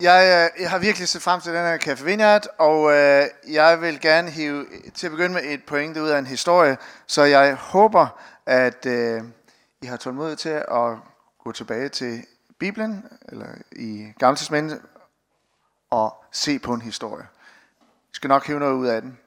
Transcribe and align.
Jeg, 0.00 0.50
øh, 0.56 0.62
jeg 0.62 0.70
har 0.70 0.78
virkelig 0.78 1.08
set 1.08 1.22
frem 1.22 1.40
til 1.40 1.52
den 1.52 1.60
her 1.60 1.78
Café 1.78 2.04
Vineyard, 2.04 2.46
og 2.58 2.92
øh, 2.92 3.26
jeg 3.48 3.80
vil 3.80 4.00
gerne 4.00 4.30
hive 4.30 4.66
til 4.94 5.06
at 5.06 5.10
begynde 5.10 5.34
med 5.34 5.42
et 5.44 5.64
point 5.64 5.96
ud 5.96 6.08
af 6.08 6.18
en 6.18 6.26
historie, 6.26 6.76
så 7.06 7.22
jeg 7.22 7.54
håber, 7.54 8.20
at 8.46 8.86
øh, 8.86 9.22
I 9.82 9.86
har 9.86 9.96
tålmodighed 9.96 10.36
til 10.36 10.48
at 10.48 10.96
gå 11.44 11.52
tilbage 11.52 11.88
til 11.88 12.24
Bibelen, 12.58 13.04
eller 13.28 13.46
i 13.72 14.12
Gamle 14.18 14.36
Testamentet, 14.36 14.80
og 15.90 16.24
se 16.32 16.58
på 16.58 16.72
en 16.74 16.82
historie. 16.82 17.26
Jeg 17.80 18.12
skal 18.12 18.28
nok 18.28 18.46
hive 18.46 18.58
noget 18.58 18.74
ud 18.74 18.86
af 18.86 19.02
den. 19.02 19.18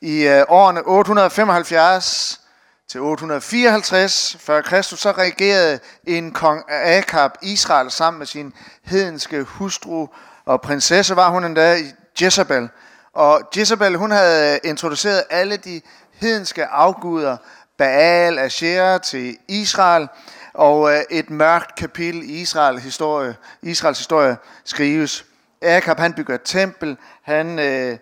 I 0.00 0.26
øh, 0.26 0.44
årene 0.48 0.82
875 0.86 2.45
til 2.88 3.00
854 3.00 4.36
før 4.40 4.62
Kristus, 4.62 5.00
så 5.00 5.12
regerede 5.12 5.78
en 6.04 6.32
kong 6.32 6.64
Akab 6.68 7.30
Israel 7.42 7.90
sammen 7.90 8.18
med 8.18 8.26
sin 8.26 8.52
hedenske 8.82 9.42
hustru 9.42 10.08
og 10.44 10.60
prinsesse 10.60 11.16
var 11.16 11.30
hun 11.30 11.44
endda 11.44 11.76
Jezebel. 12.22 12.68
Og 13.12 13.40
Jezebel, 13.56 13.96
hun 13.96 14.10
havde 14.10 14.58
introduceret 14.64 15.24
alle 15.30 15.56
de 15.56 15.80
hedenske 16.12 16.66
afguder, 16.66 17.36
Baal, 17.78 18.38
Asherah 18.38 19.00
til 19.00 19.36
Israel, 19.48 20.08
og 20.54 20.92
øh, 20.92 21.00
et 21.10 21.30
mørkt 21.30 21.74
kapitel 21.74 22.22
i 22.22 22.40
Israel 22.40 22.78
historie, 22.78 23.36
Israels 23.62 23.98
historie 23.98 24.36
skrives. 24.64 25.24
Akab, 25.62 25.98
han 25.98 26.12
bygger 26.12 26.34
et 26.34 26.42
tempel, 26.44 26.96
han, 27.22 27.58
øh, 27.58 27.98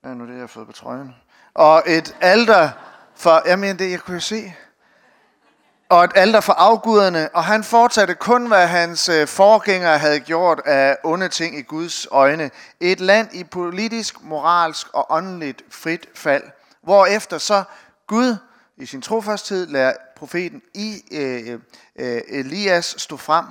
hvad 0.00 0.10
er 0.10 0.14
nu 0.14 0.26
det, 0.26 0.32
jeg 0.32 0.40
har 0.40 0.46
fået 0.46 0.66
på 0.66 0.72
trøjen? 0.72 1.14
Og 1.54 1.82
et 1.86 2.16
alter 2.20 2.70
for, 3.20 3.48
jeg 3.48 3.58
mener 3.58 3.74
det, 3.74 3.90
jeg 3.90 4.00
kunne 4.00 4.14
jo 4.14 4.20
se, 4.20 4.54
og 5.88 6.04
et 6.04 6.10
alter 6.14 6.40
for 6.40 6.52
afguderne, 6.52 7.28
og 7.34 7.44
han 7.44 7.64
fortsatte 7.64 8.14
kun, 8.14 8.46
hvad 8.46 8.66
hans 8.66 9.08
øh, 9.08 9.26
forgængere 9.28 9.98
havde 9.98 10.20
gjort 10.20 10.60
af 10.64 10.96
onde 11.04 11.28
ting 11.28 11.58
i 11.58 11.62
Guds 11.62 12.06
øjne. 12.10 12.50
Et 12.80 13.00
land 13.00 13.28
i 13.32 13.44
politisk, 13.44 14.22
moralsk 14.22 14.86
og 14.92 15.06
åndeligt 15.10 15.62
frit 15.70 16.08
fald, 16.14 16.42
hvorefter 16.82 17.38
så 17.38 17.62
Gud 18.06 18.36
i 18.76 18.86
sin 18.86 19.02
trofasthed 19.02 19.66
lader 19.66 19.92
profeten 20.16 20.62
i 20.74 21.02
øh, 21.12 21.58
øh, 21.96 22.22
Elias 22.28 22.94
stå 22.98 23.16
frem, 23.16 23.44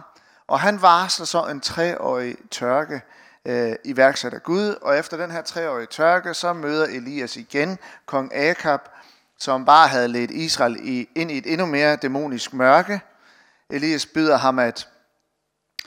og 0.48 0.60
han 0.60 0.82
varsler 0.82 1.26
så 1.26 1.46
en 1.46 1.62
treårig 1.62 2.36
tørke 2.52 3.02
øh, 3.46 3.76
iværksat 3.86 4.34
af 4.34 4.44
Gud, 4.44 4.76
og 4.82 4.98
efter 4.98 5.18
den 5.18 5.32
her 5.32 5.42
treårige 5.42 5.88
tørke, 5.88 6.34
så 6.34 6.54
møder 6.54 6.86
Elias 6.86 7.36
igen 7.36 7.78
kong 8.06 8.36
Akab, 8.36 8.82
som 9.40 9.66
bare 9.66 9.88
havde 9.88 10.08
ledt 10.08 10.32
Israel 10.32 10.78
i, 10.82 11.10
ind 11.16 11.32
i 11.32 11.38
et 11.38 11.52
endnu 11.52 11.66
mere 11.66 11.96
dæmonisk 11.96 12.54
mørke. 12.54 13.02
Elias 13.70 14.06
byder 14.06 14.38
ham 14.38 14.60
at 14.60 14.88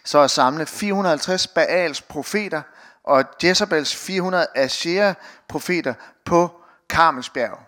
så 0.05 0.19
at 0.19 0.31
samle 0.31 0.67
450 0.67 1.47
Baals 1.47 2.03
profeter 2.03 2.63
og 3.05 3.25
Jezebels 3.45 3.97
400 3.97 4.47
Asherah 4.55 5.15
profeter 5.49 5.95
på 6.25 6.51
Karmelsbjerg. 6.89 7.59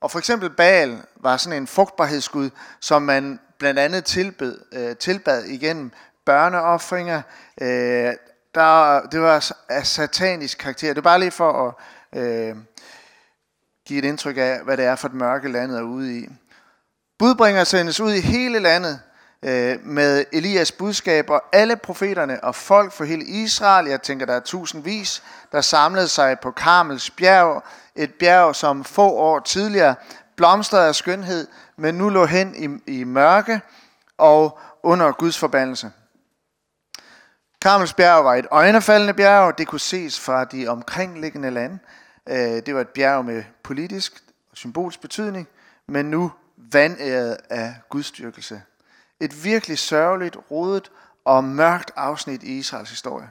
Og 0.00 0.10
for 0.10 0.18
eksempel 0.18 0.50
Baal 0.50 1.02
var 1.16 1.36
sådan 1.36 1.62
en 1.62 1.66
frugtbarhedsgud, 1.66 2.50
som 2.80 3.02
man 3.02 3.40
blandt 3.58 3.80
andet 3.80 4.04
tilbed, 4.04 4.58
øh, 4.72 4.96
tilbad 4.96 5.44
igennem 5.44 5.92
børneoffringer. 6.24 7.22
Øh, 7.60 8.12
der, 8.54 9.00
det 9.00 9.20
var 9.20 9.52
af 9.68 9.86
satanisk 9.86 10.58
karakter. 10.58 10.88
Det 10.88 10.98
er 10.98 11.02
bare 11.02 11.20
lige 11.20 11.30
for 11.30 11.68
at 11.68 11.74
øh, 12.22 12.56
give 13.86 13.98
et 13.98 14.04
indtryk 14.04 14.36
af, 14.36 14.60
hvad 14.64 14.76
det 14.76 14.84
er 14.84 14.96
for 14.96 15.08
et 15.08 15.14
mørke 15.14 15.48
landet 15.48 15.78
er 15.78 15.82
ude 15.82 16.18
i. 16.18 16.28
Budbringer 17.18 17.64
sendes 17.64 18.00
ud 18.00 18.12
i 18.12 18.20
hele 18.20 18.58
landet 18.58 19.00
øh, 19.42 19.86
med 19.86 20.24
Elias 20.32 20.72
budskab, 20.72 21.30
og 21.30 21.42
alle 21.52 21.76
profeterne 21.76 22.44
og 22.44 22.54
folk 22.54 22.92
for 22.92 23.04
hele 23.04 23.24
Israel, 23.24 23.86
jeg 23.86 24.02
tænker, 24.02 24.26
der 24.26 24.34
er 24.34 24.40
tusindvis, 24.40 25.22
der 25.52 25.60
samlede 25.60 26.08
sig 26.08 26.38
på 26.40 26.50
Karmels 26.50 27.10
bjerg, 27.10 27.64
et 27.96 28.14
bjerg, 28.14 28.56
som 28.56 28.84
få 28.84 29.10
år 29.10 29.40
tidligere 29.40 29.94
blomstrede 30.36 30.88
af 30.88 30.94
skønhed, 30.94 31.46
men 31.76 31.94
nu 31.94 32.08
lå 32.08 32.26
hen 32.26 32.80
i, 32.86 32.98
i 33.00 33.04
mørke 33.04 33.60
og 34.18 34.58
under 34.82 35.12
Guds 35.12 35.38
forbandelse. 35.38 35.90
Karmels 37.62 37.94
bjerg 37.94 38.24
var 38.24 38.34
et 38.34 38.46
øjnefaldende 38.50 39.14
bjerg, 39.14 39.58
det 39.58 39.66
kunne 39.66 39.80
ses 39.80 40.20
fra 40.20 40.44
de 40.44 40.68
omkringliggende 40.68 41.50
lande. 41.50 41.78
Øh, 42.26 42.36
det 42.36 42.74
var 42.74 42.80
et 42.80 42.88
bjerg 42.88 43.24
med 43.24 43.44
politisk 43.62 44.24
og 44.50 44.56
symbolsk 44.56 45.00
betydning, 45.00 45.48
men 45.86 46.06
nu 46.06 46.32
vandæret 46.56 47.36
af 47.50 47.74
gudstyrkelse. 47.88 48.62
Et 49.20 49.44
virkelig 49.44 49.78
sørgeligt, 49.78 50.36
rodet 50.50 50.90
og 51.24 51.44
mørkt 51.44 51.90
afsnit 51.96 52.42
i 52.42 52.58
Israels 52.58 52.90
historie. 52.90 53.30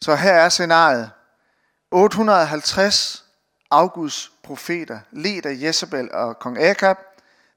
Så 0.00 0.14
her 0.14 0.32
er 0.32 0.48
scenariet. 0.48 1.10
850 1.90 3.24
Augusts 3.70 4.32
profeter, 4.42 4.98
ledt 5.10 5.46
af 5.46 5.56
Jezebel 5.60 6.12
og 6.12 6.38
kong 6.38 6.58
Akab. 6.58 6.96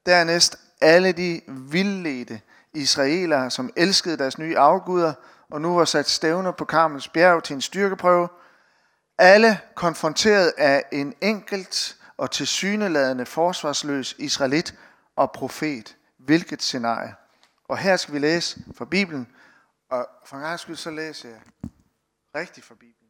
Dernæst 0.05 0.57
alle 0.81 1.11
de 1.11 1.41
vildledte 1.47 2.41
israelere, 2.73 3.51
som 3.51 3.69
elskede 3.75 4.17
deres 4.17 4.37
nye 4.37 4.57
afguder, 4.57 5.13
og 5.49 5.61
nu 5.61 5.75
var 5.75 5.85
sat 5.85 6.09
stævner 6.09 6.51
på 6.51 6.65
Karmels 6.65 7.07
bjerg 7.07 7.43
til 7.43 7.53
en 7.53 7.61
styrkeprøve. 7.61 8.27
Alle 9.23 9.59
konfronteret 9.75 10.53
af 10.57 10.83
en 10.91 11.13
enkelt 11.21 11.97
og 12.17 12.31
tilsyneladende 12.31 13.25
forsvarsløs 13.25 14.15
israelit 14.19 14.75
og 15.15 15.31
profet. 15.31 15.95
Hvilket 16.17 16.61
scenarie. 16.61 17.15
Og 17.69 17.77
her 17.77 17.97
skal 17.97 18.13
vi 18.13 18.19
læse 18.19 18.63
fra 18.77 18.85
Bibelen, 18.85 19.27
og 19.89 20.07
for 20.25 20.35
en 20.35 20.43
gang 20.43 20.59
skyld 20.59 20.75
så 20.75 20.91
læser 20.91 21.29
jeg 21.29 21.39
rigtigt 22.35 22.65
fra 22.65 22.75
Bibelen. 22.75 23.09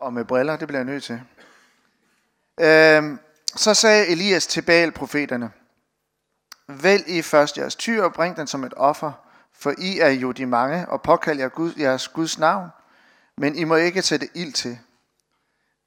Og 0.00 0.12
med 0.12 0.24
briller, 0.24 0.56
det 0.56 0.68
bliver 0.68 0.80
jeg 0.80 0.86
nødt 0.86 1.04
til. 1.04 1.22
Øhm, 2.60 3.18
så 3.56 3.74
sagde 3.74 4.06
Elias 4.06 4.46
til 4.46 4.62
Baal-profeterne, 4.62 5.50
Vælg 6.68 7.08
I 7.08 7.22
først 7.22 7.58
jeres 7.58 7.76
tyr 7.76 8.02
og 8.02 8.12
bring 8.12 8.36
den 8.36 8.46
som 8.46 8.64
et 8.64 8.74
offer, 8.76 9.12
for 9.52 9.74
I 9.78 9.98
er 9.98 10.10
jo 10.10 10.32
de 10.32 10.46
mange, 10.46 10.88
og 10.88 11.02
påkald 11.02 11.38
jer 11.38 11.48
Gud, 11.48 11.72
jeres 11.78 12.08
Guds 12.08 12.38
navn, 12.38 12.68
men 13.38 13.56
I 13.56 13.64
må 13.64 13.76
ikke 13.76 14.02
sætte 14.02 14.28
ild 14.34 14.52
til. 14.52 14.78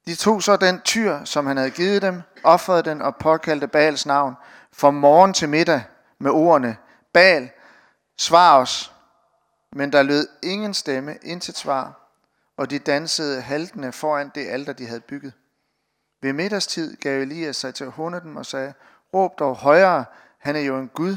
De 0.06 0.14
tog 0.14 0.42
så 0.42 0.56
den 0.56 0.80
tyr, 0.80 1.24
som 1.24 1.46
han 1.46 1.56
havde 1.56 1.70
givet 1.70 2.02
dem, 2.02 2.22
offrede 2.44 2.82
den 2.82 3.02
og 3.02 3.16
påkaldte 3.16 3.68
Baals 3.68 4.06
navn, 4.06 4.34
fra 4.72 4.90
morgen 4.90 5.34
til 5.34 5.48
middag 5.48 5.82
med 6.18 6.30
ordene, 6.30 6.76
Baal, 7.12 7.50
svar 8.18 8.58
os. 8.58 8.92
Men 9.72 9.92
der 9.92 10.02
lød 10.02 10.28
ingen 10.42 10.74
stemme, 10.74 11.16
intet 11.22 11.56
svar, 11.56 12.10
og 12.56 12.70
de 12.70 12.78
dansede 12.78 13.40
haltende 13.40 13.92
foran 13.92 14.30
det 14.34 14.48
alter, 14.48 14.72
de 14.72 14.86
havde 14.86 15.00
bygget. 15.00 15.32
Ved 16.22 16.32
middagstid 16.32 16.96
gav 16.96 17.22
Elias 17.22 17.56
sig 17.56 17.74
til 17.74 17.84
at 17.84 17.92
hunde 17.92 18.20
dem 18.20 18.36
og 18.36 18.46
sagde, 18.46 18.74
råb 19.14 19.38
dog 19.38 19.56
højere, 19.56 20.04
han 20.38 20.56
er 20.56 20.60
jo 20.60 20.78
en 20.78 20.88
Gud. 20.88 21.16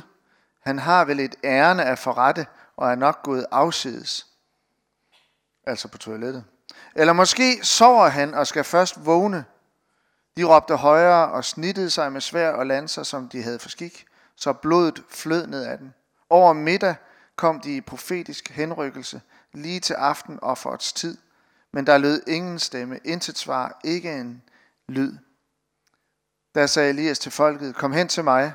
Han 0.61 0.79
har 0.79 1.05
vel 1.05 1.19
et 1.19 1.35
ærne 1.43 1.83
at 1.85 1.99
forrette, 1.99 2.47
og 2.77 2.91
er 2.91 2.95
nok 2.95 3.23
gået 3.23 3.45
afsides. 3.51 4.28
Altså 5.69 5.87
på 5.87 5.97
toilettet. 5.97 6.43
Eller 6.95 7.13
måske 7.13 7.59
sover 7.63 8.07
han 8.07 8.33
og 8.33 8.47
skal 8.47 8.63
først 8.63 9.05
vågne. 9.05 9.45
De 10.37 10.43
råbte 10.43 10.75
højere 10.75 11.31
og 11.31 11.45
snittede 11.45 11.89
sig 11.89 12.11
med 12.11 12.21
svær 12.21 12.51
og 12.51 12.65
lanser, 12.65 13.03
som 13.03 13.29
de 13.29 13.43
havde 13.43 13.59
for 13.59 13.69
skik, 13.69 14.05
så 14.35 14.53
blodet 14.53 15.03
flød 15.09 15.47
ned 15.47 15.63
af 15.63 15.77
dem. 15.77 15.91
Over 16.29 16.53
middag 16.53 16.95
kom 17.35 17.59
de 17.59 17.75
i 17.75 17.81
profetisk 17.81 18.49
henrykkelse, 18.49 19.21
lige 19.53 19.79
til 19.79 19.93
aften 19.93 20.39
offerets 20.41 20.93
tid. 20.93 21.17
Men 21.73 21.87
der 21.87 21.97
lød 21.97 22.23
ingen 22.27 22.59
stemme, 22.59 22.99
intet 23.05 23.37
svar, 23.37 23.79
ikke 23.83 24.11
en 24.13 24.41
lyd. 24.87 25.13
Der 26.55 26.67
sagde 26.67 26.89
Elias 26.89 27.19
til 27.19 27.31
folket, 27.31 27.75
kom 27.75 27.91
hen 27.93 28.07
til 28.07 28.23
mig. 28.23 28.53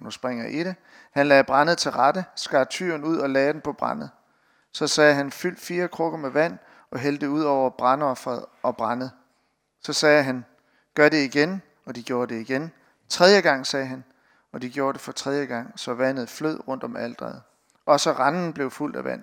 Nu 0.00 0.10
springer 0.10 0.46
i 0.46 0.64
det. 0.64 0.74
Han 1.12 1.26
lagde 1.26 1.44
brændet 1.44 1.78
til 1.78 1.90
rette, 1.90 2.24
skar 2.36 2.64
tyren 2.64 3.04
ud 3.04 3.16
og 3.16 3.30
lagde 3.30 3.52
den 3.52 3.60
på 3.60 3.72
brændet. 3.72 4.10
Så 4.72 4.86
sagde 4.86 5.14
han, 5.14 5.30
fyld 5.30 5.56
fire 5.56 5.88
krukker 5.88 6.18
med 6.18 6.30
vand 6.30 6.58
og 6.90 6.98
hældte 6.98 7.30
ud 7.30 7.42
over 7.42 7.70
brændofferet 7.70 8.44
og 8.62 8.76
brændet. 8.76 9.10
Så 9.80 9.92
sagde 9.92 10.22
han, 10.22 10.44
gør 10.94 11.08
det 11.08 11.24
igen, 11.24 11.62
og 11.84 11.94
de 11.96 12.02
gjorde 12.02 12.34
det 12.34 12.40
igen. 12.40 12.72
Tredje 13.08 13.40
gang 13.40 13.66
sagde 13.66 13.86
han, 13.86 14.04
og 14.52 14.62
de 14.62 14.70
gjorde 14.70 14.92
det 14.92 15.00
for 15.00 15.12
tredje 15.12 15.44
gang, 15.44 15.72
så 15.80 15.94
vandet 15.94 16.28
flød 16.28 16.68
rundt 16.68 16.84
om 16.84 16.96
aldret. 16.96 17.42
Og 17.86 18.00
så 18.00 18.12
randen 18.12 18.52
blev 18.52 18.70
fuld 18.70 18.96
af 18.96 19.04
vand. 19.04 19.22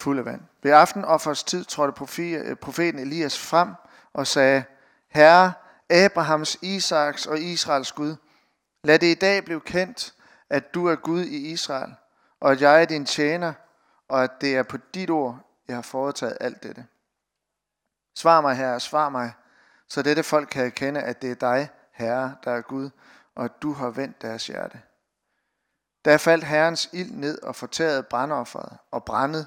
Fuld 0.00 0.18
af 0.18 0.24
vand. 0.24 0.40
Ved 0.62 0.72
aftenoffers 0.72 1.44
tid 1.44 1.64
trådte 1.64 2.22
øh, 2.22 2.56
profeten 2.56 3.00
Elias 3.00 3.38
frem 3.38 3.68
og 4.12 4.26
sagde, 4.26 4.64
Herre, 5.08 5.52
Abrahams, 5.90 6.56
Isaks 6.62 7.26
og 7.26 7.40
Israels 7.40 7.92
Gud, 7.92 8.16
lad 8.84 8.98
det 8.98 9.06
i 9.06 9.14
dag 9.14 9.44
blive 9.44 9.60
kendt, 9.60 10.14
at 10.50 10.74
du 10.74 10.86
er 10.86 10.96
Gud 10.96 11.24
i 11.24 11.52
Israel, 11.52 11.94
og 12.44 12.52
at 12.52 12.60
jeg 12.60 12.80
er 12.80 12.84
din 12.84 13.06
tjener, 13.06 13.52
og 14.08 14.24
at 14.24 14.30
det 14.40 14.56
er 14.56 14.62
på 14.62 14.76
dit 14.94 15.10
ord, 15.10 15.38
jeg 15.68 15.76
har 15.76 15.82
foretaget 15.82 16.36
alt 16.40 16.62
dette. 16.62 16.86
Svar 18.14 18.40
mig, 18.40 18.56
Herre, 18.56 18.80
svar 18.80 19.08
mig, 19.08 19.32
så 19.88 20.02
dette 20.02 20.22
folk 20.22 20.48
kan 20.48 20.66
erkende, 20.66 21.02
at 21.02 21.22
det 21.22 21.30
er 21.30 21.34
dig, 21.34 21.68
Herre, 21.92 22.36
der 22.44 22.50
er 22.50 22.60
Gud, 22.60 22.90
og 23.34 23.44
at 23.44 23.62
du 23.62 23.72
har 23.72 23.90
vendt 23.90 24.22
deres 24.22 24.46
hjerte. 24.46 24.80
Der 26.04 26.18
faldt 26.18 26.44
Herrens 26.44 26.90
ild 26.92 27.12
ned 27.12 27.42
og 27.42 27.56
fortærede 27.56 28.02
brandofferet 28.02 28.78
og 28.90 29.04
brændet, 29.04 29.46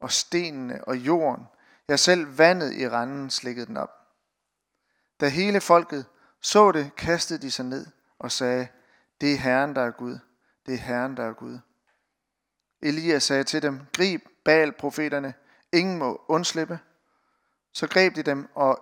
og 0.00 0.12
stenene 0.12 0.84
og 0.84 0.96
jorden. 0.96 1.46
Jeg 1.88 1.98
selv 1.98 2.38
vandet 2.38 2.72
i 2.72 2.88
randen 2.88 3.30
slikkede 3.30 3.66
den 3.66 3.76
op. 3.76 3.92
Da 5.20 5.28
hele 5.28 5.60
folket 5.60 6.06
så 6.40 6.72
det, 6.72 6.96
kastede 6.96 7.42
de 7.42 7.50
sig 7.50 7.64
ned 7.64 7.86
og 8.18 8.32
sagde, 8.32 8.68
det 9.20 9.32
er 9.32 9.38
Herren, 9.38 9.74
der 9.76 9.82
er 9.82 9.90
Gud. 9.90 10.18
Det 10.66 10.74
er 10.74 10.78
Herren, 10.78 11.16
der 11.16 11.24
er 11.24 11.32
Gud. 11.32 11.58
Elias 12.84 13.22
sagde 13.22 13.44
til 13.44 13.62
dem, 13.62 13.80
grib 13.96 14.24
bal 14.44 14.72
profeterne, 14.72 15.34
ingen 15.72 15.98
må 15.98 16.20
undslippe. 16.28 16.78
Så 17.72 17.86
greb 17.86 18.16
de 18.16 18.22
dem, 18.22 18.48
og 18.54 18.80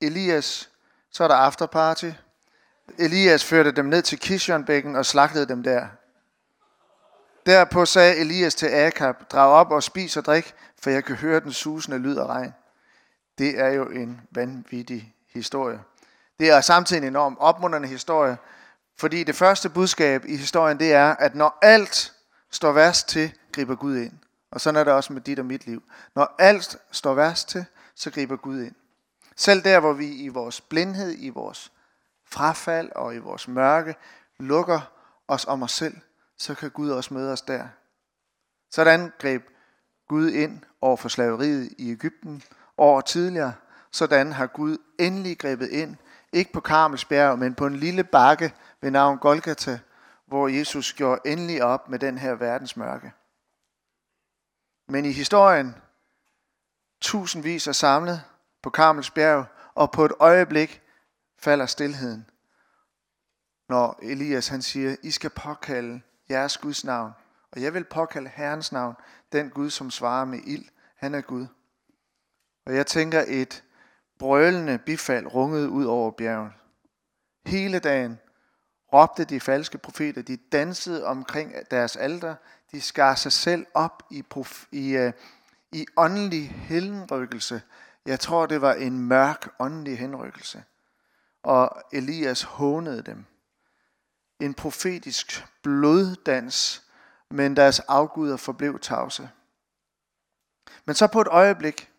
Elias, 0.00 0.70
så 1.10 1.24
er 1.24 1.28
der 1.28 1.34
afterparty. 1.34 2.10
Elias 2.98 3.44
førte 3.44 3.72
dem 3.72 3.84
ned 3.84 4.02
til 4.02 4.18
Kishonbækken 4.18 4.96
og 4.96 5.06
slagtede 5.06 5.48
dem 5.48 5.62
der. 5.62 5.86
Derpå 7.46 7.84
sagde 7.84 8.16
Elias 8.16 8.54
til 8.54 8.66
Akab, 8.66 9.30
drag 9.30 9.50
op 9.50 9.70
og 9.70 9.82
spis 9.82 10.16
og 10.16 10.24
drik, 10.24 10.54
for 10.82 10.90
jeg 10.90 11.04
kan 11.04 11.16
høre 11.16 11.40
den 11.40 11.52
susende 11.52 11.98
lyd 11.98 12.16
af 12.16 12.26
regn. 12.26 12.54
Det 13.38 13.58
er 13.60 13.68
jo 13.68 13.88
en 13.88 14.20
vanvittig 14.30 15.14
historie. 15.28 15.80
Det 16.40 16.50
er 16.50 16.60
samtidig 16.60 17.02
en 17.02 17.08
enorm 17.08 17.36
opmunderende 17.40 17.88
historie, 17.88 18.36
fordi 18.98 19.24
det 19.24 19.36
første 19.36 19.68
budskab 19.68 20.24
i 20.24 20.36
historien, 20.36 20.78
det 20.78 20.92
er, 20.92 21.16
at 21.16 21.34
når 21.34 21.58
alt 21.62 22.12
står 22.50 22.72
værst 22.72 23.08
til, 23.08 23.32
griber 23.52 23.74
Gud 23.74 23.96
ind. 23.96 24.12
Og 24.50 24.60
sådan 24.60 24.80
er 24.80 24.84
det 24.84 24.92
også 24.92 25.12
med 25.12 25.20
dit 25.20 25.38
og 25.38 25.46
mit 25.46 25.66
liv. 25.66 25.82
Når 26.14 26.34
alt 26.38 26.76
står 26.90 27.14
værst 27.14 27.48
til, 27.48 27.64
så 27.94 28.10
griber 28.10 28.36
Gud 28.36 28.62
ind. 28.62 28.74
Selv 29.36 29.64
der, 29.64 29.80
hvor 29.80 29.92
vi 29.92 30.06
i 30.06 30.28
vores 30.28 30.60
blindhed, 30.60 31.14
i 31.18 31.28
vores 31.28 31.72
frafald 32.24 32.90
og 32.92 33.14
i 33.14 33.18
vores 33.18 33.48
mørke 33.48 33.94
lukker 34.38 34.80
os 35.28 35.44
om 35.44 35.62
os 35.62 35.72
selv, 35.72 35.96
så 36.36 36.54
kan 36.54 36.70
Gud 36.70 36.90
også 36.90 37.14
møde 37.14 37.32
os 37.32 37.42
der. 37.42 37.68
Sådan 38.70 39.12
greb 39.18 39.42
Gud 40.08 40.30
ind 40.30 40.60
over 40.80 40.96
for 40.96 41.08
slaveriet 41.08 41.72
i 41.78 41.90
Ægypten 41.90 42.42
år 42.78 43.00
tidligere. 43.00 43.52
Sådan 43.90 44.32
har 44.32 44.46
Gud 44.46 44.78
endelig 44.98 45.38
grebet 45.38 45.68
ind, 45.68 45.96
ikke 46.32 46.52
på 46.52 46.60
Karmelsbjerg, 46.60 47.38
men 47.38 47.54
på 47.54 47.66
en 47.66 47.76
lille 47.76 48.04
bakke 48.04 48.52
ved 48.80 48.90
navn 48.90 49.18
Golgata, 49.18 49.78
hvor 50.26 50.48
Jesus 50.48 50.92
gjorde 50.92 51.20
endelig 51.24 51.64
op 51.64 51.88
med 51.88 51.98
den 51.98 52.18
her 52.18 52.34
verdens 52.34 52.76
mørke. 52.76 53.12
Men 54.90 55.04
i 55.04 55.12
historien, 55.12 55.74
tusindvis 57.00 57.66
er 57.66 57.72
samlet 57.72 58.22
på 58.62 58.70
Karmels 58.70 59.10
bjerg, 59.10 59.46
og 59.74 59.90
på 59.90 60.04
et 60.04 60.12
øjeblik 60.20 60.82
falder 61.38 61.66
stillheden. 61.66 62.26
Når 63.68 63.98
Elias 64.02 64.48
han 64.48 64.62
siger, 64.62 64.96
I 65.02 65.10
skal 65.10 65.30
påkalde 65.30 66.00
jeres 66.30 66.58
Guds 66.58 66.84
navn, 66.84 67.12
og 67.52 67.62
jeg 67.62 67.74
vil 67.74 67.84
påkalde 67.84 68.30
Herrens 68.34 68.72
navn, 68.72 68.94
den 69.32 69.50
Gud, 69.50 69.70
som 69.70 69.90
svarer 69.90 70.24
med 70.24 70.38
ild. 70.46 70.64
Han 70.96 71.14
er 71.14 71.20
Gud. 71.20 71.46
Og 72.66 72.74
jeg 72.74 72.86
tænker, 72.86 73.24
et 73.26 73.64
brølende 74.18 74.78
bifald 74.78 75.26
rungede 75.26 75.68
ud 75.68 75.84
over 75.84 76.10
bjerget. 76.10 76.52
Hele 77.46 77.78
dagen 77.78 78.18
råbte 78.92 79.24
de 79.24 79.40
falske 79.40 79.78
profeter, 79.78 80.22
de 80.22 80.36
dansede 80.36 81.04
omkring 81.04 81.54
deres 81.70 81.96
alter, 81.96 82.34
de 82.72 82.80
skar 82.80 83.14
sig 83.14 83.32
selv 83.32 83.66
op 83.74 84.02
i, 84.10 84.22
prof, 84.22 84.64
i, 84.72 84.98
uh, 84.98 85.12
i 85.72 85.86
åndelig 85.96 86.50
henrykkelse. 86.50 87.62
Jeg 88.06 88.20
tror, 88.20 88.46
det 88.46 88.60
var 88.60 88.74
en 88.74 88.98
mørk 88.98 89.48
åndelig 89.58 89.98
henrykkelse. 89.98 90.64
Og 91.42 91.82
Elias 91.92 92.42
hånede 92.42 93.02
dem. 93.02 93.24
En 94.40 94.54
profetisk 94.54 95.46
bloddans, 95.62 96.82
men 97.30 97.56
deres 97.56 97.80
afguder 97.80 98.36
forblev 98.36 98.78
tavse. 98.78 99.30
Men 100.84 100.94
så 100.94 101.06
på 101.06 101.20
et 101.20 101.28
øjeblik 101.28 101.90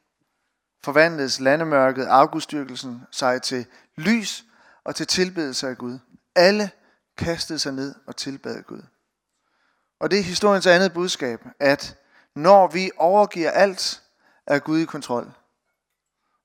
forvandledes 0.83 1.39
landemørket, 1.39 2.05
afgudstyrkelsen, 2.05 3.01
sig 3.11 3.41
til 3.41 3.65
lys 3.95 4.45
og 4.83 4.95
til 4.95 5.07
tilbedelse 5.07 5.67
af 5.67 5.77
Gud. 5.77 5.99
Alle 6.35 6.71
kastede 7.17 7.59
sig 7.59 7.73
ned 7.73 7.95
og 8.07 8.15
tilbad 8.15 8.63
Gud. 8.63 8.81
Og 9.99 10.11
det 10.11 10.19
er 10.19 10.23
historiens 10.23 10.67
andet 10.67 10.93
budskab, 10.93 11.39
at 11.59 11.97
når 12.35 12.67
vi 12.67 12.91
overgiver 12.97 13.51
alt, 13.51 14.03
er 14.47 14.59
Gud 14.59 14.79
i 14.79 14.85
kontrol. 14.85 15.31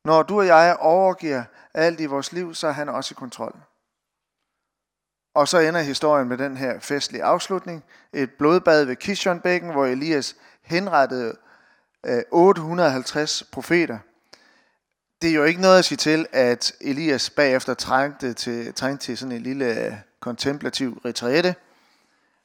Når 0.04 0.22
du 0.22 0.38
og 0.38 0.46
jeg 0.46 0.76
overgiver 0.80 1.44
alt 1.74 2.00
i 2.00 2.06
vores 2.06 2.32
liv, 2.32 2.54
så 2.54 2.66
er 2.66 2.72
han 2.72 2.88
også 2.88 3.12
i 3.12 3.18
kontrol. 3.18 3.56
Og 5.34 5.48
så 5.48 5.58
ender 5.58 5.80
historien 5.80 6.28
med 6.28 6.38
den 6.38 6.56
her 6.56 6.80
festlige 6.80 7.24
afslutning. 7.24 7.84
Et 8.12 8.30
blodbad 8.38 8.84
ved 8.84 8.96
Kishonbækken, 8.96 9.70
hvor 9.70 9.86
Elias 9.86 10.36
henrettede 10.62 11.36
øh, 12.06 12.22
850 12.30 13.42
profeter. 13.52 13.98
Det 15.22 15.30
er 15.30 15.34
jo 15.34 15.44
ikke 15.44 15.60
noget 15.60 15.78
at 15.78 15.84
sige 15.84 15.98
til, 15.98 16.26
at 16.32 16.72
Elias 16.80 17.30
bagefter 17.30 17.74
trængte 17.74 18.34
til, 18.34 18.74
trængte 18.74 19.06
til 19.06 19.18
sådan 19.18 19.32
en 19.32 19.42
lille 19.42 19.86
øh, 19.86 19.92
kontemplativ 20.20 21.00
retræte. 21.04 21.54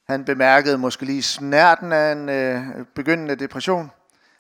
Han 0.08 0.26
bemærkede 0.26 0.78
måske 0.78 1.06
lige 1.06 1.24
snærten 1.24 1.92
af 1.92 2.12
en 2.12 2.30
øh, 2.30 2.86
begyndende 2.96 3.36
depression. 3.36 3.92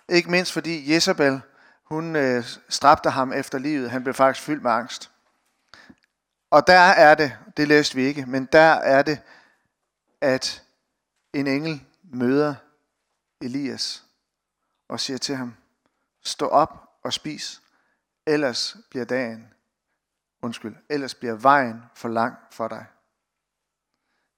Ikke 0.09 0.31
mindst 0.31 0.53
fordi 0.53 0.93
Jezebel, 0.93 1.41
hun 1.83 2.15
øh, 2.15 2.43
strabte 2.69 3.09
ham 3.09 3.33
efter 3.33 3.57
livet. 3.57 3.91
Han 3.91 4.03
blev 4.03 4.13
faktisk 4.13 4.45
fyldt 4.45 4.63
med 4.63 4.71
angst. 4.71 5.11
Og 6.49 6.67
der 6.67 6.79
er 6.79 7.15
det, 7.15 7.37
det 7.57 7.67
læste 7.67 7.95
vi 7.95 8.03
ikke, 8.03 8.25
men 8.25 8.45
der 8.45 8.73
er 8.73 9.01
det, 9.01 9.19
at 10.21 10.63
en 11.33 11.47
engel 11.47 11.81
møder 12.03 12.55
Elias 13.41 14.03
og 14.89 14.99
siger 14.99 15.17
til 15.17 15.35
ham, 15.35 15.55
stå 16.23 16.47
op 16.47 16.89
og 17.03 17.13
spis, 17.13 17.61
ellers 18.27 18.77
bliver 18.89 19.05
dagen, 19.05 19.53
undskyld, 20.41 20.75
ellers 20.89 21.15
bliver 21.15 21.33
vejen 21.33 21.83
for 21.95 22.09
lang 22.09 22.35
for 22.51 22.67
dig. 22.67 22.85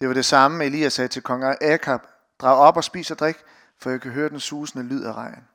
Det 0.04 0.10
var 0.10 0.14
det 0.14 0.26
samme, 0.26 0.66
Elias 0.66 0.94
sagde 0.94 1.08
til 1.08 1.22
kong 1.22 1.44
Akab. 1.44 2.02
Drag 2.40 2.58
op 2.58 2.78
og 2.78 2.84
spis 2.84 3.12
og 3.12 3.20
drik, 3.20 3.38
for 3.80 3.90
jeg 3.90 4.02
kan 4.02 4.12
høre 4.12 4.30
den 4.30 4.40
susende 4.40 4.86
lyd 4.86 5.04
af 5.04 5.14
regn. 5.14 5.48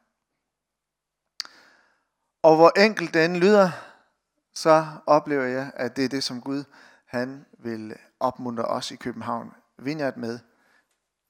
Og 2.42 2.56
hvor 2.56 2.80
enkelt 2.80 3.14
den 3.14 3.36
lyder, 3.36 3.70
så 4.54 4.86
oplever 5.06 5.44
jeg, 5.44 5.70
at 5.74 5.96
det 5.96 6.04
er 6.04 6.08
det, 6.08 6.24
som 6.24 6.40
Gud 6.40 6.64
han 7.06 7.46
vil 7.58 7.96
opmuntre 8.20 8.64
os 8.64 8.90
i 8.90 8.96
København 8.96 9.54
Vineyard 9.78 10.16
med. 10.16 10.38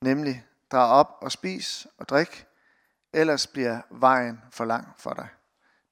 Nemlig, 0.03 0.47
drag 0.73 0.93
op 0.93 1.19
og 1.21 1.33
spis 1.33 1.87
og 1.99 2.09
drik, 2.09 2.47
ellers 3.13 3.47
bliver 3.47 3.81
vejen 3.91 4.41
for 4.51 4.65
lang 4.65 4.89
for 4.99 5.13
dig. 5.15 5.29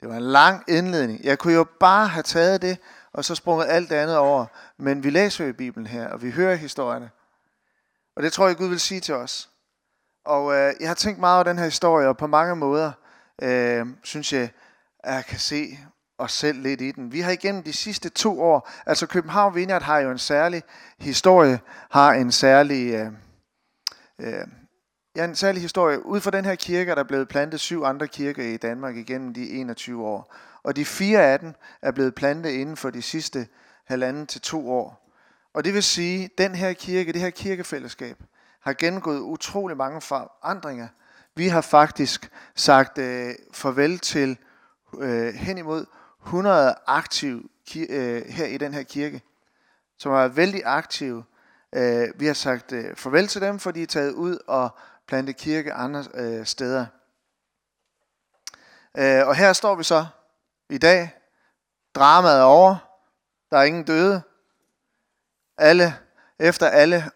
Det 0.00 0.08
var 0.08 0.16
en 0.16 0.22
lang 0.22 0.64
indledning. 0.68 1.24
Jeg 1.24 1.38
kunne 1.38 1.54
jo 1.54 1.66
bare 1.80 2.08
have 2.08 2.22
taget 2.22 2.62
det, 2.62 2.78
og 3.12 3.24
så 3.24 3.34
sprunget 3.34 3.66
alt 3.66 3.90
det 3.90 3.96
andet 3.96 4.16
over. 4.16 4.46
Men 4.76 5.04
vi 5.04 5.10
læser 5.10 5.44
jo 5.44 5.50
i 5.50 5.52
Bibelen 5.52 5.86
her, 5.86 6.08
og 6.08 6.22
vi 6.22 6.30
hører 6.30 6.54
historierne. 6.54 7.10
Og 8.16 8.22
det 8.22 8.32
tror 8.32 8.46
jeg, 8.46 8.56
Gud 8.56 8.68
vil 8.68 8.80
sige 8.80 9.00
til 9.00 9.14
os. 9.14 9.50
Og 10.24 10.54
øh, 10.54 10.74
jeg 10.80 10.88
har 10.88 10.94
tænkt 10.94 11.20
meget 11.20 11.36
over 11.36 11.44
den 11.44 11.58
her 11.58 11.64
historie, 11.64 12.08
og 12.08 12.16
på 12.16 12.26
mange 12.26 12.56
måder 12.56 12.92
øh, 13.42 13.86
synes 14.02 14.32
jeg, 14.32 14.50
at 14.98 15.14
jeg 15.14 15.24
kan 15.24 15.38
se 15.38 15.78
os 16.18 16.32
selv 16.32 16.62
lidt 16.62 16.80
i 16.80 16.90
den. 16.90 17.12
Vi 17.12 17.20
har 17.20 17.30
igennem 17.30 17.62
de 17.62 17.72
sidste 17.72 18.08
to 18.08 18.40
år, 18.40 18.70
altså 18.86 19.06
København 19.06 19.54
Vineyard 19.54 19.82
har 19.82 19.98
jo 19.98 20.10
en 20.10 20.18
særlig 20.18 20.62
historie, 20.98 21.60
har 21.90 22.12
en 22.12 22.32
særlig, 22.32 22.94
øh, 22.94 23.12
øh, 24.18 24.46
ja, 25.16 25.24
en 25.24 25.36
særlig 25.36 25.62
historie. 25.62 26.06
Ud 26.06 26.20
fra 26.20 26.30
den 26.30 26.44
her 26.44 26.54
kirke 26.54 26.90
er 26.90 26.94
der 26.94 27.04
blevet 27.04 27.28
plantet 27.28 27.60
syv 27.60 27.82
andre 27.82 28.08
kirker 28.08 28.42
i 28.42 28.56
Danmark 28.56 28.96
igennem 28.96 29.34
de 29.34 29.50
21 29.50 30.06
år. 30.06 30.34
Og 30.62 30.76
de 30.76 30.84
fire 30.84 31.22
af 31.22 31.38
dem 31.38 31.54
er 31.82 31.90
blevet 31.90 32.14
plantet 32.14 32.50
inden 32.50 32.76
for 32.76 32.90
de 32.90 33.02
sidste 33.02 33.48
halvanden 33.86 34.26
til 34.26 34.40
to 34.40 34.70
år. 34.70 35.05
Og 35.56 35.64
det 35.64 35.74
vil 35.74 35.82
sige, 35.82 36.24
at 36.24 36.30
den 36.38 36.54
her 36.54 36.72
kirke, 36.72 37.12
det 37.12 37.20
her 37.20 37.30
kirkefællesskab, 37.30 38.16
har 38.60 38.72
gennemgået 38.72 39.18
utrolig 39.18 39.76
mange 39.76 40.00
forandringer. 40.00 40.88
Vi 41.34 41.48
har 41.48 41.60
faktisk 41.60 42.30
sagt 42.54 42.98
øh, 42.98 43.34
farvel 43.52 43.98
til 43.98 44.38
øh, 44.98 45.34
hen 45.34 45.58
imod 45.58 45.86
100 46.22 46.74
aktive 46.86 47.42
øh, 47.76 48.22
her 48.26 48.46
i 48.46 48.58
den 48.58 48.74
her 48.74 48.82
kirke, 48.82 49.22
som 49.98 50.12
har 50.12 50.18
været 50.18 50.36
vældig 50.36 50.62
aktive. 50.64 51.24
Øh, 51.74 52.08
vi 52.14 52.26
har 52.26 52.34
sagt 52.34 52.72
øh, 52.72 52.96
farvel 52.96 53.26
til 53.26 53.40
dem, 53.40 53.58
for 53.58 53.70
de 53.70 53.82
er 53.82 53.86
taget 53.86 54.12
ud 54.12 54.38
og 54.46 54.70
plantet 55.08 55.36
kirke 55.36 55.72
andre 55.72 56.04
øh, 56.14 56.46
steder. 56.46 56.86
Øh, 58.96 59.26
og 59.26 59.36
her 59.36 59.52
står 59.52 59.74
vi 59.74 59.84
så 59.84 60.06
i 60.70 60.78
dag. 60.78 61.10
Dramaet 61.94 62.38
er 62.38 62.42
over. 62.42 62.76
Der 63.50 63.58
er 63.58 63.62
ingen 63.62 63.84
døde 63.84 64.22
alle, 65.58 65.98
efter 66.38 66.68
alle 66.68 67.10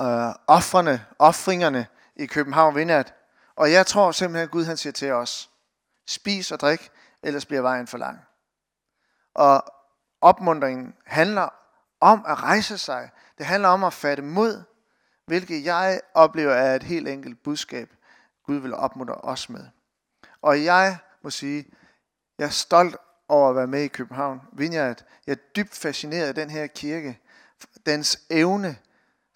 øh, 0.00 0.34
offrene, 0.46 1.06
offringerne 1.18 1.86
i 2.16 2.26
København 2.26 2.76
Vineyard. 2.76 3.14
Og 3.56 3.72
jeg 3.72 3.86
tror 3.86 4.12
simpelthen, 4.12 4.44
at 4.44 4.50
Gud 4.50 4.64
han 4.64 4.76
siger 4.76 4.92
til 4.92 5.12
os, 5.12 5.50
spis 6.06 6.52
og 6.52 6.60
drik, 6.60 6.90
ellers 7.22 7.46
bliver 7.46 7.62
vejen 7.62 7.86
for 7.86 7.98
lang. 7.98 8.20
Og 9.34 9.64
opmundringen 10.20 10.94
handler 11.06 11.48
om 12.00 12.24
at 12.28 12.42
rejse 12.42 12.78
sig. 12.78 13.10
Det 13.38 13.46
handler 13.46 13.68
om 13.68 13.84
at 13.84 13.92
fatte 13.92 14.22
mod, 14.22 14.62
hvilket 15.26 15.64
jeg 15.64 16.00
oplever 16.14 16.52
er 16.52 16.76
et 16.76 16.82
helt 16.82 17.08
enkelt 17.08 17.42
budskab, 17.42 17.90
Gud 18.46 18.56
vil 18.56 18.74
opmuntre 18.74 19.14
os 19.14 19.48
med. 19.48 19.66
Og 20.42 20.64
jeg 20.64 20.98
må 21.22 21.30
sige, 21.30 21.66
jeg 22.38 22.44
er 22.44 22.50
stolt 22.50 22.96
over 23.28 23.50
at 23.50 23.56
være 23.56 23.66
med 23.66 23.82
i 23.82 23.88
København 23.88 24.40
Vineyard. 24.52 25.04
Jeg 25.26 25.32
er 25.32 25.52
dybt 25.56 25.74
fascineret 25.74 26.28
af 26.28 26.34
den 26.34 26.50
her 26.50 26.66
kirke. 26.66 27.20
Dens 27.86 28.20
evne, 28.30 28.76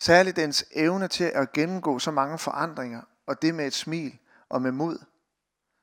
særligt 0.00 0.36
dens 0.36 0.64
evne 0.72 1.08
til 1.08 1.24
at 1.24 1.52
gennemgå 1.52 1.98
så 1.98 2.10
mange 2.10 2.38
forandringer, 2.38 3.02
og 3.26 3.42
det 3.42 3.54
med 3.54 3.66
et 3.66 3.74
smil 3.74 4.18
og 4.48 4.62
med 4.62 4.72
mod. 4.72 4.98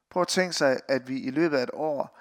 Prøv 0.09 0.21
at 0.21 0.27
tænke 0.27 0.53
sig, 0.53 0.79
at 0.87 1.07
vi 1.07 1.19
i 1.19 1.31
løbet 1.31 1.57
af 1.57 1.63
et 1.63 1.69
år, 1.73 2.19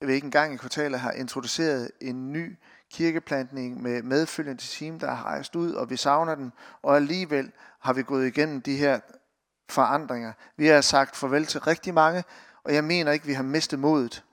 jeg 0.00 0.08
ved 0.08 0.14
ikke 0.14 0.24
engang 0.24 0.54
i 0.54 0.56
kvartalet, 0.56 1.00
har 1.00 1.12
introduceret 1.12 1.90
en 2.00 2.32
ny 2.32 2.58
kirkeplantning 2.90 3.82
med 3.82 4.02
medfølgende 4.02 4.62
team, 4.62 4.98
der 4.98 5.10
har 5.10 5.24
rejst 5.24 5.56
ud, 5.56 5.72
og 5.72 5.90
vi 5.90 5.96
savner 5.96 6.34
den, 6.34 6.52
og 6.82 6.96
alligevel 6.96 7.52
har 7.80 7.92
vi 7.92 8.02
gået 8.02 8.26
igennem 8.26 8.62
de 8.62 8.76
her 8.76 9.00
forandringer. 9.68 10.32
Vi 10.56 10.66
har 10.66 10.80
sagt 10.80 11.16
farvel 11.16 11.46
til 11.46 11.60
rigtig 11.60 11.94
mange, 11.94 12.24
og 12.64 12.74
jeg 12.74 12.84
mener 12.84 13.12
ikke, 13.12 13.26
vi 13.26 13.32
har 13.32 13.42
mistet 13.42 13.78
modet. 13.78 14.24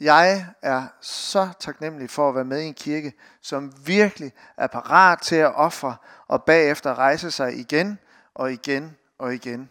Jeg 0.00 0.46
er 0.62 0.86
så 1.00 1.48
taknemmelig 1.60 2.10
for 2.10 2.28
at 2.28 2.34
være 2.34 2.44
med 2.44 2.60
i 2.60 2.66
en 2.66 2.74
kirke, 2.74 3.12
som 3.40 3.72
virkelig 3.86 4.32
er 4.56 4.66
parat 4.66 5.20
til 5.20 5.36
at 5.36 5.54
ofre 5.54 5.96
og 6.28 6.44
bagefter 6.44 6.94
rejse 6.98 7.30
sig 7.30 7.58
igen 7.58 7.98
og 8.34 8.52
igen 8.52 8.96
og 9.18 9.34
igen. 9.34 9.68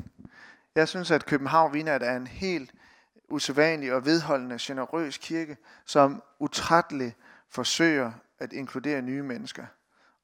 Jeg 0.75 0.87
synes, 0.87 1.11
at 1.11 1.25
København 1.25 1.73
Vinat 1.73 2.03
er 2.03 2.17
en 2.17 2.27
helt 2.27 2.71
usædvanlig 3.29 3.93
og 3.93 4.05
vedholdende, 4.05 4.57
generøs 4.61 5.17
kirke, 5.17 5.57
som 5.85 6.23
utrætteligt 6.39 7.17
forsøger 7.49 8.11
at 8.39 8.53
inkludere 8.53 9.01
nye 9.01 9.23
mennesker. 9.23 9.65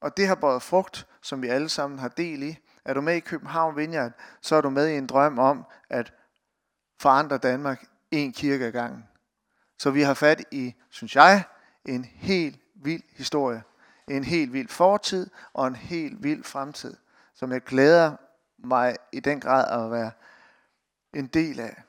Og 0.01 0.17
det 0.17 0.27
har 0.27 0.35
båret 0.35 0.61
frugt, 0.61 1.07
som 1.21 1.41
vi 1.41 1.47
alle 1.47 1.69
sammen 1.69 1.99
har 1.99 2.07
del 2.07 2.43
i. 2.43 2.57
Er 2.85 2.93
du 2.93 3.01
med 3.01 3.15
i 3.15 3.19
København 3.19 3.75
Vineyard, 3.77 4.11
så 4.41 4.55
er 4.55 4.61
du 4.61 4.69
med 4.69 4.87
i 4.87 4.97
en 4.97 5.07
drøm 5.07 5.39
om 5.39 5.65
at 5.89 6.13
forandre 6.99 7.37
Danmark 7.37 7.85
en 8.11 8.33
kirke 8.33 8.65
ad 8.65 8.71
gangen. 8.71 9.03
Så 9.79 9.91
vi 9.91 10.01
har 10.01 10.13
fat 10.13 10.43
i, 10.51 10.75
synes 10.89 11.15
jeg, 11.15 11.43
en 11.85 12.05
helt 12.05 12.59
vild 12.75 13.03
historie. 13.09 13.63
En 14.07 14.23
helt 14.23 14.53
vild 14.53 14.67
fortid 14.67 15.29
og 15.53 15.67
en 15.67 15.75
helt 15.75 16.23
vild 16.23 16.43
fremtid, 16.43 16.95
som 17.33 17.51
jeg 17.51 17.61
glæder 17.61 18.15
mig 18.57 18.97
i 19.11 19.19
den 19.19 19.39
grad 19.39 19.85
at 19.85 19.91
være 19.91 20.11
en 21.13 21.27
del 21.27 21.59
af. 21.59 21.83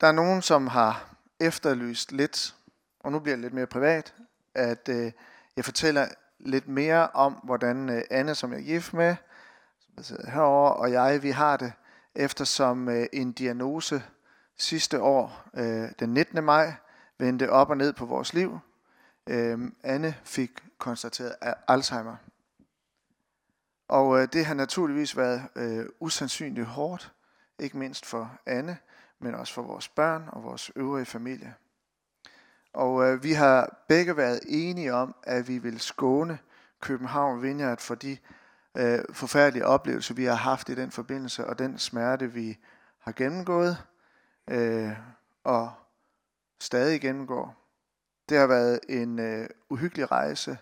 Der 0.00 0.06
er 0.06 0.12
nogen, 0.12 0.42
som 0.42 0.66
har 0.66 1.16
efterlyst 1.40 2.12
lidt, 2.12 2.54
og 3.00 3.12
nu 3.12 3.18
bliver 3.18 3.36
det 3.36 3.42
lidt 3.42 3.54
mere 3.54 3.66
privat, 3.66 4.14
at 4.54 4.88
øh, 4.88 5.12
jeg 5.56 5.64
fortæller 5.64 6.08
lidt 6.38 6.68
mere 6.68 7.08
om, 7.08 7.32
hvordan 7.32 7.88
øh, 7.88 8.02
Anne, 8.10 8.34
som 8.34 8.52
jeg 8.52 8.60
er 8.60 8.64
gift 8.64 8.94
med, 8.94 9.16
som 9.94 10.04
sidder 10.04 10.30
herovre, 10.30 10.72
og 10.72 10.92
jeg, 10.92 11.22
vi 11.22 11.30
har 11.30 11.56
det, 11.56 11.72
eftersom 12.14 12.88
øh, 12.88 13.06
en 13.12 13.32
diagnose 13.32 14.02
sidste 14.56 15.00
år, 15.00 15.42
øh, 15.54 15.88
den 15.98 16.08
19. 16.14 16.44
maj, 16.44 16.74
vendte 17.18 17.50
op 17.50 17.70
og 17.70 17.76
ned 17.76 17.92
på 17.92 18.06
vores 18.06 18.34
liv. 18.34 18.58
Øh, 19.26 19.58
Anne 19.82 20.14
fik 20.24 20.50
konstateret 20.78 21.34
Alzheimer. 21.68 22.16
Og 23.88 24.20
øh, 24.20 24.28
det 24.32 24.46
har 24.46 24.54
naturligvis 24.54 25.16
været 25.16 25.42
øh, 25.56 25.86
usandsynligt 26.00 26.66
hårdt, 26.66 27.12
ikke 27.58 27.78
mindst 27.78 28.06
for 28.06 28.38
Anne, 28.46 28.78
men 29.18 29.34
også 29.34 29.54
for 29.54 29.62
vores 29.62 29.88
børn 29.88 30.24
og 30.32 30.42
vores 30.42 30.70
øvrige 30.76 31.06
familie. 31.06 31.54
Og 32.72 33.04
øh, 33.04 33.22
vi 33.22 33.32
har 33.32 33.84
begge 33.88 34.16
været 34.16 34.40
enige 34.48 34.94
om, 34.94 35.14
at 35.22 35.48
vi 35.48 35.58
vil 35.58 35.80
skåne 35.80 36.38
København 36.80 37.42
Vineyard 37.42 37.80
for 37.80 37.94
de 37.94 38.16
øh, 38.76 38.98
forfærdelige 39.12 39.66
oplevelser, 39.66 40.14
vi 40.14 40.24
har 40.24 40.34
haft 40.34 40.68
i 40.68 40.74
den 40.74 40.90
forbindelse, 40.90 41.46
og 41.46 41.58
den 41.58 41.78
smerte, 41.78 42.32
vi 42.32 42.58
har 42.98 43.12
gennemgået, 43.12 43.84
øh, 44.50 44.90
og 45.44 45.72
stadig 46.60 47.00
gennemgår. 47.00 47.56
Det 48.28 48.38
har 48.38 48.46
været 48.46 48.80
en 48.88 49.18
øh, 49.18 49.48
uhyggelig 49.70 50.10
rejse, 50.10 50.58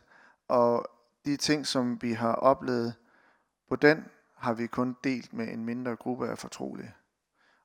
og 0.48 0.86
de 1.24 1.36
ting, 1.36 1.66
som 1.66 2.02
vi 2.02 2.12
har 2.12 2.32
oplevet 2.32 2.94
på 3.68 3.76
den, 3.76 4.04
har 4.36 4.52
vi 4.54 4.66
kun 4.66 4.96
delt 5.04 5.32
med 5.32 5.48
en 5.48 5.64
mindre 5.64 5.96
gruppe 5.96 6.28
af 6.28 6.38
fortrolige. 6.38 6.94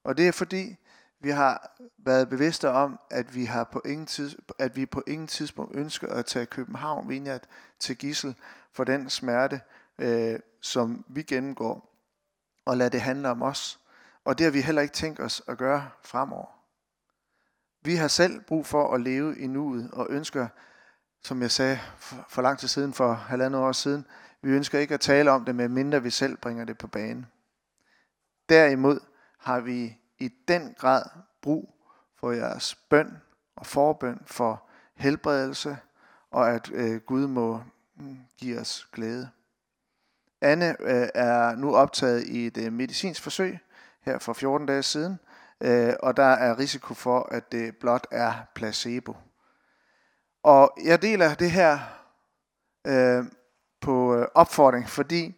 Og 0.03 0.17
det 0.17 0.27
er 0.27 0.31
fordi, 0.31 0.77
vi 1.19 1.29
har 1.29 1.77
været 1.97 2.29
bevidste 2.29 2.69
om, 2.69 2.99
at 3.09 3.35
vi, 3.35 3.45
har 3.45 3.63
på 3.63 3.81
ingen 3.85 4.05
tids, 4.05 4.35
at 4.59 4.75
vi 4.75 4.85
på 4.85 5.03
ingen 5.07 5.27
tidspunkt 5.27 5.75
ønsker 5.75 6.07
at 6.07 6.25
tage 6.25 6.45
København 6.45 7.09
Vineyard 7.09 7.41
til 7.79 7.97
gissel 7.97 8.35
for 8.71 8.83
den 8.83 9.09
smerte, 9.09 9.61
øh, 9.99 10.39
som 10.61 11.05
vi 11.07 11.23
gennemgår, 11.23 11.95
og 12.65 12.77
lade 12.77 12.89
det 12.89 13.01
handle 13.01 13.29
om 13.29 13.41
os. 13.41 13.79
Og 14.25 14.37
det 14.37 14.43
har 14.43 14.51
vi 14.51 14.61
heller 14.61 14.81
ikke 14.81 14.93
tænkt 14.93 15.19
os 15.19 15.41
at 15.47 15.57
gøre 15.57 15.89
fremover. 16.03 16.59
Vi 17.81 17.95
har 17.95 18.07
selv 18.07 18.41
brug 18.41 18.65
for 18.65 18.93
at 18.93 19.01
leve 19.01 19.39
i 19.39 19.47
nuet 19.47 19.91
og 19.93 20.07
ønsker, 20.09 20.47
som 21.23 21.41
jeg 21.41 21.51
sagde 21.51 21.79
for 22.29 22.41
lang 22.41 22.59
tid 22.59 22.67
siden, 22.67 22.93
for 22.93 23.13
halvandet 23.13 23.61
år 23.61 23.71
siden, 23.71 24.05
vi 24.41 24.49
ønsker 24.49 24.79
ikke 24.79 24.93
at 24.93 24.99
tale 24.99 25.31
om 25.31 25.45
det, 25.45 25.55
med 25.55 25.67
mindre 25.67 26.03
vi 26.03 26.09
selv 26.09 26.37
bringer 26.37 26.65
det 26.65 26.77
på 26.77 26.87
banen. 26.87 27.25
Derimod 28.49 28.99
har 29.37 29.59
vi 29.59 29.97
i 30.17 30.29
den 30.47 30.73
grad 30.77 31.03
brug 31.41 31.75
for 32.15 32.31
jeres 32.31 32.75
bøn 32.75 33.17
og 33.55 33.65
forbøn 33.65 34.19
for 34.25 34.69
helbredelse, 34.95 35.77
og 36.31 36.49
at 36.49 36.71
øh, 36.73 37.01
Gud 37.01 37.27
må 37.27 37.63
mm, 37.95 38.17
give 38.37 38.59
os 38.59 38.87
glæde. 38.91 39.29
Anne 40.41 40.75
øh, 40.79 41.09
er 41.15 41.55
nu 41.55 41.75
optaget 41.75 42.23
i 42.23 42.47
et 42.47 42.57
øh, 42.57 42.73
medicinsk 42.73 43.21
forsøg 43.21 43.59
her 44.01 44.19
for 44.19 44.33
14 44.33 44.67
dage 44.67 44.83
siden, 44.83 45.19
øh, 45.61 45.93
og 45.99 46.17
der 46.17 46.23
er 46.23 46.59
risiko 46.59 46.93
for, 46.93 47.27
at 47.31 47.51
det 47.51 47.77
blot 47.77 48.07
er 48.11 48.33
placebo. 48.55 49.15
Og 50.43 50.77
jeg 50.83 51.01
deler 51.01 51.33
det 51.33 51.51
her 51.51 51.79
øh, 52.87 53.25
på 53.81 54.15
øh, 54.15 54.27
opfordring, 54.35 54.89
fordi 54.89 55.35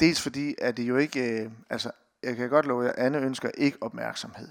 dels 0.00 0.22
fordi, 0.22 0.54
at 0.58 0.76
det 0.76 0.82
jo 0.82 0.96
ikke, 0.96 1.42
øh, 1.42 1.50
altså 1.70 1.90
jeg 2.22 2.36
kan 2.36 2.50
godt 2.50 2.66
love 2.66 2.84
jer, 2.84 2.92
Anne 2.96 3.18
ønsker 3.18 3.50
ikke 3.54 3.78
opmærksomhed. 3.80 4.48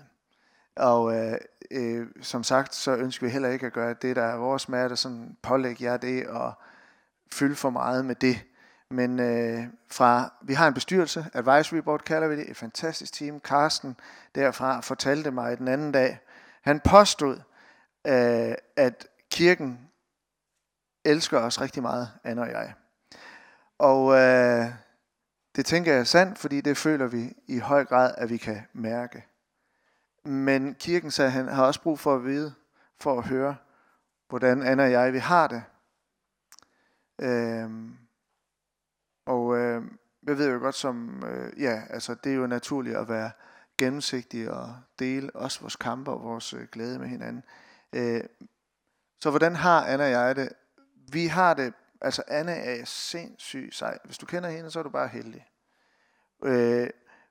Og 0.76 1.16
øh, 1.16 1.38
øh, 1.72 2.08
som 2.22 2.44
sagt, 2.44 2.76
så 2.76 2.96
ønsker 2.96 3.26
vi 3.26 3.32
heller 3.32 3.50
ikke 3.50 3.66
at 3.66 3.74
gøre 3.74 3.96
det, 4.02 4.16
der 4.16 4.24
er 4.24 4.36
vores 4.36 4.62
smerte, 4.62 4.96
sådan 4.96 5.38
pålægge 5.42 5.84
jer 5.84 5.98
det 5.98 6.28
og 6.28 6.54
fylde 7.32 7.56
for 7.56 7.70
meget 7.70 8.06
med 8.06 8.16
det. 8.16 8.40
Men 8.92 9.20
øh, 9.20 9.64
fra, 9.92 10.34
vi 10.42 10.54
har 10.54 10.68
en 10.68 10.74
bestyrelse, 10.74 11.26
Advisory 11.34 11.78
Board 11.78 12.02
kalder 12.02 12.28
vi 12.28 12.36
det, 12.36 12.50
et 12.50 12.58
fantastisk 12.58 13.14
team. 13.14 13.40
Carsten 13.40 13.96
derfra 14.36 14.80
fortalte 14.82 15.32
mig 15.32 15.58
den 15.58 15.68
anden 15.68 15.92
dag, 15.92 16.20
han 16.62 16.80
påstod, 16.80 17.36
øh, 18.08 18.56
at 18.76 19.08
kirken 19.32 19.90
elsker 21.06 21.40
os 21.40 21.62
rigtig 21.62 21.82
meget, 21.82 22.12
Anne 22.24 22.42
og 22.42 22.50
jeg. 22.50 22.74
Og 23.78 24.14
øh, 24.14 24.66
det 25.56 25.66
tænker 25.66 25.92
jeg 25.92 26.00
er 26.00 26.04
sandt, 26.04 26.40
fordi 26.40 26.62
det 26.62 26.78
føler 26.78 27.08
vi 27.08 27.34
i 27.48 27.60
høj 27.60 27.86
grad, 27.86 28.14
at 28.18 28.30
vi 28.30 28.38
kan 28.38 28.62
mærke. 28.74 29.26
Men 30.24 30.76
kirken 30.76 31.12
sagde, 31.12 31.32
han 31.32 31.48
har 31.48 31.66
også 31.66 31.82
brug 31.82 32.00
for 32.00 32.16
at 32.16 32.24
vide, 32.24 32.54
for 33.00 33.18
at 33.18 33.28
høre, 33.28 33.56
hvordan 34.30 34.64
Anna 34.64 34.84
og 34.84 34.92
jeg 34.92 35.14
vi 35.14 35.20
har 35.20 35.48
det. 35.48 35.64
Øh, 37.20 37.70
og 39.52 39.58
øh, 39.58 39.84
jeg 40.28 40.38
ved 40.38 40.54
jo 40.54 40.60
godt 40.60 40.76
som, 40.76 41.24
øh, 41.28 41.62
ja, 41.62 41.82
altså 41.90 42.16
det 42.24 42.32
er 42.32 42.36
jo 42.36 42.48
naturligt 42.48 42.98
at 42.98 43.10
være 43.10 43.32
gennemsigtig 43.78 44.52
og 44.52 44.76
dele 45.00 45.36
også 45.36 45.62
vores 45.62 45.76
kampe 45.76 46.12
og 46.12 46.24
vores 46.24 46.54
øh, 46.54 46.68
glæde 46.72 47.00
med 47.00 47.08
hinanden. 47.08 47.44
Øh, 47.94 48.24
så 49.20 49.30
hvordan 49.30 49.56
har 49.56 49.86
Anna 49.86 50.04
og 50.04 50.12
jeg 50.12 50.36
det? 50.36 50.50
Vi 51.12 51.28
har 51.28 51.54
det 51.54 51.74
Altså, 52.02 52.24
Anna 52.28 52.52
er 52.52 52.86
sindssygt 52.86 53.76
sej. 53.76 53.98
Hvis 54.04 54.18
du 54.18 54.26
kender 54.26 54.50
hende, 54.50 54.72
så 54.72 54.80
er 54.80 54.84
du 54.84 54.90
bare 54.90 55.08
heldig. 55.08 55.48
Øh, 56.44 56.90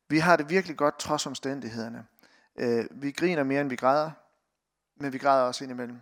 vi 0.08 0.18
har 0.18 0.36
det 0.36 0.50
virkelig 0.50 0.76
godt 0.76 0.98
trods 0.98 1.26
omstændighederne. 1.26 2.06
Øh, 2.58 2.84
vi 2.90 3.10
griner 3.10 3.42
mere, 3.42 3.60
end 3.60 3.68
vi 3.68 3.76
græder, 3.76 4.10
men 4.96 5.12
vi 5.12 5.18
græder 5.18 5.44
også 5.44 5.64
indimellem. 5.64 6.00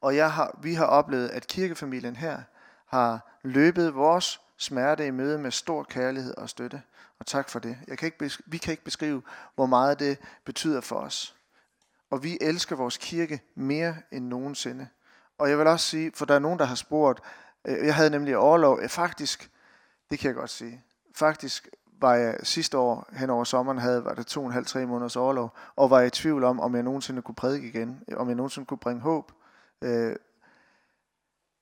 Og 0.00 0.16
jeg 0.16 0.32
har, 0.32 0.58
vi 0.62 0.74
har 0.74 0.86
oplevet, 0.86 1.28
at 1.28 1.46
kirkefamilien 1.46 2.16
her 2.16 2.42
har 2.86 3.38
løbet 3.42 3.94
vores 3.94 4.40
smerte 4.58 5.06
i 5.06 5.10
møde 5.10 5.38
med 5.38 5.50
stor 5.50 5.82
kærlighed 5.82 6.34
og 6.36 6.48
støtte. 6.48 6.82
Og 7.18 7.26
tak 7.26 7.48
for 7.48 7.58
det. 7.58 7.78
Jeg 7.88 7.98
kan 7.98 8.06
ikke 8.06 8.36
vi 8.46 8.58
kan 8.58 8.70
ikke 8.70 8.84
beskrive, 8.84 9.22
hvor 9.54 9.66
meget 9.66 9.98
det 9.98 10.18
betyder 10.44 10.80
for 10.80 10.96
os. 10.96 11.34
Og 12.10 12.22
vi 12.22 12.38
elsker 12.40 12.76
vores 12.76 12.96
kirke 12.96 13.40
mere 13.54 13.96
end 14.12 14.26
nogensinde. 14.26 14.88
Og 15.38 15.50
jeg 15.50 15.58
vil 15.58 15.66
også 15.66 15.86
sige, 15.86 16.12
for 16.14 16.24
der 16.24 16.34
er 16.34 16.38
nogen, 16.38 16.58
der 16.58 16.64
har 16.64 16.74
spurgt, 16.74 17.20
øh, 17.64 17.86
jeg 17.86 17.94
havde 17.94 18.10
nemlig 18.10 18.36
overlov, 18.36 18.78
øh, 18.82 18.88
faktisk, 18.88 19.50
det 20.10 20.18
kan 20.18 20.28
jeg 20.28 20.34
godt 20.34 20.50
sige, 20.50 20.82
faktisk 21.14 21.68
var 22.00 22.14
jeg 22.14 22.36
sidste 22.42 22.78
år 22.78 23.08
hen 23.12 23.30
over 23.30 23.44
sommeren, 23.44 23.78
havde 23.78 24.04
var 24.04 24.14
det 24.14 24.26
to 24.26 24.40
og 24.40 24.46
en 24.46 24.52
halv, 24.52 24.66
tre 24.66 24.86
måneders 24.86 25.16
overlov, 25.16 25.56
og 25.76 25.90
var 25.90 26.00
i 26.00 26.10
tvivl 26.10 26.44
om, 26.44 26.60
om 26.60 26.74
jeg 26.74 26.82
nogensinde 26.82 27.22
kunne 27.22 27.34
prædike 27.34 27.68
igen, 27.68 28.04
om 28.16 28.28
jeg 28.28 28.36
nogensinde 28.36 28.66
kunne 28.66 28.78
bringe 28.78 29.02
håb. 29.02 29.32
Øh, 29.82 30.16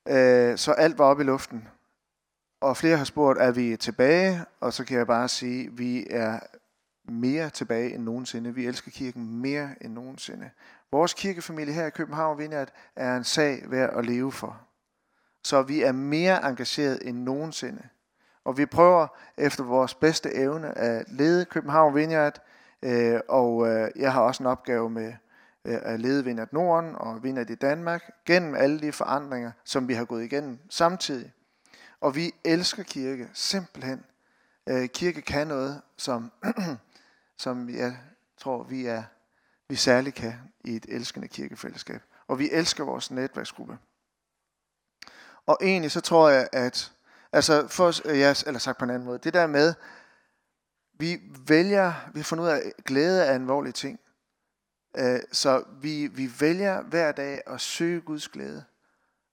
øh, 0.09 0.59
så 0.59 0.73
alt 0.73 0.99
var 0.99 1.05
oppe 1.05 1.23
i 1.23 1.26
luften. 1.26 1.69
Og 2.61 2.77
flere 2.77 2.97
har 2.97 3.05
spurgt, 3.05 3.39
er 3.41 3.51
vi 3.51 3.77
tilbage? 3.77 4.45
Og 4.61 4.73
så 4.73 4.85
kan 4.85 4.99
jeg 4.99 5.07
bare 5.07 5.29
sige, 5.29 5.67
at 5.67 5.79
vi 5.79 6.07
er 6.11 6.39
mere 7.05 7.51
tilbage 7.51 7.95
end 7.95 8.03
nogensinde. 8.03 8.55
Vi 8.55 8.67
elsker 8.67 8.91
kirken 8.91 9.41
mere 9.41 9.71
end 9.81 9.93
nogensinde. 9.93 10.51
Vores 10.93 11.15
kirkefamilie 11.15 11.75
her 11.75 11.87
i 11.87 11.91
København 11.91 12.39
Vineyard 12.39 12.69
er 12.97 13.17
en 13.17 13.25
sag 13.25 13.63
værd 13.67 13.99
at 13.99 14.07
leve 14.07 14.33
for. 14.33 14.61
Så 15.45 15.63
vi 15.63 15.83
er 15.83 15.93
mere 15.93 16.49
engageret 16.49 17.09
end 17.09 17.19
nogensinde. 17.19 17.83
Og 18.45 18.59
vi 18.59 18.67
prøver 18.67 19.07
efter 19.39 19.65
vores 19.65 19.95
bedste 19.95 20.35
evne 20.35 20.79
at 20.79 21.05
lede 21.09 21.45
København 21.45 21.95
Vineyard, 21.95 22.43
øh, 22.83 23.21
og 23.29 23.69
øh, 23.69 23.91
jeg 23.97 24.13
har 24.13 24.21
også 24.21 24.43
en 24.43 24.47
opgave 24.47 24.91
med 24.91 25.13
øh, 25.65 25.79
at 25.83 26.01
lede 26.01 26.25
Vineyard 26.25 26.53
Norden 26.53 26.95
og 26.97 27.23
Vineyard 27.23 27.51
i 27.51 27.55
Danmark, 27.55 28.11
gennem 28.27 28.55
alle 28.55 28.81
de 28.81 28.93
forandringer, 28.93 29.51
som 29.65 29.89
vi 29.89 29.95
har 29.95 30.05
gået 30.05 30.25
igennem 30.25 30.59
samtidig. 30.71 31.33
Og 32.00 32.15
vi 32.15 32.35
elsker 32.45 32.83
kirke, 32.83 33.31
simpelthen. 33.33 34.05
Øh, 34.69 34.88
kirke 34.88 35.23
kan 35.23 35.47
noget, 35.47 35.83
som, 35.97 36.33
som 37.45 37.71
jeg 37.71 37.97
tror, 38.38 38.62
vi 38.62 38.87
er 38.87 39.03
vi 39.69 39.76
særligt 39.76 40.17
kan 40.17 40.35
i 40.65 40.76
et 40.76 40.87
elskende 40.88 41.29
kirkefællesskab. 41.29 42.03
Og 42.26 42.38
vi 42.38 42.50
elsker 42.53 42.85
vores 42.85 43.11
netværksgruppe. 43.11 43.79
Og 45.47 45.59
egentlig 45.62 45.91
så 45.91 46.00
tror 46.00 46.29
jeg, 46.29 46.49
at, 46.53 46.93
altså 47.33 47.69
for, 47.69 48.09
øh, 48.09 48.19
ja, 48.19 48.35
eller 48.47 48.59
sagt 48.59 48.79
på 48.79 48.85
en 48.85 48.91
anden 48.91 49.07
måde, 49.07 49.19
det 49.19 49.35
der 49.35 49.47
med, 49.47 49.75
vi 50.99 51.21
vælger, 51.47 51.93
vi 52.15 52.21
har 52.21 52.25
fundet 52.25 52.45
ud 52.45 52.49
af, 52.49 52.57
at 52.79 52.85
glæde 52.85 53.25
er 53.25 53.37
en 53.37 53.73
ting. 53.73 54.00
Øh, 54.99 55.21
så 55.33 55.65
vi, 55.81 56.07
vi 56.07 56.31
vælger 56.41 56.83
hver 56.83 57.12
dag 57.12 57.43
at 57.47 57.61
søge 57.61 58.00
Guds 58.00 58.29
glæde. 58.29 58.65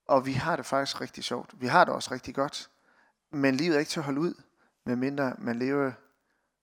Og 0.06 0.26
vi 0.26 0.32
har 0.32 0.56
det 0.56 0.66
faktisk 0.66 1.00
rigtig 1.00 1.24
sjovt. 1.24 1.50
Vi 1.60 1.66
har 1.66 1.84
det 1.84 1.94
også 1.94 2.10
rigtig 2.14 2.34
godt. 2.34 2.70
Men 3.30 3.54
livet 3.54 3.74
er 3.74 3.78
ikke 3.78 3.90
til 3.90 4.00
at 4.00 4.04
holde 4.04 4.20
ud, 4.20 4.34
medmindre 4.86 5.34
man 5.38 5.58
lever 5.58 5.92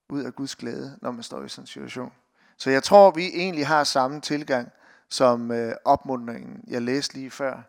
ud 0.10 0.24
af 0.24 0.36
Guds 0.36 0.55
glæde, 0.55 0.98
når 1.01 1.12
man 1.12 1.24
står 1.24 1.43
i 1.43 1.50
sådan 1.50 1.63
en 1.63 1.67
situation. 1.67 2.13
Så 2.57 2.69
jeg 2.69 2.83
tror, 2.83 3.12
vi 3.12 3.25
egentlig 3.25 3.67
har 3.67 3.83
samme 3.83 4.21
tilgang 4.21 4.71
som 5.10 5.51
øh, 5.51 5.75
opmundringen, 5.86 6.63
jeg 6.67 6.81
læste 6.81 7.13
lige 7.13 7.31
før, 7.31 7.62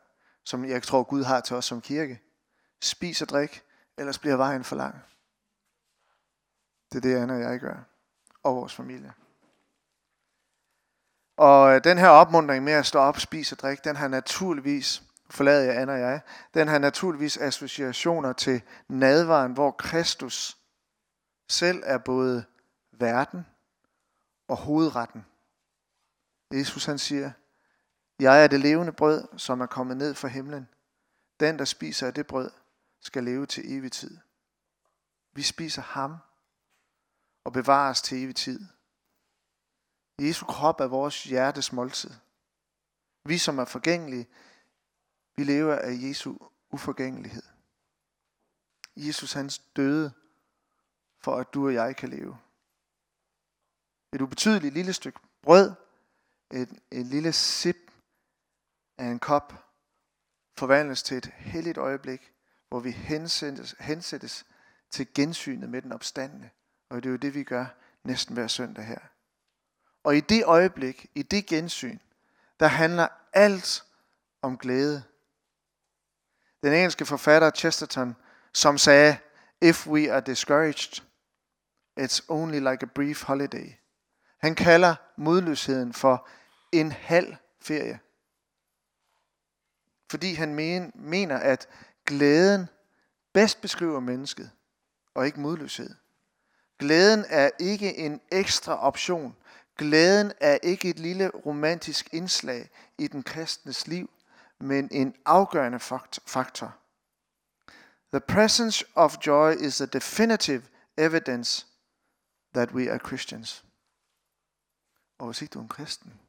som 0.44 0.64
jeg 0.64 0.82
tror, 0.82 1.02
Gud 1.02 1.24
har 1.24 1.40
til 1.40 1.56
os 1.56 1.64
som 1.64 1.80
kirke. 1.80 2.20
Spis 2.80 3.22
og 3.22 3.28
drik, 3.28 3.62
ellers 3.98 4.18
bliver 4.18 4.36
vejen 4.36 4.64
for 4.64 4.76
lang. 4.76 4.94
Det 6.92 6.96
er 6.96 7.00
det, 7.00 7.16
Anna 7.16 7.34
og 7.34 7.40
jeg 7.40 7.60
gør. 7.60 7.76
Og 8.42 8.56
vores 8.56 8.74
familie. 8.74 9.12
Og 11.36 11.74
øh, 11.74 11.84
den 11.84 11.98
her 11.98 12.08
opmundring 12.08 12.64
med 12.64 12.72
at 12.72 12.86
stå 12.86 12.98
op, 12.98 13.20
spise 13.20 13.54
og 13.54 13.58
drikke, 13.58 13.80
den 13.84 13.96
har 13.96 14.08
naturligvis, 14.08 15.02
forlader 15.32 15.72
jeg 15.72 15.82
Anna 15.82 15.92
og 15.92 16.00
jeg, 16.00 16.20
den 16.54 16.68
har 16.68 16.78
naturligvis 16.78 17.36
associationer 17.36 18.32
til 18.32 18.62
nadvaren, 18.88 19.52
hvor 19.52 19.70
Kristus 19.70 20.58
selv 21.48 21.82
er 21.86 21.98
både 21.98 22.44
verden 22.92 23.46
og 24.48 24.56
hovedretten. 24.56 25.26
Jesus 26.52 26.84
han 26.84 26.98
siger, 26.98 27.32
jeg 28.18 28.44
er 28.44 28.48
det 28.48 28.60
levende 28.60 28.92
brød, 28.92 29.28
som 29.36 29.60
er 29.60 29.66
kommet 29.66 29.96
ned 29.96 30.14
fra 30.14 30.28
himlen. 30.28 30.68
Den, 31.40 31.58
der 31.58 31.64
spiser 31.64 32.06
af 32.06 32.14
det 32.14 32.26
brød, 32.26 32.50
skal 33.00 33.24
leve 33.24 33.46
til 33.46 33.72
evig 33.72 33.92
tid. 33.92 34.18
Vi 35.32 35.42
spiser 35.42 35.82
ham 35.82 36.16
og 37.44 37.52
bevares 37.52 38.02
til 38.02 38.24
evig 38.24 38.36
tid. 38.36 38.60
Jesu 40.20 40.46
krop 40.46 40.80
er 40.80 40.86
vores 40.86 41.24
hjertes 41.24 41.72
måltid. 41.72 42.10
Vi, 43.24 43.38
som 43.38 43.58
er 43.58 43.64
forgængelige, 43.64 44.28
vi 45.36 45.44
lever 45.44 45.74
af 45.74 45.92
Jesu 46.02 46.34
uforgængelighed. 46.70 47.42
Jesus 48.96 49.32
hans 49.32 49.58
døde, 49.58 50.12
for 51.20 51.36
at 51.36 51.54
du 51.54 51.66
og 51.66 51.74
jeg 51.74 51.96
kan 51.96 52.08
leve. 52.08 52.38
Et 54.12 54.20
ubetydeligt 54.20 54.74
lille 54.74 54.92
stykke 54.92 55.20
brød, 55.42 55.72
et, 56.50 56.80
et 56.90 57.06
lille 57.06 57.32
sip 57.32 57.92
af 58.98 59.06
en 59.06 59.18
kop, 59.18 59.72
forvandles 60.58 61.02
til 61.02 61.16
et 61.16 61.26
helligt 61.26 61.78
øjeblik, 61.78 62.32
hvor 62.68 62.80
vi 62.80 62.90
hensættes, 62.90 63.74
hensættes 63.80 64.46
til 64.90 65.14
gensynet 65.14 65.70
med 65.70 65.82
den 65.82 65.92
opstandende. 65.92 66.50
Og 66.88 67.02
det 67.02 67.08
er 67.08 67.10
jo 67.10 67.16
det, 67.16 67.34
vi 67.34 67.44
gør 67.44 67.66
næsten 68.04 68.34
hver 68.34 68.46
søndag 68.46 68.84
her. 68.84 68.98
Og 70.04 70.16
i 70.16 70.20
det 70.20 70.44
øjeblik, 70.44 71.06
i 71.14 71.22
det 71.22 71.46
gensyn, 71.46 71.98
der 72.60 72.66
handler 72.66 73.08
alt 73.32 73.84
om 74.42 74.58
glæde. 74.58 75.04
Den 76.62 76.72
engelske 76.72 77.06
forfatter 77.06 77.50
Chesterton, 77.50 78.16
som 78.52 78.78
sagde, 78.78 79.16
If 79.60 79.86
we 79.86 80.12
are 80.12 80.20
discouraged, 80.20 81.02
it's 82.00 82.20
only 82.28 82.58
like 82.58 82.82
a 82.82 82.88
brief 82.94 83.22
holiday. 83.22 83.72
Han 84.38 84.54
kalder 84.54 84.94
modløsheden 85.16 85.92
for 85.92 86.28
en 86.72 86.92
halv 86.92 87.36
ferie. 87.60 88.00
Fordi 90.10 90.34
han 90.34 90.54
men, 90.54 90.92
mener, 90.94 91.36
at 91.36 91.68
glæden 92.06 92.68
bedst 93.32 93.60
beskriver 93.60 94.00
mennesket, 94.00 94.50
og 95.14 95.26
ikke 95.26 95.40
modløshed. 95.40 95.90
Glæden 96.78 97.24
er 97.28 97.50
ikke 97.60 97.96
en 97.96 98.20
ekstra 98.32 98.86
option. 98.86 99.36
Glæden 99.78 100.32
er 100.40 100.58
ikke 100.62 100.88
et 100.88 100.98
lille 100.98 101.28
romantisk 101.28 102.08
indslag 102.14 102.70
i 102.98 103.06
den 103.06 103.22
kristnes 103.22 103.86
liv, 103.86 104.10
men 104.62 104.88
en 104.92 105.14
afgørende 105.24 105.80
faktor. 106.26 106.78
The 108.12 108.20
presence 108.20 108.84
of 108.94 109.16
joy 109.26 109.52
is 109.52 109.76
the 109.76 109.86
definitive 109.86 110.62
evidence 110.96 111.66
that 112.54 112.72
we 112.72 112.90
are 112.90 112.98
Christians. 112.98 113.64
Og 115.18 115.26
hvis 115.26 115.42
ikke 115.42 115.52
du 115.52 115.58
er 115.58 115.62
en 115.62 115.68
kristen, 115.68 116.20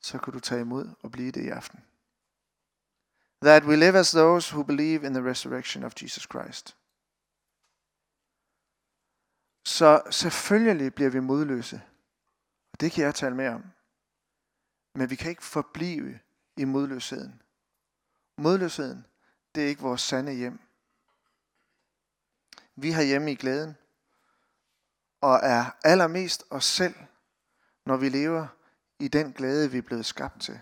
så 0.00 0.18
kan 0.18 0.32
du 0.32 0.40
tage 0.40 0.60
imod 0.60 0.88
og 1.02 1.12
blive 1.12 1.30
det 1.30 1.44
i 1.44 1.48
aften. 1.48 1.84
That 3.42 3.64
we 3.64 3.76
live 3.76 3.98
as 3.98 4.10
those 4.10 4.54
who 4.54 4.62
believe 4.64 5.06
in 5.06 5.14
the 5.14 5.30
resurrection 5.30 5.84
of 5.84 6.02
Jesus 6.02 6.22
Christ. 6.22 6.76
Så 9.64 10.02
selvfølgelig 10.10 10.94
bliver 10.94 11.10
vi 11.10 11.20
modløse. 11.20 11.82
Og 12.72 12.80
det 12.80 12.92
kan 12.92 13.04
jeg 13.04 13.14
tale 13.14 13.34
mere 13.34 13.50
om. 13.50 13.64
Men 14.94 15.10
vi 15.10 15.16
kan 15.16 15.30
ikke 15.30 15.44
forblive 15.44 16.20
i 16.56 16.64
modløsheden. 16.64 17.42
Modløsheden, 18.36 19.06
det 19.54 19.64
er 19.64 19.68
ikke 19.68 19.82
vores 19.82 20.00
sande 20.00 20.32
hjem. 20.32 20.60
Vi 22.76 22.90
har 22.90 23.02
hjemme 23.02 23.32
i 23.32 23.34
glæden, 23.34 23.76
og 25.20 25.40
er 25.42 25.64
allermest 25.84 26.44
os 26.50 26.64
selv, 26.64 26.94
når 27.86 27.96
vi 27.96 28.08
lever 28.08 28.46
i 28.98 29.08
den 29.08 29.32
glæde, 29.32 29.70
vi 29.70 29.78
er 29.78 29.82
blevet 29.82 30.06
skabt 30.06 30.42
til. 30.42 30.60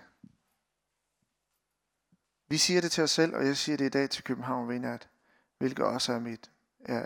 Vi 2.49 2.59
siger 2.59 2.81
det 2.81 2.93
til 2.93 3.05
os 3.05 3.11
selv, 3.11 3.35
og 3.35 3.47
jeg 3.47 3.57
siger 3.57 3.77
det 3.77 3.85
i 3.85 3.89
dag 3.89 4.11
til 4.11 4.25
København 4.25 4.69
Vineyard, 4.69 5.09
hvilket 5.59 5.85
også 5.85 6.13
er 6.13 6.19
mit, 6.19 6.51
ja, 6.89 7.03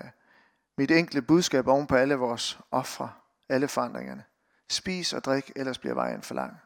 mit 0.79 0.90
enkle 0.90 1.22
budskab 1.22 1.66
oven 1.66 1.87
på 1.87 1.96
alle 1.96 2.14
vores 2.14 2.59
ofre, 2.70 3.12
alle 3.48 3.68
forandringerne. 3.68 4.24
Spis 4.68 5.12
og 5.12 5.24
drik, 5.24 5.53
ellers 5.57 5.79
bliver 5.79 5.94
vejen 5.94 6.22
for 6.22 6.35
lang. 6.35 6.57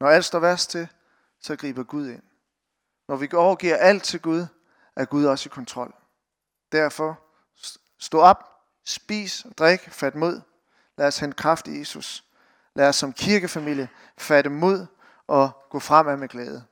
Når 0.00 0.08
alt 0.08 0.24
står 0.24 0.38
værst 0.38 0.70
til, 0.70 0.88
så 1.40 1.56
griber 1.56 1.82
Gud 1.82 2.08
ind. 2.08 2.22
Når 3.10 3.16
vi 3.16 3.28
overgiver 3.32 3.76
alt 3.76 4.02
til 4.02 4.20
Gud, 4.20 4.46
er 4.96 5.04
Gud 5.04 5.24
også 5.24 5.48
i 5.48 5.50
kontrol. 5.50 5.94
Derfor, 6.72 7.20
stå 7.98 8.18
op, 8.20 8.44
spis 8.84 9.44
og 9.44 9.58
drik, 9.58 9.80
fat 9.80 10.14
mod. 10.14 10.40
Lad 10.96 11.06
os 11.06 11.18
hente 11.18 11.36
kraft 11.36 11.68
i 11.68 11.78
Jesus. 11.78 12.24
Lad 12.74 12.88
os 12.88 12.96
som 12.96 13.12
kirkefamilie 13.12 13.88
fatte 14.18 14.50
mod 14.50 14.86
og 15.26 15.50
gå 15.70 15.78
fremad 15.78 16.16
med 16.16 16.28
glæde. 16.28 16.64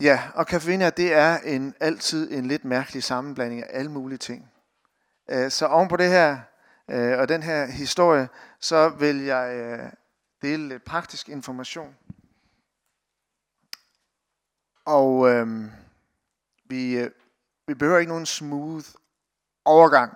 Ja, 0.00 0.22
og 0.34 0.44
Cafeina, 0.44 0.90
det 0.90 1.14
er 1.14 1.38
en, 1.38 1.74
altid 1.80 2.32
en 2.32 2.46
lidt 2.46 2.64
mærkelig 2.64 3.02
sammenblanding 3.02 3.62
af 3.62 3.78
alle 3.78 3.90
mulige 3.90 4.18
ting. 4.18 4.52
Øh, 5.30 5.50
så 5.50 5.66
oven 5.66 5.88
på 5.88 5.96
det 5.96 6.08
her, 6.08 6.38
øh, 6.88 7.18
og 7.18 7.28
den 7.28 7.42
her 7.42 7.66
historie, 7.66 8.28
så 8.60 8.88
vil 8.88 9.16
jeg 9.24 9.54
øh, 9.56 9.92
dele 10.42 10.68
lidt 10.68 10.84
praktisk 10.84 11.28
information. 11.28 11.96
Og 14.84 15.30
øhm, 15.30 15.70
vi, 16.64 16.96
øh, 16.96 17.10
vi 17.66 17.74
behøver 17.74 17.98
ikke 17.98 18.12
nogen 18.12 18.26
smooth 18.26 18.84
overgang 19.64 20.12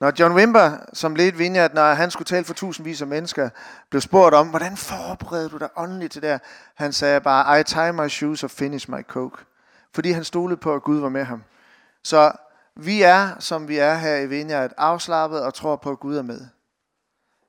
når 0.00 0.12
John 0.18 0.34
Wimber, 0.34 0.78
som 0.92 1.14
ledte 1.14 1.38
Vineyard, 1.38 1.74
når 1.74 1.94
han 1.94 2.10
skulle 2.10 2.26
tale 2.26 2.44
for 2.44 2.54
tusindvis 2.54 3.02
af 3.02 3.08
mennesker, 3.08 3.50
blev 3.90 4.00
spurgt 4.00 4.34
om, 4.34 4.48
hvordan 4.48 4.76
forbereder 4.76 5.48
du 5.48 5.56
dig 5.56 5.68
åndeligt 5.76 6.12
til 6.12 6.22
det 6.22 6.40
Han 6.74 6.92
sagde 6.92 7.20
bare, 7.20 7.60
I 7.60 7.64
tie 7.64 7.92
my 7.92 8.08
shoes 8.08 8.42
and 8.42 8.50
finish 8.50 8.90
my 8.90 9.02
coke. 9.02 9.44
Fordi 9.94 10.10
han 10.10 10.24
stolede 10.24 10.56
på, 10.56 10.74
at 10.74 10.82
Gud 10.82 11.00
var 11.00 11.08
med 11.08 11.24
ham. 11.24 11.44
Så 12.04 12.32
vi 12.76 13.02
er, 13.02 13.38
som 13.38 13.68
vi 13.68 13.78
er 13.78 13.94
her 13.94 14.16
i 14.16 14.26
Vineyard, 14.26 14.72
afslappet 14.76 15.42
og 15.42 15.54
tror 15.54 15.76
på, 15.76 15.90
at 15.90 16.00
Gud 16.00 16.16
er 16.16 16.22
med. 16.22 16.46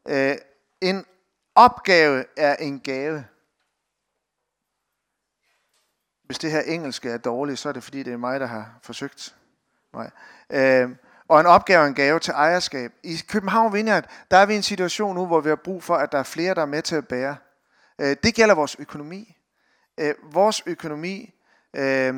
Øh, 0.07 0.35
en 0.81 1.05
opgave 1.55 2.25
er 2.37 2.55
en 2.55 2.79
gave. 2.79 3.25
Hvis 6.29 6.39
det 6.39 6.51
her 6.51 6.61
engelske 6.61 7.09
er 7.09 7.17
dårligt, 7.17 7.59
så 7.59 7.69
er 7.69 7.73
det 7.73 7.83
fordi, 7.83 8.03
det 8.03 8.13
er 8.13 8.17
mig, 8.17 8.39
der 8.39 8.45
har 8.45 8.79
forsøgt. 8.81 9.35
Nej. 9.93 10.09
Øh, 10.49 10.89
og 11.27 11.39
en 11.39 11.45
opgave 11.45 11.81
og 11.81 11.87
en 11.87 11.93
gave 11.93 12.19
til 12.19 12.31
ejerskab. 12.31 12.91
I 13.03 13.17
København 13.27 13.73
Vineyard, 13.73 14.05
der 14.31 14.37
er 14.37 14.45
vi 14.45 14.53
i 14.53 14.55
en 14.55 14.63
situation 14.63 15.15
nu, 15.15 15.25
hvor 15.25 15.41
vi 15.41 15.49
har 15.49 15.55
brug 15.55 15.83
for, 15.83 15.95
at 15.95 16.11
der 16.11 16.17
er 16.17 16.23
flere, 16.23 16.55
der 16.55 16.61
er 16.61 16.65
med 16.65 16.81
til 16.81 16.95
at 16.95 17.07
bære. 17.07 17.35
Øh, 18.01 18.15
det 18.23 18.35
gælder 18.35 18.55
vores 18.55 18.75
økonomi. 18.79 19.37
Øh, 19.97 20.13
vores 20.31 20.63
økonomi, 20.65 21.33
øh, 21.73 22.13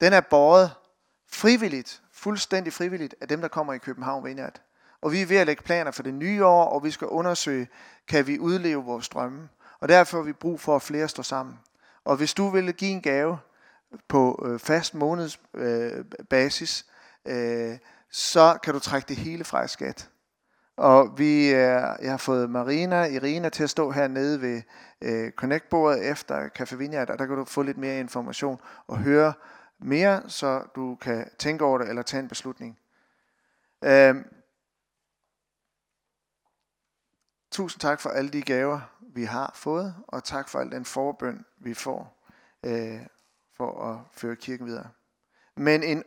den 0.00 0.12
er 0.12 0.20
båret 0.20 0.70
frivilligt, 1.32 2.02
fuldstændig 2.12 2.72
frivilligt, 2.72 3.14
af 3.20 3.28
dem, 3.28 3.40
der 3.40 3.48
kommer 3.48 3.72
i 3.72 3.78
København 3.78 4.24
Vineyard. 4.24 4.60
Og 5.02 5.12
vi 5.12 5.22
er 5.22 5.26
ved 5.26 5.36
at 5.36 5.46
lægge 5.46 5.62
planer 5.62 5.90
for 5.90 6.02
det 6.02 6.14
nye 6.14 6.44
år, 6.44 6.64
og 6.64 6.84
vi 6.84 6.90
skal 6.90 7.06
undersøge, 7.06 7.68
kan 8.08 8.26
vi 8.26 8.38
udleve 8.38 8.84
vores 8.84 9.08
drømme. 9.08 9.48
Og 9.80 9.88
derfor 9.88 10.16
har 10.16 10.24
vi 10.24 10.32
brug 10.32 10.60
for, 10.60 10.76
at 10.76 10.82
flere 10.82 11.08
står 11.08 11.22
sammen. 11.22 11.58
Og 12.04 12.16
hvis 12.16 12.34
du 12.34 12.48
ville 12.48 12.72
give 12.72 12.90
en 12.90 13.02
gave 13.02 13.38
på 14.08 14.46
øh, 14.48 14.58
fast 14.58 14.94
månedsbasis, 14.94 16.86
øh, 17.24 17.70
øh, 17.70 17.78
så 18.10 18.58
kan 18.62 18.74
du 18.74 18.80
trække 18.80 19.08
det 19.08 19.16
hele 19.16 19.44
fra 19.44 19.64
i 19.64 19.68
skat. 19.68 20.10
Og 20.76 21.18
vi, 21.18 21.50
jeg 21.50 22.10
har 22.10 22.16
fået 22.16 22.50
Marina, 22.50 23.04
Irina 23.04 23.48
til 23.48 23.62
at 23.62 23.70
stå 23.70 23.90
hernede 23.90 24.40
ved 24.40 24.62
øh, 25.00 25.32
Connect-bordet 25.32 26.10
efter 26.10 26.48
Café 26.58 26.76
Vineyard, 26.76 27.10
og 27.10 27.18
der 27.18 27.26
kan 27.26 27.36
du 27.36 27.44
få 27.44 27.62
lidt 27.62 27.78
mere 27.78 28.00
information 28.00 28.60
og 28.86 28.98
høre 28.98 29.32
mere, 29.78 30.22
så 30.30 30.62
du 30.76 30.94
kan 30.94 31.30
tænke 31.38 31.64
over 31.64 31.78
det 31.78 31.88
eller 31.88 32.02
tage 32.02 32.22
en 32.22 32.28
beslutning. 32.28 32.78
Øh, 33.84 34.14
tusind 37.50 37.80
tak 37.80 38.00
for 38.00 38.10
alle 38.10 38.30
de 38.30 38.42
gaver, 38.42 38.80
vi 39.14 39.24
har 39.24 39.52
fået, 39.54 39.94
og 40.08 40.24
tak 40.24 40.48
for 40.48 40.58
al 40.58 40.70
den 40.70 40.84
forbøn, 40.84 41.44
vi 41.58 41.74
får 41.74 42.24
øh, 42.66 43.00
for 43.56 43.90
at 43.90 43.98
føre 44.12 44.36
kirken 44.36 44.66
videre. 44.66 44.88
Men 45.56 45.82
en 45.82 46.02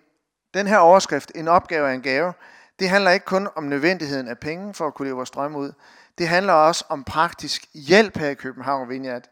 den 0.54 0.68
her 0.68 0.78
overskrift, 0.78 1.32
en 1.36 1.48
opgave 1.48 1.90
er 1.90 1.94
en 1.94 2.02
gave, 2.02 2.34
det 2.80 2.90
handler 2.90 3.12
ikke 3.12 3.26
kun 3.26 3.50
om 3.56 3.64
nødvendigheden 3.64 4.28
af 4.28 4.38
penge 4.38 4.74
for 4.74 4.88
at 4.88 4.94
kunne 4.94 5.06
leve 5.06 5.16
vores 5.16 5.32
drømme 5.32 5.58
ud. 5.58 5.74
Det 6.18 6.28
handler 6.28 6.54
også 6.54 6.86
om 6.90 7.04
praktisk 7.04 7.66
hjælp 7.74 8.18
her 8.18 8.30
i 8.30 8.34
København 8.34 8.90
Vineyard. 8.90 9.24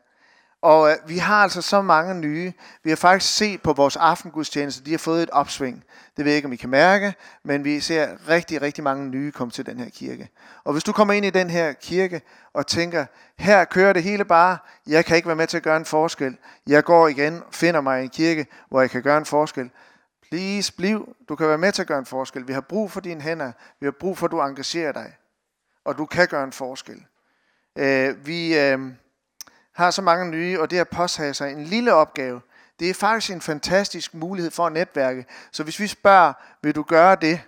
Og 0.65 0.91
øh, 0.91 0.97
vi 1.08 1.17
har 1.17 1.43
altså 1.43 1.62
så 1.62 1.82
mange 1.82 2.13
nye. 2.13 2.54
Vi 2.84 2.89
har 2.89 2.97
faktisk 2.97 3.36
set 3.36 3.62
på 3.62 3.73
vores 3.73 3.95
aftengudstjeneste, 3.95 4.86
de 4.86 4.91
har 4.91 4.97
fået 4.97 5.23
et 5.23 5.30
opsving. 5.30 5.84
Det 6.17 6.25
ved 6.25 6.32
jeg 6.32 6.36
ikke, 6.36 6.45
om 6.45 6.54
I 6.54 6.56
kan 6.56 6.69
mærke, 6.69 7.15
men 7.43 7.63
vi 7.63 7.80
ser 7.80 8.30
rigtig, 8.30 8.62
rigtig 8.62 8.84
mange 8.84 9.10
nye 9.10 9.32
komme 9.32 9.51
til 9.51 9.65
den 9.65 9.80
her 9.80 9.89
kirke. 9.89 10.30
Og 10.63 10.73
hvis 10.73 10.84
du 10.84 10.91
kommer 10.91 11.13
ind 11.13 11.25
i 11.25 11.30
den 11.30 11.49
her 11.49 11.73
kirke 11.73 12.21
og 12.54 12.67
tænker, 12.67 13.06
her 13.38 13.65
kører 13.65 13.93
det 13.93 14.04
hele 14.04 14.25
bare, 14.25 14.58
jeg 14.88 15.06
kan 15.06 15.15
ikke 15.15 15.28
være 15.28 15.36
med 15.36 15.47
til 15.47 15.58
at 15.58 15.63
gøre 15.63 15.78
en 15.78 15.86
forskel. 15.86 16.38
Jeg 16.67 16.84
går 16.84 17.08
igen, 17.08 17.43
finder 17.51 17.82
mig 17.82 18.01
i 18.01 18.04
en 18.04 18.10
kirke, 18.10 18.45
hvor 18.69 18.82
jeg 18.82 18.89
kan 18.89 19.04
gøre 19.04 19.17
en 19.17 19.25
forskel. 19.25 19.69
Please, 20.30 20.73
bliv. 20.73 21.15
Du 21.30 21.36
kan 21.36 21.47
være 21.47 21.58
med 21.58 21.71
til 21.71 21.82
at 21.82 21.88
gøre 21.88 21.99
en 21.99 22.06
forskel. 22.06 22.47
Vi 22.47 22.54
har 22.54 22.62
brug 22.62 22.91
for 22.91 22.99
dine 22.99 23.21
hænder. 23.21 23.51
Vi 23.80 23.86
har 23.86 23.95
brug 23.99 24.17
for, 24.17 24.25
at 24.25 24.32
du 24.32 24.41
engagerer 24.41 24.91
dig. 24.91 25.13
Og 25.86 25.97
du 25.97 26.06
kan 26.06 26.28
gøre 26.28 26.43
en 26.43 26.51
forskel. 26.51 27.06
Øh, 27.78 28.28
vi 28.28 28.58
øh, 28.58 28.80
har 29.75 29.91
så 29.91 30.01
mange 30.01 30.31
nye, 30.31 30.59
og 30.61 30.71
det 30.71 30.79
at 30.79 30.89
påtage 30.89 31.33
sig 31.33 31.51
en 31.51 31.63
lille 31.63 31.93
opgave, 31.93 32.41
det 32.79 32.89
er 32.89 32.93
faktisk 32.93 33.33
en 33.33 33.41
fantastisk 33.41 34.13
mulighed 34.13 34.51
for 34.51 34.65
at 34.65 34.73
netværke. 34.73 35.25
Så 35.51 35.63
hvis 35.63 35.79
vi 35.79 35.88
spørger, 35.88 36.33
vil 36.61 36.75
du 36.75 36.83
gøre 36.83 37.15
det, 37.15 37.41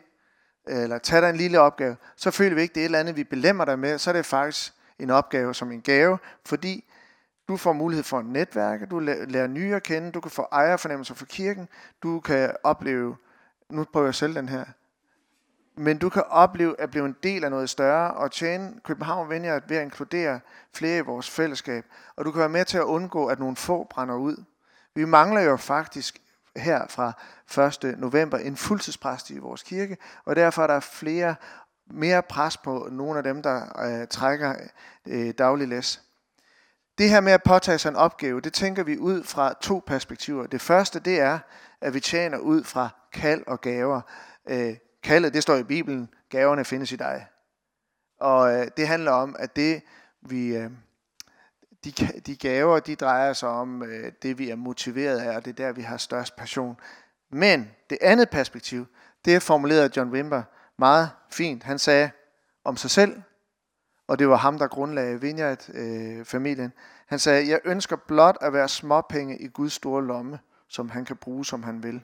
eller 0.67 0.97
tage 0.97 1.21
dig 1.21 1.29
en 1.29 1.37
lille 1.37 1.59
opgave, 1.59 1.95
så 2.15 2.31
føler 2.31 2.55
vi 2.55 2.61
ikke, 2.61 2.73
det 2.73 2.79
er 2.79 2.83
et 2.83 2.85
eller 2.85 2.99
andet, 2.99 3.15
vi 3.15 3.23
belemmer 3.23 3.65
dig 3.65 3.79
med. 3.79 3.97
Så 3.97 4.09
er 4.09 4.13
det 4.13 4.25
faktisk 4.25 4.73
en 4.99 5.09
opgave 5.09 5.53
som 5.53 5.71
en 5.71 5.81
gave, 5.81 6.17
fordi 6.45 6.83
du 7.47 7.57
får 7.57 7.73
mulighed 7.73 8.03
for 8.03 8.19
at 8.19 8.25
netværke, 8.25 8.85
du 8.85 8.99
lærer 8.99 9.47
nye 9.47 9.75
at 9.75 9.83
kende, 9.83 10.11
du 10.11 10.21
kan 10.21 10.31
få 10.31 10.47
ejerfornemmelser 10.51 11.15
for 11.15 11.25
kirken, 11.25 11.69
du 12.03 12.19
kan 12.19 12.55
opleve, 12.63 13.15
nu 13.69 13.85
prøver 13.93 14.07
jeg 14.07 14.15
selv 14.15 14.35
den 14.35 14.49
her, 14.49 14.65
men 15.77 15.97
du 15.97 16.09
kan 16.09 16.23
opleve 16.29 16.81
at 16.81 16.91
blive 16.91 17.05
en 17.05 17.15
del 17.23 17.43
af 17.43 17.51
noget 17.51 17.69
større 17.69 18.13
og 18.13 18.31
tjene 18.31 18.73
København 18.83 19.29
Vineyard 19.29 19.63
ved 19.67 19.77
at 19.77 19.83
inkludere 19.83 20.39
flere 20.73 20.97
i 20.97 21.01
vores 21.01 21.29
fællesskab. 21.29 21.85
Og 22.15 22.25
du 22.25 22.31
kan 22.31 22.39
være 22.39 22.49
med 22.49 22.65
til 22.65 22.77
at 22.77 22.83
undgå, 22.83 23.25
at 23.27 23.39
nogle 23.39 23.55
få 23.55 23.87
brænder 23.89 24.15
ud. 24.15 24.43
Vi 24.95 25.05
mangler 25.05 25.41
jo 25.41 25.57
faktisk 25.57 26.21
her 26.55 26.87
fra 26.89 27.13
1. 27.85 27.99
november 27.99 28.37
en 28.37 28.57
fuldtidspræst 28.57 29.29
i 29.29 29.37
vores 29.37 29.63
kirke, 29.63 29.97
og 30.25 30.35
derfor 30.35 30.63
er 30.63 30.67
der 30.67 30.79
flere 30.79 31.35
mere 31.91 32.21
pres 32.21 32.57
på 32.57 32.87
nogle 32.91 33.17
af 33.17 33.23
dem, 33.23 33.41
der 33.41 33.81
øh, 33.85 34.07
trækker 34.07 34.55
øh, 35.07 35.33
daglig 35.37 35.67
læs. 35.67 36.01
Det 36.97 37.09
her 37.09 37.21
med 37.21 37.31
at 37.31 37.43
påtage 37.43 37.77
sig 37.77 37.89
en 37.89 37.95
opgave, 37.95 38.41
det 38.41 38.53
tænker 38.53 38.83
vi 38.83 38.97
ud 38.97 39.23
fra 39.23 39.53
to 39.61 39.83
perspektiver. 39.87 40.47
Det 40.47 40.61
første, 40.61 40.99
det 40.99 41.19
er, 41.19 41.39
at 41.81 41.93
vi 41.93 41.99
tjener 41.99 42.37
ud 42.37 42.63
fra 42.63 42.89
kald 43.13 43.43
og 43.47 43.61
gaver. 43.61 44.01
Øh, 44.49 44.75
kaldet, 45.07 45.33
det 45.33 45.43
står 45.43 45.55
i 45.55 45.63
Bibelen, 45.63 46.09
gaverne 46.29 46.65
findes 46.65 46.91
i 46.91 46.95
dig. 46.95 47.27
Og 48.19 48.53
øh, 48.53 48.67
det 48.77 48.87
handler 48.87 49.11
om, 49.11 49.35
at 49.39 49.55
det 49.55 49.81
vi, 50.21 50.55
øh, 50.55 50.69
de, 51.83 51.91
de 52.25 52.35
gaver, 52.35 52.79
de 52.79 52.95
drejer 52.95 53.33
sig 53.33 53.49
om 53.49 53.83
øh, 53.83 54.11
det, 54.21 54.37
vi 54.37 54.49
er 54.49 54.55
motiveret 54.55 55.19
af, 55.19 55.35
og 55.35 55.45
det 55.45 55.51
er 55.59 55.65
der, 55.65 55.71
vi 55.71 55.81
har 55.81 55.97
størst 55.97 56.35
passion. 56.35 56.77
Men 57.31 57.71
det 57.89 57.97
andet 58.01 58.29
perspektiv, 58.29 58.85
det 59.25 59.35
er 59.35 59.39
formuleret 59.39 59.81
af 59.81 59.97
John 59.97 60.11
Wimber 60.11 60.43
meget 60.77 61.09
fint. 61.31 61.63
Han 61.63 61.79
sagde 61.79 62.09
om 62.63 62.77
sig 62.77 62.89
selv, 62.91 63.21
og 64.07 64.19
det 64.19 64.29
var 64.29 64.35
ham, 64.35 64.57
der 64.57 64.67
grundlagde 64.67 65.21
Vineyard-familien. 65.21 66.65
Øh, 66.65 66.81
han 67.07 67.19
sagde, 67.19 67.49
jeg 67.49 67.59
ønsker 67.65 67.95
blot 67.95 68.37
at 68.41 68.53
være 68.53 68.67
småpenge 68.67 69.37
i 69.37 69.47
Guds 69.47 69.73
store 69.73 70.05
lomme, 70.05 70.39
som 70.67 70.89
han 70.89 71.05
kan 71.05 71.15
bruge, 71.17 71.45
som 71.45 71.63
han 71.63 71.83
vil. 71.83 72.01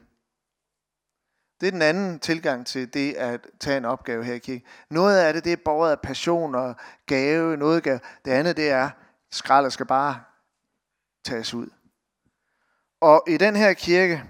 Det 1.64 1.68
er 1.68 1.72
den 1.72 1.82
anden 1.82 2.18
tilgang 2.18 2.66
til 2.66 2.94
det 2.94 3.14
at 3.14 3.46
tage 3.60 3.76
en 3.76 3.84
opgave 3.84 4.24
her 4.24 4.34
i 4.34 4.38
kirken. 4.38 4.66
Noget 4.90 5.18
af 5.18 5.32
det, 5.32 5.44
det 5.44 5.52
er 5.52 5.56
borget 5.64 5.90
af 5.90 6.00
passion 6.00 6.54
og 6.54 6.76
gave, 7.06 7.56
noget 7.56 7.82
gave. 7.82 8.00
Det 8.24 8.30
andet, 8.30 8.56
det 8.56 8.70
er, 8.70 8.90
skralder 9.30 9.70
skal 9.70 9.86
bare 9.86 10.20
tages 11.24 11.54
ud. 11.54 11.68
Og 13.00 13.24
i 13.28 13.36
den 13.36 13.56
her 13.56 13.72
kirke 13.72 14.24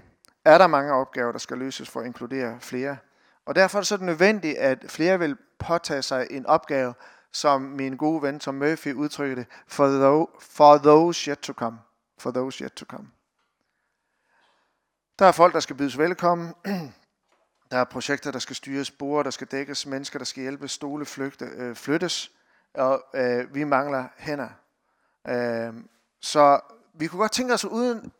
er 0.45 0.57
der 0.57 0.67
mange 0.67 0.93
opgaver, 0.93 1.31
der 1.31 1.39
skal 1.39 1.57
løses 1.57 1.89
for 1.89 1.99
at 1.99 2.05
inkludere 2.05 2.59
flere. 2.59 2.97
Og 3.45 3.55
derfor 3.55 3.77
er 3.77 3.81
det 3.81 3.87
så 3.87 3.97
nødvendigt, 3.97 4.57
at 4.57 4.85
flere 4.87 5.19
vil 5.19 5.37
påtage 5.59 6.01
sig 6.01 6.27
en 6.29 6.45
opgave, 6.45 6.93
som 7.31 7.61
min 7.61 7.97
gode 7.97 8.21
ven 8.21 8.39
Tom 8.39 8.55
Murphy 8.55 8.93
udtrykker 8.93 9.35
det, 9.35 9.45
for, 9.67 9.87
tho- 9.87 10.37
for 10.39 10.77
those 10.77 11.31
yet 11.31 11.39
to 11.39 11.53
come. 11.53 11.77
For 12.19 12.31
those 12.31 12.63
yet 12.63 12.73
to 12.73 12.85
come. 12.85 13.07
Der 15.19 15.25
er 15.25 15.31
folk, 15.31 15.53
der 15.53 15.59
skal 15.59 15.75
bydes 15.75 15.97
velkommen. 15.97 16.53
Der 17.71 17.77
er 17.77 17.83
projekter, 17.83 18.31
der 18.31 18.39
skal 18.39 18.55
styres, 18.55 18.87
spore, 18.87 19.23
der 19.23 19.29
skal 19.29 19.47
dækkes, 19.47 19.85
mennesker, 19.85 20.19
der 20.19 20.25
skal 20.25 20.41
hjælpe, 20.41 20.67
stole 20.67 21.05
flygte, 21.05 21.45
øh, 21.45 21.75
flyttes, 21.75 22.31
og 22.73 23.03
øh, 23.13 23.55
vi 23.55 23.63
mangler 23.63 24.05
hænder. 24.17 24.49
Øh, 25.27 25.73
så 26.21 26.59
vi 26.93 27.07
kunne 27.07 27.19
godt 27.19 27.31
tænke 27.31 27.53
os 27.53 27.63
at 27.63 27.69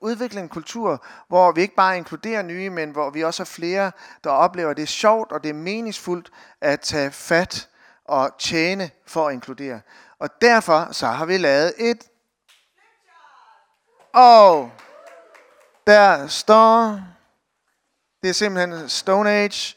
udvikle 0.02 0.40
en 0.40 0.50
kultur, 0.50 1.06
hvor 1.28 1.52
vi 1.52 1.62
ikke 1.62 1.76
bare 1.76 1.98
inkluderer 1.98 2.42
nye, 2.42 2.70
men 2.70 2.92
hvor 2.92 3.10
vi 3.10 3.24
også 3.24 3.44
har 3.44 3.46
flere, 3.46 3.92
der 4.24 4.30
oplever, 4.30 4.70
at 4.70 4.78
det 4.78 4.84
er 4.84 4.88
sjovt 4.88 5.32
og 5.32 5.44
det 5.44 5.50
er 5.50 5.54
meningsfuldt 5.54 6.32
at 6.62 6.80
tage 6.80 7.12
fat 7.12 7.70
og 8.06 8.32
tjene 8.40 8.90
for 9.08 9.28
at 9.28 9.34
inkludere. 9.34 9.82
Og 10.20 10.42
derfor 10.42 10.88
så 10.92 11.08
har 11.08 11.26
vi 11.26 11.38
lavet 11.38 11.74
et... 11.78 12.04
Og 14.14 14.72
der 15.88 16.28
står... 16.28 17.00
Det 18.26 18.30
er 18.30 18.34
simpelthen 18.34 18.90
Stone 18.90 19.30
Age. 19.30 19.76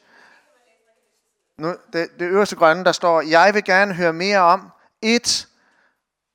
Nu, 1.59 1.75
det, 1.93 2.09
det 2.19 2.27
øverste 2.27 2.57
grønne, 2.57 2.85
der 2.85 2.93
står, 2.93 3.21
jeg 3.21 3.55
vil 3.55 3.65
gerne 3.65 3.95
høre 3.95 4.13
mere 4.13 4.39
om 4.39 4.71
et 5.03 5.49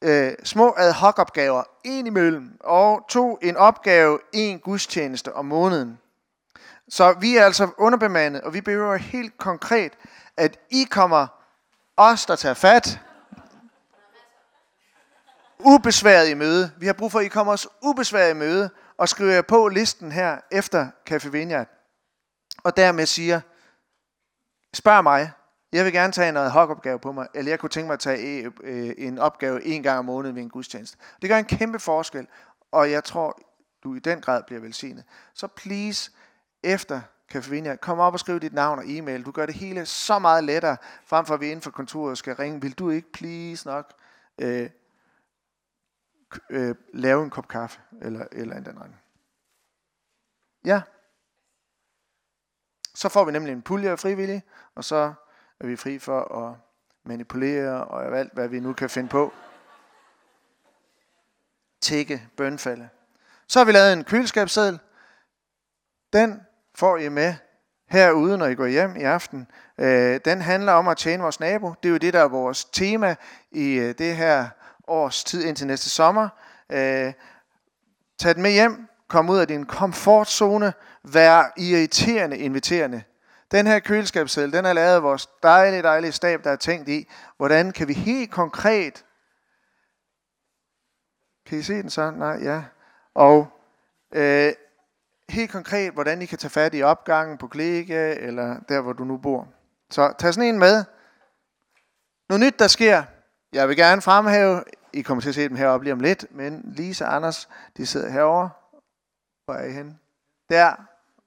øh, 0.01 0.33
små 0.43 0.73
ad 0.77 0.93
hoc 0.93 1.19
opgaver, 1.19 1.63
en 1.83 2.07
imellem, 2.07 2.57
og 2.59 3.05
to, 3.09 3.37
en 3.41 3.57
opgave, 3.57 4.19
en 4.33 4.59
gudstjeneste 4.59 5.33
om 5.35 5.45
måneden. 5.45 5.99
Så 6.89 7.15
vi 7.19 7.37
er 7.37 7.45
altså 7.45 7.69
underbemandet, 7.77 8.41
og 8.41 8.53
vi 8.53 8.61
behøver 8.61 8.95
helt 8.95 9.37
konkret, 9.37 9.93
at 10.37 10.59
I 10.69 10.83
kommer 10.83 11.27
os, 11.97 12.25
der 12.25 12.35
tager 12.35 12.53
fat. 12.53 12.99
Ubesværet 15.59 16.29
i 16.29 16.33
møde. 16.33 16.71
Vi 16.77 16.85
har 16.85 16.93
brug 16.93 17.11
for, 17.11 17.19
at 17.19 17.25
I 17.25 17.29
kommer 17.29 17.53
os 17.53 17.67
ubesværet 17.81 18.29
i 18.31 18.37
møde 18.37 18.69
og 18.97 19.09
skriver 19.09 19.33
jer 19.33 19.41
på 19.41 19.67
listen 19.67 20.11
her 20.11 20.37
efter 20.51 20.87
Café 21.09 21.29
Vineyard. 21.29 21.82
Og 22.63 22.77
dermed 22.77 23.05
siger, 23.05 23.41
spørg 24.73 25.03
mig, 25.03 25.31
jeg 25.73 25.85
vil 25.85 25.93
gerne 25.93 26.13
tage 26.13 26.29
en 26.29 26.51
hoc 26.51 26.69
opgave 26.69 26.99
på 26.99 27.11
mig, 27.11 27.27
eller 27.33 27.51
jeg 27.51 27.59
kunne 27.59 27.69
tænke 27.69 27.87
mig 27.87 27.93
at 27.93 27.99
tage 27.99 28.51
øh, 28.63 28.93
en 28.97 29.19
opgave 29.19 29.63
en 29.65 29.83
gang 29.83 29.99
om 29.99 30.05
måneden 30.05 30.35
ved 30.35 30.43
en 30.43 30.49
gudstjeneste. 30.49 30.97
Det 31.21 31.29
gør 31.29 31.37
en 31.37 31.45
kæmpe 31.45 31.79
forskel, 31.79 32.27
og 32.71 32.91
jeg 32.91 33.03
tror, 33.03 33.39
du 33.83 33.95
i 33.95 33.99
den 33.99 34.21
grad 34.21 34.43
bliver 34.43 34.61
velsignet. 34.61 35.03
Så 35.33 35.47
please, 35.47 36.11
efter 36.63 37.01
Kaffevinia, 37.29 37.75
kom 37.75 37.99
op 37.99 38.13
og 38.13 38.19
skriv 38.19 38.39
dit 38.39 38.53
navn 38.53 38.79
og 38.79 38.85
e-mail. 38.87 39.25
Du 39.25 39.31
gør 39.31 39.45
det 39.45 39.55
hele 39.55 39.85
så 39.85 40.19
meget 40.19 40.43
lettere, 40.43 40.77
frem 41.05 41.25
for 41.25 41.33
at 41.33 41.39
vi 41.39 41.45
inden 41.45 41.61
for 41.61 41.71
kontoret 41.71 42.17
skal 42.17 42.35
ringe. 42.35 42.61
Vil 42.61 42.73
du 42.73 42.89
ikke 42.89 43.11
please 43.11 43.67
nok 43.67 43.93
øh, 44.41 44.69
øh, 46.49 46.75
lave 46.93 47.23
en 47.23 47.29
kop 47.29 47.47
kaffe, 47.47 47.79
eller, 48.01 48.25
eller 48.31 48.55
en 48.55 48.65
den 48.65 48.77
anden. 48.77 48.99
Ja. 50.65 50.81
Så 52.95 53.09
får 53.09 53.25
vi 53.25 53.31
nemlig 53.31 53.51
en 53.51 53.61
pulje 53.61 53.89
af 53.89 53.99
frivillige, 53.99 54.43
og 54.75 54.83
så 54.83 55.13
er 55.59 55.67
vi 55.67 55.75
fri 55.75 55.99
for 55.99 56.47
at 56.47 56.55
manipulere 57.05 57.83
og 57.83 58.17
alt, 58.17 58.33
hvad 58.33 58.47
vi 58.47 58.59
nu 58.59 58.73
kan 58.73 58.89
finde 58.89 59.09
på. 59.09 59.33
Tække, 61.81 62.27
bønfalde. 62.37 62.89
Så 63.47 63.59
har 63.59 63.65
vi 63.65 63.71
lavet 63.71 63.93
en 63.93 64.03
køleskabsseddel. 64.03 64.79
Den 66.13 66.41
får 66.75 66.97
I 66.97 67.09
med 67.09 67.35
herude, 67.89 68.37
når 68.37 68.45
I 68.45 68.55
går 68.55 68.65
hjem 68.65 68.95
i 68.95 69.03
aften. 69.03 69.47
Øh, 69.77 70.19
den 70.25 70.41
handler 70.41 70.71
om 70.71 70.87
at 70.87 70.97
tjene 70.97 71.23
vores 71.23 71.39
nabo. 71.39 71.73
Det 71.83 71.89
er 71.89 71.91
jo 71.91 71.97
det, 71.97 72.13
der 72.13 72.19
er 72.19 72.27
vores 72.27 72.65
tema 72.65 73.15
i 73.51 73.73
øh, 73.73 73.95
det 73.97 74.15
her 74.15 74.47
års 74.87 75.23
tid 75.23 75.43
indtil 75.43 75.67
næste 75.67 75.89
sommer. 75.89 76.29
Øh, 76.69 77.13
tag 78.19 78.35
den 78.35 78.41
med 78.41 78.51
hjem. 78.51 78.87
Kom 79.07 79.29
ud 79.29 79.37
af 79.37 79.47
din 79.47 79.65
komfortzone. 79.65 80.73
Vær 81.03 81.53
irriterende 81.57 82.37
inviterende. 82.37 83.03
Den 83.51 83.67
her 83.67 83.79
køleskabsseddel, 83.79 84.53
den 84.53 84.65
er 84.65 84.73
lavet 84.73 84.95
af 84.95 85.03
vores 85.03 85.29
dejlige, 85.43 85.83
dejlige 85.83 86.11
stab, 86.11 86.43
der 86.43 86.51
er 86.51 86.55
tænkt 86.55 86.89
i, 86.89 87.09
hvordan 87.37 87.71
kan 87.71 87.87
vi 87.87 87.93
helt 87.93 88.31
konkret, 88.31 89.05
kan 91.45 91.57
I 91.57 91.61
se 91.61 91.73
den 91.73 91.89
så? 91.89 92.11
Nej, 92.11 92.39
ja. 92.43 92.63
Og 93.13 93.47
øh, 94.13 94.53
helt 95.29 95.51
konkret, 95.51 95.93
hvordan 95.93 96.21
I 96.21 96.25
kan 96.25 96.37
tage 96.37 96.49
fat 96.49 96.75
i 96.75 96.83
opgangen 96.83 97.37
på 97.37 97.47
kollega, 97.47 98.15
eller 98.19 98.59
der, 98.69 98.81
hvor 98.81 98.93
du 98.93 99.03
nu 99.03 99.17
bor. 99.17 99.47
Så 99.89 100.13
tag 100.19 100.33
sådan 100.33 100.49
en 100.49 100.59
med. 100.59 100.83
Noget 102.29 102.39
nyt, 102.41 102.59
der 102.59 102.67
sker. 102.67 103.03
Jeg 103.53 103.67
vil 103.67 103.77
gerne 103.77 104.01
fremhæve, 104.01 104.63
I 104.93 105.01
kommer 105.01 105.21
til 105.21 105.29
at 105.29 105.35
se 105.35 105.49
dem 105.49 105.55
heroppe 105.55 105.83
lige 105.83 105.93
om 105.93 105.99
lidt, 105.99 106.25
men 106.31 106.61
Lisa 106.65 107.05
og 107.05 107.15
Anders, 107.15 107.49
de 107.77 107.85
sidder 107.85 108.09
herovre. 108.09 108.49
Hvor 109.45 109.53
er 109.53 109.65
I 109.65 109.71
henne? 109.71 109.97
Der. 110.49 110.75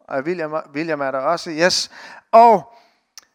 Og 0.08 0.22
William, 0.22 0.54
William 0.74 1.00
er 1.00 1.10
der 1.10 1.18
også. 1.18 1.50
Yes. 1.50 1.90
Og 2.32 2.74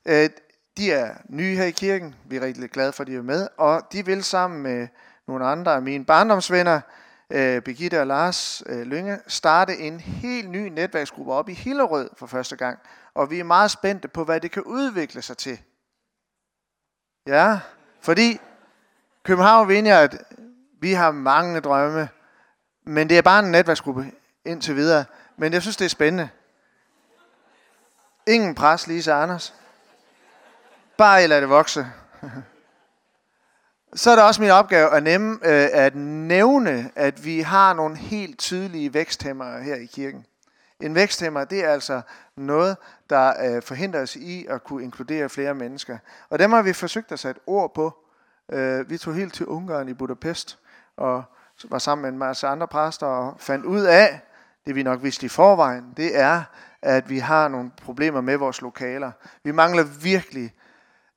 øh, 0.05 0.29
de 0.77 0.91
er 0.91 1.15
nye 1.29 1.55
her 1.55 1.63
i 1.63 1.71
kirken. 1.71 2.15
Vi 2.25 2.35
er 2.35 2.41
rigtig 2.41 2.69
glade 2.69 2.93
for, 2.93 3.03
at 3.03 3.07
de 3.07 3.15
er 3.15 3.21
med. 3.21 3.47
Og 3.57 3.81
de 3.91 4.05
vil 4.05 4.23
sammen 4.23 4.61
med 4.61 4.87
nogle 5.27 5.45
andre 5.45 5.73
af 5.73 5.81
mine 5.81 6.05
barndomsvenner, 6.05 6.81
øh, 7.29 7.61
Birgitte 7.61 8.01
og 8.01 8.07
Lars 8.07 8.63
øh, 8.65 8.81
Lynge, 8.81 9.19
starte 9.27 9.77
en 9.77 9.99
helt 9.99 10.49
ny 10.49 10.67
netværksgruppe 10.67 11.33
op 11.33 11.49
i 11.49 11.53
Hillerød 11.53 12.09
for 12.17 12.27
første 12.27 12.55
gang. 12.55 12.79
Og 13.13 13.29
vi 13.29 13.39
er 13.39 13.43
meget 13.43 13.71
spændte 13.71 14.07
på, 14.07 14.23
hvad 14.23 14.39
det 14.39 14.51
kan 14.51 14.63
udvikle 14.63 15.21
sig 15.21 15.37
til. 15.37 15.59
Ja, 17.27 17.59
fordi 18.01 18.39
København 19.23 19.69
Vineyard, 19.69 20.15
vi 20.81 20.93
har 20.93 21.11
mange 21.11 21.59
drømme, 21.59 22.09
men 22.85 23.09
det 23.09 23.17
er 23.17 23.21
bare 23.21 23.45
en 23.45 23.51
netværksgruppe 23.51 24.11
indtil 24.45 24.75
videre. 24.75 25.05
Men 25.37 25.53
jeg 25.53 25.61
synes, 25.61 25.77
det 25.77 25.85
er 25.85 25.89
spændende. 25.89 26.29
Ingen 28.27 28.55
pres, 28.55 28.87
Lise 28.87 29.13
Anders. 29.13 29.53
Bare 30.97 31.23
I 31.23 31.27
lader 31.27 31.39
det 31.39 31.49
vokse. 31.49 31.87
Så 33.93 34.11
er 34.11 34.15
det 34.15 34.25
også 34.25 34.41
min 34.41 34.51
opgave 34.51 34.89
at, 34.89 35.03
nemme, 35.03 35.39
øh, 35.43 35.69
at 35.73 35.95
nævne, 35.95 36.91
at 36.95 37.25
vi 37.25 37.39
har 37.39 37.73
nogle 37.73 37.97
helt 37.97 38.39
tydelige 38.39 38.93
væksthæmmer 38.93 39.59
her 39.59 39.75
i 39.75 39.85
kirken. 39.85 40.25
En 40.79 40.95
væksthæmmer, 40.95 41.43
det 41.43 41.65
er 41.65 41.69
altså 41.69 42.01
noget, 42.35 42.77
der 43.09 43.55
øh, 43.55 43.61
forhindrer 43.61 44.01
os 44.01 44.15
i 44.15 44.45
at 44.45 44.63
kunne 44.63 44.83
inkludere 44.83 45.29
flere 45.29 45.53
mennesker. 45.53 45.97
Og 46.29 46.39
dem 46.39 46.51
har 46.51 46.61
vi 46.61 46.73
forsøgt 46.73 47.11
at 47.11 47.19
sætte 47.19 47.41
ord 47.47 47.73
på. 47.73 47.97
Øh, 48.51 48.89
vi 48.89 48.97
tog 48.97 49.13
helt 49.13 49.33
til 49.33 49.45
Ungarn 49.45 49.89
i 49.89 49.93
Budapest, 49.93 50.59
og 50.97 51.23
var 51.63 51.79
sammen 51.79 52.01
med 52.01 52.09
en 52.09 52.17
masse 52.17 52.47
andre 52.47 52.67
præster, 52.67 53.07
og 53.07 53.35
fandt 53.39 53.65
ud 53.65 53.81
af, 53.81 54.21
det 54.65 54.75
vi 54.75 54.83
nok 54.83 55.03
vidste 55.03 55.25
i 55.25 55.29
forvejen, 55.29 55.93
det 55.97 56.19
er, 56.19 56.43
at 56.81 57.09
vi 57.09 57.19
har 57.19 57.47
nogle 57.47 57.71
problemer 57.77 58.21
med 58.21 58.37
vores 58.37 58.61
lokaler. 58.61 59.11
Vi 59.43 59.51
mangler 59.51 59.83
virkelig 59.83 60.53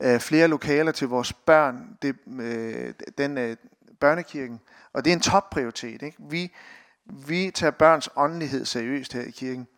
øh, 0.03 0.21
flere 0.21 0.49
lokaler 0.49 0.93
til 0.93 1.09
vores 1.09 1.33
børn, 1.33 1.99
det, 2.03 2.17
øh, 2.41 2.95
den 3.19 3.39
øh, 3.39 3.57
børnekirken. 4.01 4.61
Og 4.93 5.05
det 5.05 5.11
er 5.11 5.15
en 5.15 5.21
topprioritet. 5.21 6.03
Ikke? 6.03 6.17
Vi, 6.19 6.53
vi 7.07 7.51
tager 7.55 7.71
børns 7.71 8.09
åndelighed 8.17 8.65
seriøst 8.65 9.13
her 9.13 9.23
i 9.23 9.31
kirken. 9.31 9.69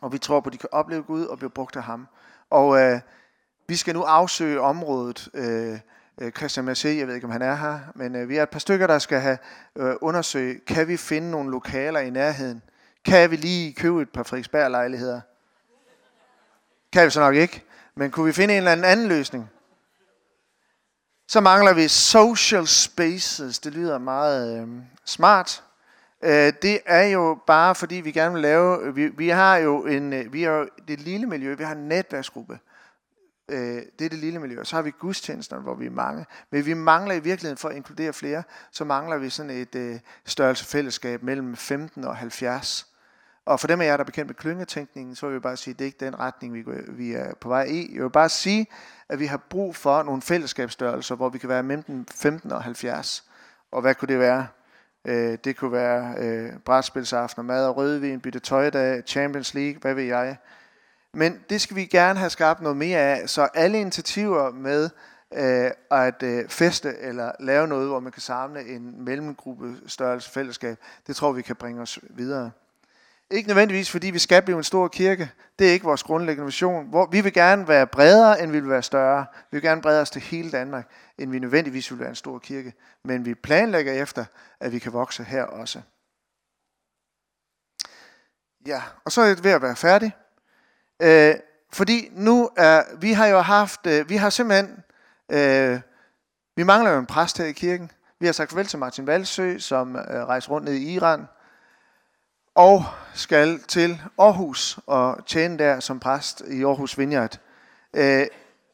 Og 0.00 0.12
vi 0.12 0.18
tror 0.18 0.40
på, 0.40 0.48
at 0.48 0.52
de 0.52 0.58
kan 0.58 0.68
opleve 0.72 1.02
Gud 1.02 1.24
og 1.24 1.38
blive 1.38 1.50
brugt 1.50 1.76
af 1.76 1.82
ham. 1.82 2.08
Og 2.50 2.80
øh, 2.80 3.00
vi 3.68 3.76
skal 3.76 3.94
nu 3.94 4.02
afsøge 4.02 4.60
området. 4.60 5.28
Øh, 5.34 5.72
øh 5.72 5.78
Øh, 6.20 6.32
Christian 6.32 6.64
Mercier, 6.64 6.92
jeg 6.92 7.06
ved 7.06 7.14
ikke, 7.14 7.24
om 7.24 7.30
han 7.30 7.42
er 7.42 7.54
her, 7.54 7.78
men 7.94 8.16
øh, 8.16 8.28
vi 8.28 8.36
er 8.36 8.42
et 8.42 8.50
par 8.50 8.58
stykker, 8.58 8.86
der 8.86 8.98
skal 8.98 9.20
have 9.20 9.38
øh, 9.76 9.94
undersøge, 10.00 10.60
kan 10.66 10.88
vi 10.88 10.96
finde 10.96 11.30
nogle 11.30 11.50
lokaler 11.50 12.00
i 12.00 12.10
nærheden? 12.10 12.62
Kan 13.04 13.30
vi 13.30 13.36
lige 13.36 13.72
købe 13.72 14.02
et 14.02 14.10
par 14.10 14.22
Frederiksberg-lejligheder? 14.22 15.20
Kan 16.92 17.04
vi 17.04 17.10
så 17.10 17.20
nok 17.20 17.34
ikke. 17.34 17.64
Men 17.94 18.10
kunne 18.10 18.26
vi 18.26 18.32
finde 18.32 18.54
en 18.54 18.58
eller 18.58 18.72
anden 18.72 18.84
anden 18.84 19.08
løsning? 19.08 19.50
Så 21.28 21.40
mangler 21.40 21.74
vi 21.74 21.88
social 21.88 22.66
spaces. 22.66 23.58
Det 23.58 23.72
lyder 23.72 23.98
meget 23.98 24.62
øh, 24.62 24.68
smart. 25.04 25.64
Øh, 26.22 26.52
det 26.62 26.80
er 26.86 27.02
jo 27.02 27.38
bare 27.46 27.74
fordi 27.74 27.94
vi 27.94 28.12
gerne 28.12 28.32
vil 28.32 28.42
lave, 28.42 28.82
øh, 28.82 28.96
vi, 28.96 29.06
vi 29.08 29.28
har 29.28 29.56
jo 29.56 29.86
en, 29.86 30.12
øh, 30.12 30.32
vi 30.32 30.42
har 30.42 30.68
det 30.88 31.00
lille 31.00 31.26
miljø, 31.26 31.54
vi 31.54 31.64
har 31.64 31.72
en 31.72 31.88
netværksgruppe. 31.88 32.52
Øh, 32.52 32.73
øh, 33.48 33.82
det 33.98 34.04
er 34.04 34.08
det 34.08 34.18
lille 34.18 34.38
miljø. 34.38 34.64
Så 34.64 34.76
har 34.76 34.82
vi 34.82 34.90
gudstjenester, 34.90 35.58
hvor 35.58 35.74
vi 35.74 35.86
er 35.86 35.90
mange. 35.90 36.26
Men 36.50 36.66
vi 36.66 36.74
mangler 36.74 37.14
i 37.14 37.20
virkeligheden 37.20 37.58
for 37.58 37.68
at 37.68 37.76
inkludere 37.76 38.12
flere, 38.12 38.42
så 38.70 38.84
mangler 38.84 39.18
vi 39.18 39.30
sådan 39.30 39.50
et 39.50 39.74
øh, 39.74 40.00
størrelse 40.24 40.64
fællesskab 40.64 41.22
mellem 41.22 41.56
15 41.56 42.04
og 42.04 42.16
70. 42.16 42.94
Og 43.46 43.60
for 43.60 43.66
dem 43.66 43.80
af 43.80 43.86
jer, 43.86 43.96
der 43.96 44.04
er 44.04 44.06
bekendt 44.06 44.28
med 44.28 44.34
klyngetænkningen, 44.34 45.14
så 45.14 45.26
vil 45.26 45.32
jeg 45.32 45.42
bare 45.42 45.56
sige, 45.56 45.72
at 45.72 45.78
det 45.78 45.84
er 45.84 45.86
ikke 45.86 46.04
den 46.04 46.18
retning, 46.18 46.54
vi, 46.54 46.62
går, 46.62 46.74
vi 46.88 47.12
er 47.12 47.34
på 47.40 47.48
vej 47.48 47.64
i. 47.64 47.94
Jeg 47.94 48.02
vil 48.02 48.10
bare 48.10 48.28
sige, 48.28 48.66
at 49.08 49.18
vi 49.18 49.26
har 49.26 49.36
brug 49.36 49.76
for 49.76 50.02
nogle 50.02 50.22
fællesskabsstørrelser, 50.22 51.14
hvor 51.14 51.28
vi 51.28 51.38
kan 51.38 51.48
være 51.48 51.62
mellem 51.62 52.06
15 52.06 52.52
og 52.52 52.62
70. 52.62 53.24
Og 53.72 53.80
hvad 53.80 53.94
kunne 53.94 54.08
det 54.08 54.18
være? 54.18 54.46
Øh, 55.04 55.38
det 55.44 55.56
kunne 55.56 55.72
være 55.72 56.14
øh, 56.18 56.58
brætspilsaften 56.58 57.40
og 57.40 57.44
mad 57.44 57.66
og 57.66 57.76
rødvin, 57.76 58.20
bytte 58.20 58.38
tøjdag, 58.38 59.02
Champions 59.06 59.54
League, 59.54 59.80
hvad 59.80 59.94
ved 59.94 60.04
jeg. 60.04 60.36
Men 61.14 61.40
det 61.50 61.60
skal 61.60 61.76
vi 61.76 61.84
gerne 61.84 62.18
have 62.18 62.30
skabt 62.30 62.60
noget 62.60 62.76
mere 62.76 62.98
af, 62.98 63.28
så 63.28 63.42
alle 63.54 63.80
initiativer 63.80 64.50
med 64.50 64.90
øh, 65.34 65.70
at 65.90 66.22
øh, 66.22 66.48
feste 66.48 66.98
eller 66.98 67.32
lave 67.40 67.68
noget, 67.68 67.88
hvor 67.88 68.00
man 68.00 68.12
kan 68.12 68.22
samle 68.22 68.68
en 68.68 69.04
mellemgruppe 69.04 69.76
størrelse 69.86 70.30
fællesskab, 70.30 70.78
det 71.06 71.16
tror 71.16 71.32
vi 71.32 71.42
kan 71.42 71.56
bringe 71.56 71.82
os 71.82 71.98
videre. 72.10 72.50
Ikke 73.30 73.48
nødvendigvis, 73.48 73.90
fordi 73.90 74.10
vi 74.10 74.18
skal 74.18 74.42
blive 74.42 74.58
en 74.58 74.64
stor 74.64 74.88
kirke. 74.88 75.30
Det 75.58 75.68
er 75.68 75.72
ikke 75.72 75.84
vores 75.84 76.02
grundlæggende 76.02 76.46
vision. 76.46 76.88
Hvor 76.88 77.06
vi 77.06 77.20
vil 77.20 77.32
gerne 77.32 77.68
være 77.68 77.86
bredere, 77.86 78.42
end 78.42 78.52
vi 78.52 78.60
vil 78.60 78.70
være 78.70 78.82
større. 78.82 79.26
Vi 79.50 79.56
vil 79.56 79.62
gerne 79.62 79.82
brede 79.82 80.00
os 80.00 80.10
til 80.10 80.22
hele 80.22 80.50
Danmark, 80.50 80.90
end 81.18 81.30
vi 81.30 81.38
nødvendigvis 81.38 81.90
vil 81.90 82.00
være 82.00 82.08
en 82.08 82.14
stor 82.14 82.38
kirke. 82.38 82.74
Men 83.04 83.24
vi 83.24 83.34
planlægger 83.34 83.92
efter, 83.92 84.24
at 84.60 84.72
vi 84.72 84.78
kan 84.78 84.92
vokse 84.92 85.24
her 85.24 85.42
også. 85.42 85.80
Ja, 88.66 88.82
og 89.04 89.12
så 89.12 89.20
er 89.20 89.34
det 89.34 89.44
ved 89.44 89.50
at 89.50 89.62
være 89.62 89.76
færdig. 89.76 90.12
Øh, 91.02 91.34
fordi 91.72 92.08
nu 92.12 92.50
er, 92.56 92.82
vi 93.00 93.12
har 93.12 93.26
jo 93.26 93.40
haft, 93.40 93.86
øh, 93.86 94.08
vi 94.08 94.16
har 94.16 94.30
simpelthen, 94.30 94.82
øh, 95.32 95.80
vi 96.56 96.62
mangler 96.62 96.90
jo 96.90 96.98
en 96.98 97.06
præst 97.06 97.38
her 97.38 97.44
i 97.44 97.52
kirken. 97.52 97.90
Vi 98.20 98.26
har 98.26 98.32
sagt 98.32 98.50
farvel 98.50 98.66
til 98.66 98.78
Martin 98.78 99.06
Valsø, 99.06 99.58
som 99.58 99.96
øh, 99.96 100.02
rejser 100.02 100.50
rundt 100.50 100.64
ned 100.64 100.74
i 100.74 100.94
Iran 100.94 101.26
og 102.54 102.84
skal 103.14 103.60
til 103.60 104.02
Aarhus 104.18 104.78
og 104.86 105.26
tjene 105.26 105.58
der 105.58 105.80
som 105.80 106.00
præst 106.00 106.42
i 106.46 106.64
Aarhus 106.64 106.98
Vineyard. 106.98 107.38
Øh, 107.94 108.26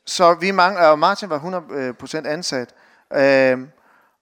så 0.07 0.35
vi 0.35 0.51
mangler, 0.51 0.87
og 0.87 0.99
Martin 0.99 1.31
var 1.31 1.39
100% 1.39 2.17
øh, 2.17 2.33
ansat. 2.33 2.75
Øh, 3.13 3.59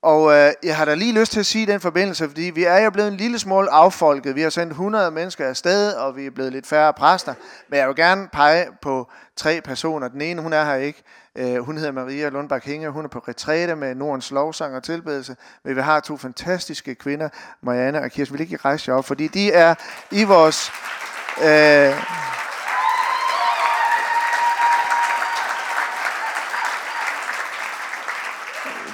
og 0.03 0.33
øh, 0.33 0.53
jeg 0.63 0.77
har 0.77 0.85
da 0.85 0.95
lige 0.95 1.21
lyst 1.21 1.33
til 1.33 1.41
at 1.41 1.47
sige 1.47 1.67
den 1.67 1.81
forbindelse, 1.81 2.29
fordi 2.29 2.43
vi 2.43 2.65
er 2.65 2.79
jo 2.79 2.91
blevet 2.91 3.09
en 3.09 3.17
lille 3.17 3.39
smule 3.39 3.71
affolket. 3.71 4.35
Vi 4.35 4.43
har 4.43 4.51
sendt 4.51 4.71
100 4.71 5.11
mennesker 5.11 5.47
afsted, 5.47 5.93
og 5.93 6.17
vi 6.17 6.27
er 6.27 6.31
blevet 6.31 6.53
lidt 6.53 6.67
færre 6.67 6.93
præster. 6.93 7.35
Men 7.69 7.79
jeg 7.79 7.89
vil 7.89 7.97
gerne 7.97 8.29
pege 8.33 8.67
på 8.83 9.11
tre 9.37 9.61
personer. 9.61 10.09
Den 10.09 10.21
ene, 10.21 10.43
hun 10.43 10.53
er 10.53 10.65
her 10.65 10.75
ikke. 10.75 11.03
Øh, 11.37 11.59
hun 11.59 11.77
hedder 11.77 11.93
Maria 11.93 12.29
Lundbak 12.29 12.65
Hinge. 12.65 12.89
Hun 12.89 13.05
er 13.05 13.09
på 13.09 13.19
retræte 13.19 13.77
med 13.77 13.95
Nordens 13.95 14.31
lovsang 14.31 14.77
og 14.77 14.83
tilbedelse. 14.83 15.37
Men 15.65 15.77
vi 15.77 15.81
har 15.81 16.01
to 16.01 16.17
fantastiske 16.17 16.95
kvinder, 16.95 17.29
Marianne 17.63 18.01
og 18.01 18.11
Kirsten. 18.11 18.39
Vil 18.39 18.41
ikke 18.41 18.57
rejse 18.57 18.91
jer 18.91 18.99
op, 18.99 19.05
fordi 19.05 19.27
de 19.29 19.53
er 19.53 19.75
i 20.11 20.25
vores... 20.25 20.73
Øh, 21.43 22.38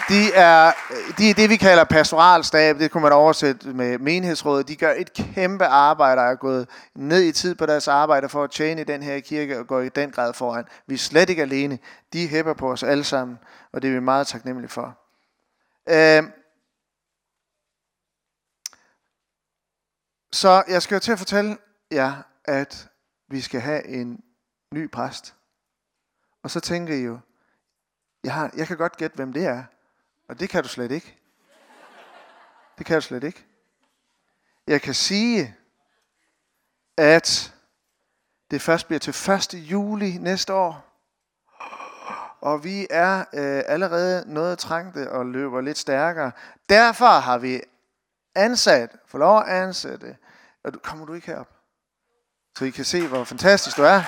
de 0.08 0.32
er, 0.34 0.72
de 1.18 1.30
er 1.30 1.34
det, 1.34 1.50
vi 1.50 1.56
kalder 1.56 1.84
pastoralstab. 1.84 2.78
Det 2.78 2.90
kunne 2.90 3.02
man 3.02 3.12
oversætte 3.12 3.68
med 3.68 3.98
menighedsrådet. 3.98 4.68
De 4.68 4.76
gør 4.76 4.94
et 4.96 5.12
kæmpe 5.12 5.64
arbejde 5.64 6.20
og 6.20 6.28
er 6.28 6.34
gået 6.34 6.68
ned 6.94 7.22
i 7.22 7.32
tid 7.32 7.54
på 7.54 7.66
deres 7.66 7.88
arbejde 7.88 8.28
for 8.28 8.44
at 8.44 8.50
tjene 8.50 8.80
i 8.80 8.84
den 8.84 9.02
her 9.02 9.20
kirke 9.20 9.58
og 9.58 9.66
gå 9.66 9.80
i 9.80 9.88
den 9.88 10.10
grad 10.10 10.34
foran. 10.34 10.64
Vi 10.86 10.94
er 10.94 10.98
slet 10.98 11.30
ikke 11.30 11.42
alene. 11.42 11.78
De 12.12 12.28
hæpper 12.28 12.54
på 12.54 12.72
os 12.72 12.82
alle 12.82 13.04
sammen, 13.04 13.38
og 13.72 13.82
det 13.82 13.88
er 13.88 13.94
vi 13.94 14.00
meget 14.00 14.26
taknemmelige 14.26 14.70
for. 14.70 14.98
Øh, 15.88 16.22
så 20.32 20.64
jeg 20.68 20.82
skal 20.82 20.94
jo 20.94 21.00
til 21.00 21.12
at 21.12 21.18
fortælle 21.18 21.58
jer, 21.92 22.22
at 22.44 22.88
vi 23.28 23.40
skal 23.40 23.60
have 23.60 23.86
en 23.86 24.20
ny 24.74 24.90
præst. 24.90 25.34
Og 26.42 26.50
så 26.50 26.60
tænker 26.60 26.94
I 26.94 27.00
jo, 27.00 27.18
jeg, 28.24 28.34
har, 28.34 28.50
jeg 28.56 28.66
kan 28.66 28.76
godt 28.76 28.96
gætte, 28.96 29.16
hvem 29.16 29.32
det 29.32 29.44
er. 29.44 29.64
Og 30.28 30.40
det 30.40 30.50
kan 30.50 30.62
du 30.62 30.68
slet 30.68 30.90
ikke. 30.90 31.18
Det 32.78 32.86
kan 32.86 32.94
du 32.94 33.00
slet 33.00 33.24
ikke. 33.24 33.44
Jeg 34.66 34.82
kan 34.82 34.94
sige, 34.94 35.56
at 36.96 37.54
det 38.50 38.62
først 38.62 38.86
bliver 38.86 39.00
til 39.00 39.32
1. 39.32 39.54
juli 39.54 40.18
næste 40.18 40.54
år. 40.54 40.94
Og 42.40 42.64
vi 42.64 42.86
er 42.90 43.18
øh, 43.18 43.62
allerede 43.66 44.24
noget 44.26 44.58
trængte 44.58 45.10
og 45.10 45.26
løber 45.26 45.60
lidt 45.60 45.78
stærkere. 45.78 46.32
Derfor 46.68 47.06
har 47.06 47.38
vi 47.38 47.60
ansat, 48.34 48.90
få 49.06 49.18
lov 49.18 49.38
at 49.38 49.48
ansætte. 49.48 50.16
Og 50.64 50.74
du, 50.74 50.78
kommer 50.78 51.06
du 51.06 51.14
ikke 51.14 51.26
herop? 51.26 51.48
Så 52.58 52.64
I 52.64 52.70
kan 52.70 52.84
se, 52.84 53.08
hvor 53.08 53.24
fantastisk 53.24 53.76
du 53.76 53.82
er. 53.82 54.02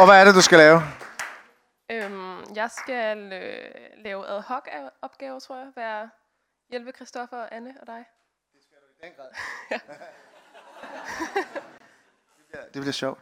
Og 0.00 0.06
hvad 0.06 0.20
er 0.20 0.24
det, 0.24 0.34
du 0.34 0.40
skal 0.40 0.58
lave? 0.58 0.82
Øhm, 1.90 2.54
jeg 2.54 2.70
skal 2.70 3.32
øh, 3.32 4.04
lave 4.04 4.26
ad 4.26 4.40
hoc 4.42 4.68
opgaver, 5.02 5.40
tror 5.40 5.56
jeg. 5.56 5.72
Være 5.76 6.10
hjælpe 6.70 6.92
Christoffer 6.92 7.36
og 7.36 7.54
Anne 7.54 7.74
og 7.80 7.86
dig. 7.86 8.04
Det 8.52 8.62
skal 8.62 8.76
du 8.76 8.86
i 8.90 9.06
den 9.06 9.12
grad. 9.16 9.30
det, 12.38 12.46
bliver, 12.48 12.62
det 12.64 12.80
bliver 12.82 12.92
sjovt. 12.92 13.20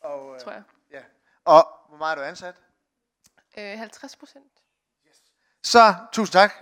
Og, 0.00 0.34
øh, 0.34 0.40
tror 0.40 0.52
jeg. 0.52 0.62
Ja. 0.90 1.02
Og 1.44 1.68
hvor 1.88 1.98
meget 1.98 2.12
er 2.12 2.22
du 2.22 2.28
ansat? 2.28 2.54
Øh, 3.58 3.78
50 3.78 4.16
procent. 4.16 4.52
Yes. 5.08 5.16
Så, 5.62 5.94
tusind 6.12 6.32
tak. 6.32 6.52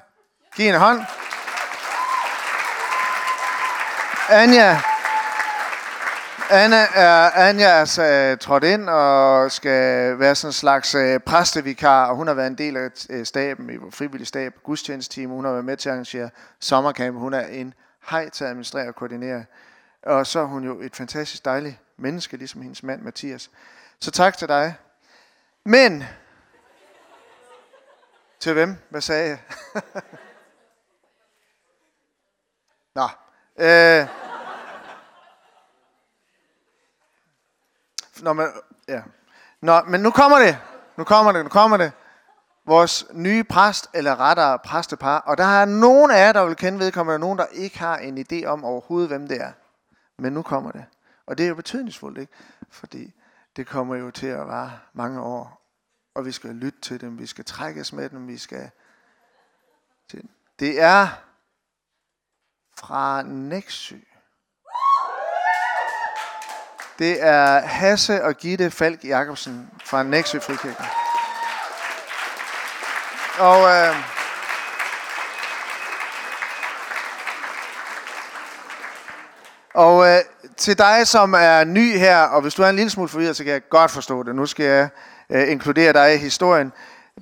Giv 0.56 0.68
en 0.68 0.74
hånd. 0.74 1.00
Anja, 4.30 4.80
Anna 6.50 6.86
er, 6.94 7.30
Anja 7.30 7.66
er 7.66 7.74
altså, 7.74 8.36
trådt 8.40 8.64
ind 8.64 8.88
og 8.88 9.52
skal 9.52 10.18
være 10.18 10.34
sådan 10.34 10.48
en 10.48 10.52
slags 10.52 10.94
uh, 10.94 11.18
præstevikar, 11.26 12.06
og 12.06 12.16
hun 12.16 12.26
har 12.26 12.34
været 12.34 12.46
en 12.46 12.58
del 12.58 12.76
af 12.76 12.90
uh, 13.10 13.24
staben, 13.24 13.70
i 13.70 13.76
vores 13.76 13.94
frivillige 13.94 14.26
stab, 14.26 14.54
gudstjenesteteam. 14.62 15.30
Hun 15.30 15.44
har 15.44 15.52
været 15.52 15.64
med 15.64 15.76
til 15.76 15.88
at 15.88 15.92
arrangere 15.92 16.30
sommercamp. 16.60 17.18
Hun 17.18 17.34
er 17.34 17.46
en 17.46 17.74
hej 18.10 18.28
til 18.28 18.44
at 18.44 18.50
administrere 18.50 18.88
og 18.88 18.94
koordinere. 18.94 19.44
Og 20.02 20.26
så 20.26 20.40
er 20.40 20.44
hun 20.44 20.64
jo 20.64 20.80
et 20.80 20.96
fantastisk 20.96 21.44
dejligt 21.44 21.76
menneske, 21.96 22.36
ligesom 22.36 22.62
hendes 22.62 22.82
mand 22.82 23.02
Mathias. 23.02 23.50
Så 24.00 24.10
tak 24.10 24.38
til 24.38 24.48
dig. 24.48 24.74
Men, 25.64 26.04
til 28.40 28.52
hvem? 28.52 28.76
Hvad 28.90 29.00
sagde 29.00 29.28
jeg? 29.28 29.38
Nå, 32.94 33.08
øh, 33.58 34.27
når 38.22 38.32
men, 38.32 38.46
ja. 38.88 39.02
Nå, 39.60 39.80
men 39.80 40.00
nu 40.00 40.10
kommer 40.10 40.38
det. 40.38 40.58
Nu 40.96 41.04
kommer 41.04 41.32
det, 41.32 41.44
nu 41.44 41.48
kommer 41.48 41.76
det. 41.76 41.92
Vores 42.66 43.06
nye 43.12 43.44
præst, 43.44 43.90
eller 43.94 44.20
rettere 44.20 44.58
præstepar. 44.58 45.18
Og 45.18 45.38
der 45.38 45.44
er 45.44 45.64
nogen 45.64 46.10
af 46.10 46.26
jer, 46.26 46.32
der 46.32 46.44
vil 46.44 46.56
kende 46.56 46.78
vedkommende, 46.78 47.14
og 47.14 47.20
nogen, 47.20 47.38
der 47.38 47.46
ikke 47.46 47.78
har 47.78 47.96
en 47.96 48.18
idé 48.18 48.46
om 48.46 48.64
overhovedet, 48.64 49.08
hvem 49.08 49.28
det 49.28 49.40
er. 49.40 49.52
Men 50.18 50.32
nu 50.32 50.42
kommer 50.42 50.70
det. 50.70 50.84
Og 51.26 51.38
det 51.38 51.44
er 51.44 51.48
jo 51.48 51.54
betydningsfuldt, 51.54 52.18
ikke? 52.18 52.32
Fordi 52.70 53.14
det 53.56 53.66
kommer 53.66 53.96
jo 53.96 54.10
til 54.10 54.26
at 54.26 54.46
vare 54.46 54.78
mange 54.92 55.20
år. 55.20 55.58
Og 56.14 56.26
vi 56.26 56.32
skal 56.32 56.50
lytte 56.50 56.80
til 56.80 57.00
dem, 57.00 57.18
vi 57.18 57.26
skal 57.26 57.44
trækkes 57.44 57.92
med 57.92 58.08
dem, 58.08 58.28
vi 58.28 58.38
skal... 58.38 58.70
Det 60.58 60.80
er 60.80 61.08
fra 62.78 63.22
Nexø. 63.22 63.96
Det 66.98 67.22
er 67.22 67.60
Hasse 67.60 68.24
og 68.24 68.34
Gitte 68.34 68.70
Falk 68.70 69.04
Jacobsen 69.04 69.70
fra 69.84 70.02
Nexø 70.02 70.38
Frikirke. 70.38 70.84
Og 73.38 73.68
øh, 73.70 73.94
Og 79.74 80.08
øh, 80.08 80.20
til 80.56 80.78
dig, 80.78 81.06
som 81.06 81.34
er 81.34 81.64
ny 81.64 81.98
her, 81.98 82.18
og 82.18 82.42
hvis 82.42 82.54
du 82.54 82.62
er 82.62 82.68
en 82.68 82.76
lille 82.76 82.90
smule 82.90 83.08
forvirret, 83.08 83.36
så 83.36 83.44
kan 83.44 83.52
jeg 83.52 83.68
godt 83.68 83.90
forstå 83.90 84.22
det. 84.22 84.34
Nu 84.34 84.46
skal 84.46 84.64
jeg 84.64 84.88
øh, 85.30 85.50
inkludere 85.50 85.92
dig 85.92 86.14
i 86.14 86.18
historien. 86.18 86.72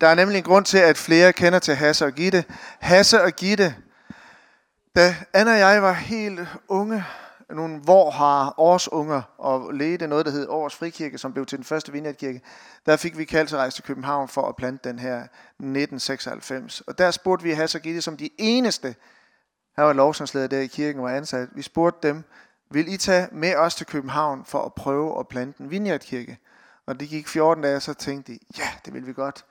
Der 0.00 0.08
er 0.08 0.14
nemlig 0.14 0.38
en 0.38 0.44
grund 0.44 0.64
til, 0.64 0.78
at 0.78 0.96
flere 0.96 1.32
kender 1.32 1.58
til 1.58 1.74
Hasse 1.74 2.04
og 2.06 2.12
Gitte. 2.12 2.44
Hasse 2.80 3.22
og 3.22 3.32
Gitte, 3.32 3.74
da 4.96 5.14
Anna 5.32 5.52
og 5.52 5.58
jeg 5.58 5.82
var 5.82 5.92
helt 5.92 6.40
unge, 6.68 7.04
nogle 7.50 7.78
hvor 7.78 8.10
har 8.10 8.54
årsunger 8.56 9.22
og 9.38 9.74
ledte 9.74 10.06
noget, 10.06 10.26
der 10.26 10.32
hed 10.32 10.48
Års 10.48 10.74
Frikirke, 10.74 11.18
som 11.18 11.32
blev 11.32 11.46
til 11.46 11.58
den 11.58 11.64
første 11.64 11.92
vineyardkirke. 11.92 12.40
Der 12.86 12.96
fik 12.96 13.18
vi 13.18 13.24
kaldt 13.24 13.48
til 13.48 13.58
rejse 13.58 13.76
til 13.76 13.84
København 13.84 14.28
for 14.28 14.48
at 14.48 14.56
plante 14.56 14.88
den 14.88 14.98
her 14.98 15.16
1996. 15.16 16.80
Og 16.80 16.98
der 16.98 17.10
spurgte 17.10 17.44
vi 17.44 17.50
Hasse 17.50 17.78
og 17.78 17.82
Gitte 17.82 18.02
som 18.02 18.16
de 18.16 18.30
eneste, 18.38 18.94
her 19.76 19.84
var 19.84 19.92
lovsangsleder 19.92 20.46
der 20.46 20.60
i 20.60 20.66
kirken, 20.66 21.02
var 21.02 21.10
ansat. 21.10 21.48
Vi 21.54 21.62
spurgte 21.62 22.08
dem, 22.08 22.24
vil 22.70 22.92
I 22.92 22.96
tage 22.96 23.28
med 23.32 23.56
os 23.56 23.74
til 23.74 23.86
København 23.86 24.44
for 24.44 24.62
at 24.62 24.74
prøve 24.74 25.18
at 25.18 25.28
plante 25.28 25.60
en 25.60 25.70
vineyardkirke? 25.70 26.38
Og 26.86 27.00
det 27.00 27.08
gik 27.08 27.28
14 27.28 27.64
dage, 27.64 27.76
og 27.76 27.82
så 27.82 27.94
tænkte 27.94 28.32
de, 28.32 28.38
ja, 28.58 28.68
det 28.84 28.94
vil 28.94 29.06
vi 29.06 29.12
godt. 29.12 29.44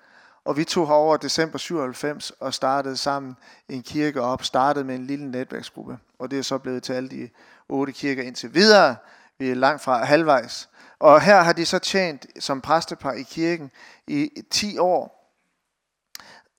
Og 0.45 0.57
vi 0.57 0.63
tog 0.63 0.87
herover 0.87 1.17
december 1.17 1.57
97 1.57 2.31
og 2.31 2.53
startede 2.53 2.97
sammen 2.97 3.35
en 3.69 3.83
kirke 3.83 4.21
op, 4.21 4.43
startede 4.43 4.85
med 4.85 4.95
en 4.95 5.07
lille 5.07 5.31
netværksgruppe. 5.31 5.97
Og 6.19 6.31
det 6.31 6.39
er 6.39 6.43
så 6.43 6.57
blevet 6.57 6.83
til 6.83 6.93
alle 6.93 7.09
de 7.09 7.29
otte 7.69 7.93
kirker 7.93 8.23
indtil 8.23 8.53
videre. 8.53 8.95
Vi 9.39 9.49
er 9.49 9.55
langt 9.55 9.81
fra 9.81 10.03
halvvejs. 10.03 10.69
Og 10.99 11.21
her 11.21 11.41
har 11.41 11.53
de 11.53 11.65
så 11.65 11.79
tjent 11.79 12.25
som 12.39 12.61
præstepar 12.61 13.11
i 13.11 13.21
kirken 13.21 13.71
i 14.07 14.29
10 14.51 14.77
år. 14.77 15.31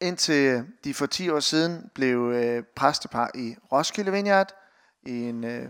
Indtil 0.01 0.67
de 0.85 0.95
for 0.95 1.07
10 1.07 1.31
år 1.31 1.41
siden 1.41 1.91
blev 1.95 2.33
øh, 2.35 2.63
præstepar 2.77 3.31
i 3.35 3.57
Roskilde 3.73 4.13
Vineyard 4.13 4.53
i 5.03 5.29
en 5.29 5.45
øh, 5.45 5.69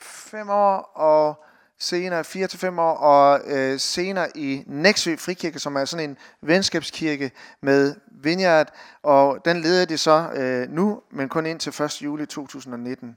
fem 0.00 0.50
år, 0.50 0.76
og 0.94 1.44
senere 1.82 2.24
4 2.24 2.46
til 2.46 2.58
5 2.58 2.78
år, 2.78 2.94
og 2.94 3.40
øh, 3.46 3.80
senere 3.80 4.28
i 4.36 4.64
Næksø 4.66 5.16
Frikirke, 5.16 5.58
som 5.58 5.76
er 5.76 5.84
sådan 5.84 6.10
en 6.10 6.16
venskabskirke 6.40 7.30
med 7.60 7.94
Vineyard, 8.06 8.72
og 9.02 9.44
den 9.44 9.60
leder 9.60 9.84
de 9.84 9.98
så 9.98 10.30
øh, 10.34 10.70
nu, 10.70 11.02
men 11.10 11.28
kun 11.28 11.46
ind 11.46 11.60
til 11.60 11.82
1. 11.82 12.02
juli 12.02 12.26
2019. 12.26 13.16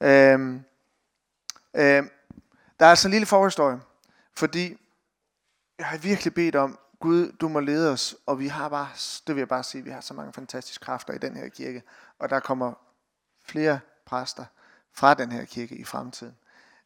Øh, 0.00 0.60
Øh, 1.78 2.04
der 2.80 2.86
er 2.86 2.90
altså 2.90 3.08
en 3.08 3.12
lille 3.12 3.26
forhistorie, 3.26 3.80
fordi 4.36 4.76
jeg 5.78 5.86
har 5.86 5.98
virkelig 5.98 6.34
bedt 6.34 6.56
om, 6.56 6.78
Gud, 7.00 7.32
du 7.32 7.48
må 7.48 7.60
lede 7.60 7.92
os, 7.92 8.16
og 8.26 8.38
vi 8.38 8.46
har 8.46 8.68
bare, 8.68 8.88
det 9.26 9.34
vil 9.34 9.40
jeg 9.40 9.48
bare 9.48 9.62
sige, 9.62 9.84
vi 9.84 9.90
har 9.90 10.00
så 10.00 10.14
mange 10.14 10.32
fantastiske 10.32 10.84
kræfter 10.84 11.14
i 11.14 11.18
den 11.18 11.36
her 11.36 11.48
kirke, 11.48 11.82
og 12.18 12.30
der 12.30 12.40
kommer 12.40 12.72
flere 13.44 13.80
præster 14.06 14.44
fra 14.92 15.14
den 15.14 15.32
her 15.32 15.44
kirke 15.44 15.74
i 15.74 15.84
fremtiden. 15.84 16.36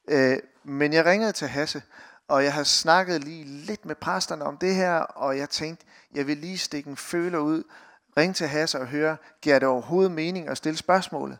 Øh, 0.08 0.38
men 0.64 0.92
jeg 0.92 1.04
ringede 1.04 1.32
til 1.32 1.48
Hasse, 1.48 1.82
og 2.28 2.44
jeg 2.44 2.54
har 2.54 2.62
snakket 2.62 3.24
lige 3.24 3.44
lidt 3.44 3.86
med 3.86 3.94
præsterne 3.94 4.44
om 4.44 4.56
det 4.56 4.74
her, 4.74 4.94
og 4.94 5.38
jeg 5.38 5.50
tænkte, 5.50 5.86
jeg 6.14 6.26
vil 6.26 6.36
lige 6.36 6.58
stikke 6.58 6.90
en 6.90 6.96
føler 6.96 7.38
ud, 7.38 7.62
ringe 8.16 8.34
til 8.34 8.46
Hasse 8.46 8.80
og 8.80 8.86
høre, 8.86 9.16
giver 9.40 9.58
det 9.58 9.68
overhovedet 9.68 10.12
mening 10.12 10.48
at 10.48 10.56
stille 10.56 10.76
spørgsmålet? 10.76 11.38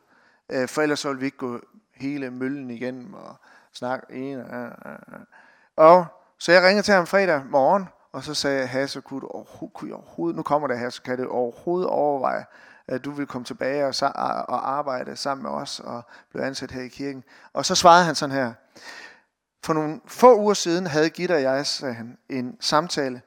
Øh, 0.48 0.68
for 0.68 0.82
ellers 0.82 1.00
så 1.00 1.08
vil 1.08 1.20
vi 1.20 1.24
ikke 1.24 1.36
gå 1.36 1.60
hele 1.94 2.30
møllen 2.30 2.70
igennem 2.70 3.14
og 3.14 3.36
snakke 3.72 4.06
en. 4.14 4.40
og. 4.40 4.70
Og 5.76 6.06
så 6.38 6.52
jeg 6.52 6.62
ringede 6.62 6.82
til 6.82 6.94
ham 6.94 7.06
fredag 7.06 7.42
morgen, 7.50 7.88
og 8.12 8.24
så 8.24 8.34
sagde 8.34 8.58
jeg, 8.58 8.68
Hasse, 8.68 9.00
kunne 9.00 9.20
du 9.20 9.26
overhovedet, 9.26 9.74
kunne 9.74 9.94
overhovedet, 9.94 10.36
nu 10.36 10.42
kommer 10.42 10.68
det 10.68 10.78
her, 10.78 10.90
så 10.90 11.02
kan 11.02 11.18
du 11.18 11.28
overhovedet 11.28 11.88
overveje, 11.88 12.44
at 12.88 13.04
du 13.04 13.10
vil 13.10 13.26
komme 13.26 13.44
tilbage 13.44 13.86
og, 13.86 13.94
og 14.48 14.70
arbejde 14.70 15.16
sammen 15.16 15.42
med 15.42 15.50
os 15.50 15.80
og 15.80 16.02
blive 16.30 16.44
ansat 16.44 16.70
her 16.70 16.82
i 16.82 16.88
kirken. 16.88 17.24
Og 17.52 17.66
så 17.66 17.74
svarede 17.74 18.04
han 18.04 18.14
sådan 18.14 18.34
her. 18.34 18.52
For 19.64 19.72
nogle 19.72 20.00
få 20.06 20.38
uger 20.38 20.54
siden 20.54 20.86
havde 20.86 21.10
Gitte 21.10 21.32
og 21.32 21.42
jeg, 21.42 21.66
sagde 21.66 21.94
han, 21.94 22.18
en 22.28 22.56
samtale, 22.60 23.22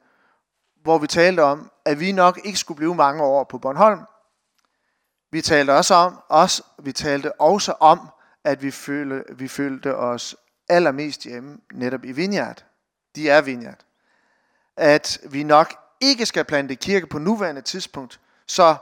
hvor 0.82 0.98
vi 0.98 1.08
talte 1.08 1.44
om, 1.44 1.72
at 1.86 2.00
vi 2.00 2.12
nok 2.12 2.40
ikke 2.44 2.60
skulle 2.60 2.76
blive 2.76 2.96
mange 2.96 3.24
år 3.24 3.44
på 3.44 3.58
Bornholm. 3.58 4.00
Vi 5.32 5.42
talte 5.42 5.72
også 5.72 5.94
om, 5.96 6.20
også, 6.30 6.64
vi 6.84 6.92
talte 6.92 7.42
også 7.42 7.72
om, 7.72 8.10
at 8.44 8.64
vi, 8.64 8.72
følte, 8.72 9.24
vi 9.36 9.48
følte 9.48 9.96
os 9.96 10.36
allermest 10.70 11.24
hjemme 11.24 11.58
netop 11.74 12.06
i 12.06 12.12
Vineyard. 12.12 12.66
De 13.16 13.30
er 13.30 13.42
Vineyard. 13.42 13.80
At 14.78 15.20
vi 15.30 15.44
nok 15.44 15.74
ikke 16.02 16.26
skal 16.26 16.46
plante 16.46 16.76
kirke 16.76 17.08
på 17.08 17.20
nuværende 17.20 17.62
tidspunkt. 17.62 18.20
Så 18.48 18.76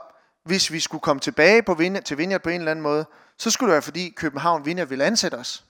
hvis 0.44 0.72
vi 0.72 0.80
skulle 0.80 1.02
komme 1.02 1.20
tilbage 1.20 1.62
på 1.62 1.74
Vineyard, 1.74 2.04
til 2.04 2.18
Vineyard 2.18 2.42
på 2.42 2.48
en 2.48 2.60
eller 2.60 2.70
anden 2.70 2.82
måde, 2.82 3.06
så 3.38 3.50
skulle 3.50 3.70
det 3.70 3.74
være 3.74 3.82
fordi 3.82 4.10
København 4.10 4.66
Vineyard 4.66 4.88
ville 4.88 5.04
ansætte 5.04 5.34
os. 5.34 5.64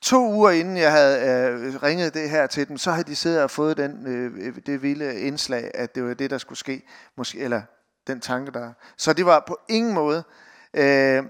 To 0.00 0.32
uger 0.32 0.50
inden 0.50 0.76
jeg 0.76 0.92
havde 0.92 1.20
øh, 1.28 1.82
ringet 1.82 2.14
det 2.14 2.30
her 2.30 2.46
til 2.46 2.68
dem, 2.68 2.78
så 2.78 2.90
havde 2.90 3.10
de 3.10 3.16
siddet 3.16 3.42
og 3.42 3.50
fået 3.50 3.76
den, 3.76 4.06
øh, 4.06 4.56
det 4.66 4.82
vilde 4.82 5.20
indslag, 5.20 5.70
at 5.74 5.94
det 5.94 6.04
var 6.04 6.14
det, 6.14 6.30
der 6.30 6.38
skulle 6.38 6.58
ske. 6.58 6.82
Måske, 7.16 7.38
eller 7.38 7.62
den 8.06 8.20
tanke, 8.20 8.52
der... 8.52 8.72
Så 8.96 9.12
det 9.12 9.26
var 9.26 9.44
på 9.46 9.58
ingen 9.68 9.94
måde. 9.94 10.24
Øh, 10.74 11.24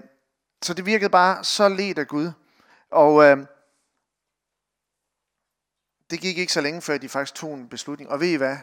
så 0.61 0.73
det 0.73 0.85
virkede 0.85 1.09
bare 1.09 1.43
så 1.43 1.69
let 1.69 1.99
af 1.99 2.07
Gud. 2.07 2.31
Og 2.91 3.23
øh, 3.23 3.37
det 6.09 6.19
gik 6.19 6.37
ikke 6.37 6.53
så 6.53 6.61
længe, 6.61 6.81
før 6.81 6.97
de 6.97 7.09
faktisk 7.09 7.35
tog 7.35 7.53
en 7.53 7.69
beslutning. 7.69 8.09
Og 8.09 8.19
ved 8.19 8.27
I 8.27 8.35
hvad? 8.35 8.57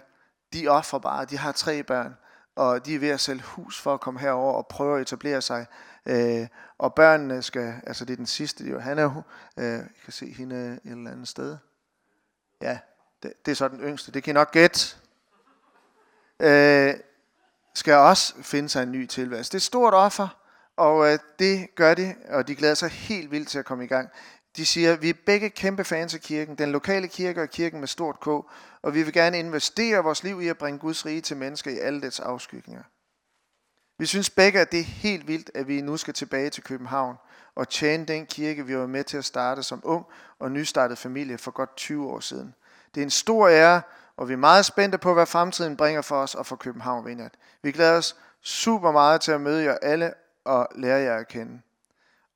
De 0.52 0.68
offer 0.68 0.98
bare. 0.98 1.24
De 1.24 1.38
har 1.38 1.52
tre 1.52 1.82
børn 1.82 2.16
og 2.56 2.86
de 2.86 2.94
er 2.94 2.98
ved 2.98 3.08
at 3.08 3.20
sælge 3.20 3.42
hus 3.42 3.80
for 3.80 3.94
at 3.94 4.00
komme 4.00 4.20
herover 4.20 4.52
og 4.52 4.66
prøve 4.66 4.96
at 4.96 5.02
etablere 5.02 5.42
sig. 5.42 5.66
Øh, 6.06 6.46
og 6.78 6.94
børnene 6.94 7.42
skal, 7.42 7.74
altså 7.86 8.04
det 8.04 8.12
er 8.12 8.16
den 8.16 8.26
sidste, 8.26 8.64
jo, 8.64 8.78
han 8.78 8.98
er, 8.98 9.22
øh, 9.56 9.64
jeg 9.64 9.84
kan 10.04 10.12
se 10.12 10.32
hende 10.32 10.80
et 10.84 10.90
eller 10.90 11.10
andet 11.10 11.28
sted. 11.28 11.56
Ja, 12.62 12.78
det, 13.22 13.32
det 13.46 13.52
er 13.52 13.56
så 13.56 13.68
den 13.68 13.80
yngste, 13.80 14.12
det 14.12 14.22
kan 14.22 14.32
I 14.32 14.34
nok 14.34 14.52
gætte. 14.52 14.96
Øh, 16.40 16.94
skal 17.74 17.94
også 17.94 18.34
finde 18.42 18.68
sig 18.68 18.82
en 18.82 18.92
ny 18.92 19.06
tilværelse. 19.06 19.48
Det 19.48 19.54
er 19.54 19.58
et 19.58 19.62
stort 19.62 19.94
offer, 19.94 20.28
og 20.76 21.12
øh, 21.12 21.18
det 21.38 21.74
gør 21.74 21.94
de, 21.94 22.14
og 22.28 22.48
de 22.48 22.54
glæder 22.54 22.74
sig 22.74 22.90
helt 22.90 23.30
vildt 23.30 23.48
til 23.48 23.58
at 23.58 23.64
komme 23.64 23.84
i 23.84 23.86
gang. 23.86 24.08
De 24.56 24.66
siger, 24.66 24.96
vi 24.96 25.08
er 25.08 25.14
begge 25.26 25.50
kæmpe 25.50 25.84
fans 25.84 26.14
af 26.14 26.20
kirken, 26.20 26.54
den 26.58 26.72
lokale 26.72 27.08
kirke 27.08 27.42
og 27.42 27.50
kirken 27.50 27.80
med 27.80 27.88
stort 27.88 28.20
K, 28.20 28.26
og 28.26 28.94
vi 28.94 29.02
vil 29.02 29.12
gerne 29.12 29.38
investere 29.38 30.04
vores 30.04 30.22
liv 30.22 30.42
i 30.42 30.48
at 30.48 30.58
bringe 30.58 30.78
Guds 30.78 31.06
rige 31.06 31.20
til 31.20 31.36
mennesker 31.36 31.70
i 31.70 31.78
alle 31.78 32.00
dets 32.00 32.20
afskygninger. 32.20 32.82
Vi 33.98 34.06
synes 34.06 34.30
begge, 34.30 34.60
at 34.60 34.72
det 34.72 34.80
er 34.80 34.84
helt 34.84 35.28
vildt, 35.28 35.50
at 35.54 35.68
vi 35.68 35.80
nu 35.80 35.96
skal 35.96 36.14
tilbage 36.14 36.50
til 36.50 36.62
København 36.62 37.16
og 37.54 37.68
tjene 37.68 38.04
den 38.04 38.26
kirke, 38.26 38.66
vi 38.66 38.76
var 38.76 38.86
med 38.86 39.04
til 39.04 39.16
at 39.16 39.24
starte 39.24 39.62
som 39.62 39.80
ung 39.84 40.06
og 40.38 40.50
nystartet 40.50 40.98
familie 40.98 41.38
for 41.38 41.50
godt 41.50 41.76
20 41.76 42.10
år 42.10 42.20
siden. 42.20 42.54
Det 42.94 43.00
er 43.00 43.04
en 43.04 43.10
stor 43.10 43.48
ære, 43.48 43.82
og 44.16 44.28
vi 44.28 44.32
er 44.32 44.36
meget 44.36 44.64
spændte 44.64 44.98
på, 44.98 45.14
hvad 45.14 45.26
fremtiden 45.26 45.76
bringer 45.76 46.02
for 46.02 46.16
os 46.16 46.34
og 46.34 46.46
for 46.46 46.56
København 46.56 47.06
Vineyard. 47.06 47.32
Vi 47.62 47.72
glæder 47.72 47.96
os 47.96 48.16
super 48.42 48.92
meget 48.92 49.20
til 49.20 49.32
at 49.32 49.40
møde 49.40 49.64
jer 49.64 49.78
alle 49.82 50.14
og 50.44 50.68
lære 50.74 50.98
jer 50.98 51.16
at 51.16 51.28
kende. 51.28 51.60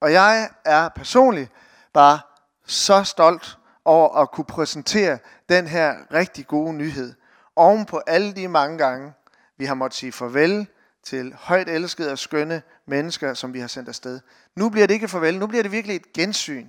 Og 0.00 0.12
jeg 0.12 0.50
er 0.64 0.88
personligt 0.88 1.50
bare 1.92 2.20
så 2.66 3.04
stolt 3.04 3.58
over 3.84 4.16
at 4.16 4.30
kunne 4.30 4.44
præsentere 4.44 5.18
den 5.48 5.66
her 5.66 5.94
rigtig 6.14 6.46
gode 6.46 6.72
nyhed. 6.72 7.14
Oven 7.56 7.86
på 7.86 8.02
alle 8.06 8.32
de 8.32 8.48
mange 8.48 8.78
gange, 8.78 9.12
vi 9.56 9.64
har 9.64 9.74
måttet 9.74 9.98
sige 9.98 10.12
farvel 10.12 10.66
til 11.04 11.34
højt 11.38 11.68
elskede 11.68 12.12
og 12.12 12.18
skønne 12.18 12.62
mennesker, 12.86 13.34
som 13.34 13.54
vi 13.54 13.60
har 13.60 13.66
sendt 13.66 13.88
afsted. 13.88 14.20
Nu 14.56 14.68
bliver 14.68 14.86
det 14.86 14.94
ikke 14.94 15.08
farvel, 15.08 15.38
nu 15.38 15.46
bliver 15.46 15.62
det 15.62 15.72
virkelig 15.72 15.96
et 15.96 16.12
gensyn 16.12 16.68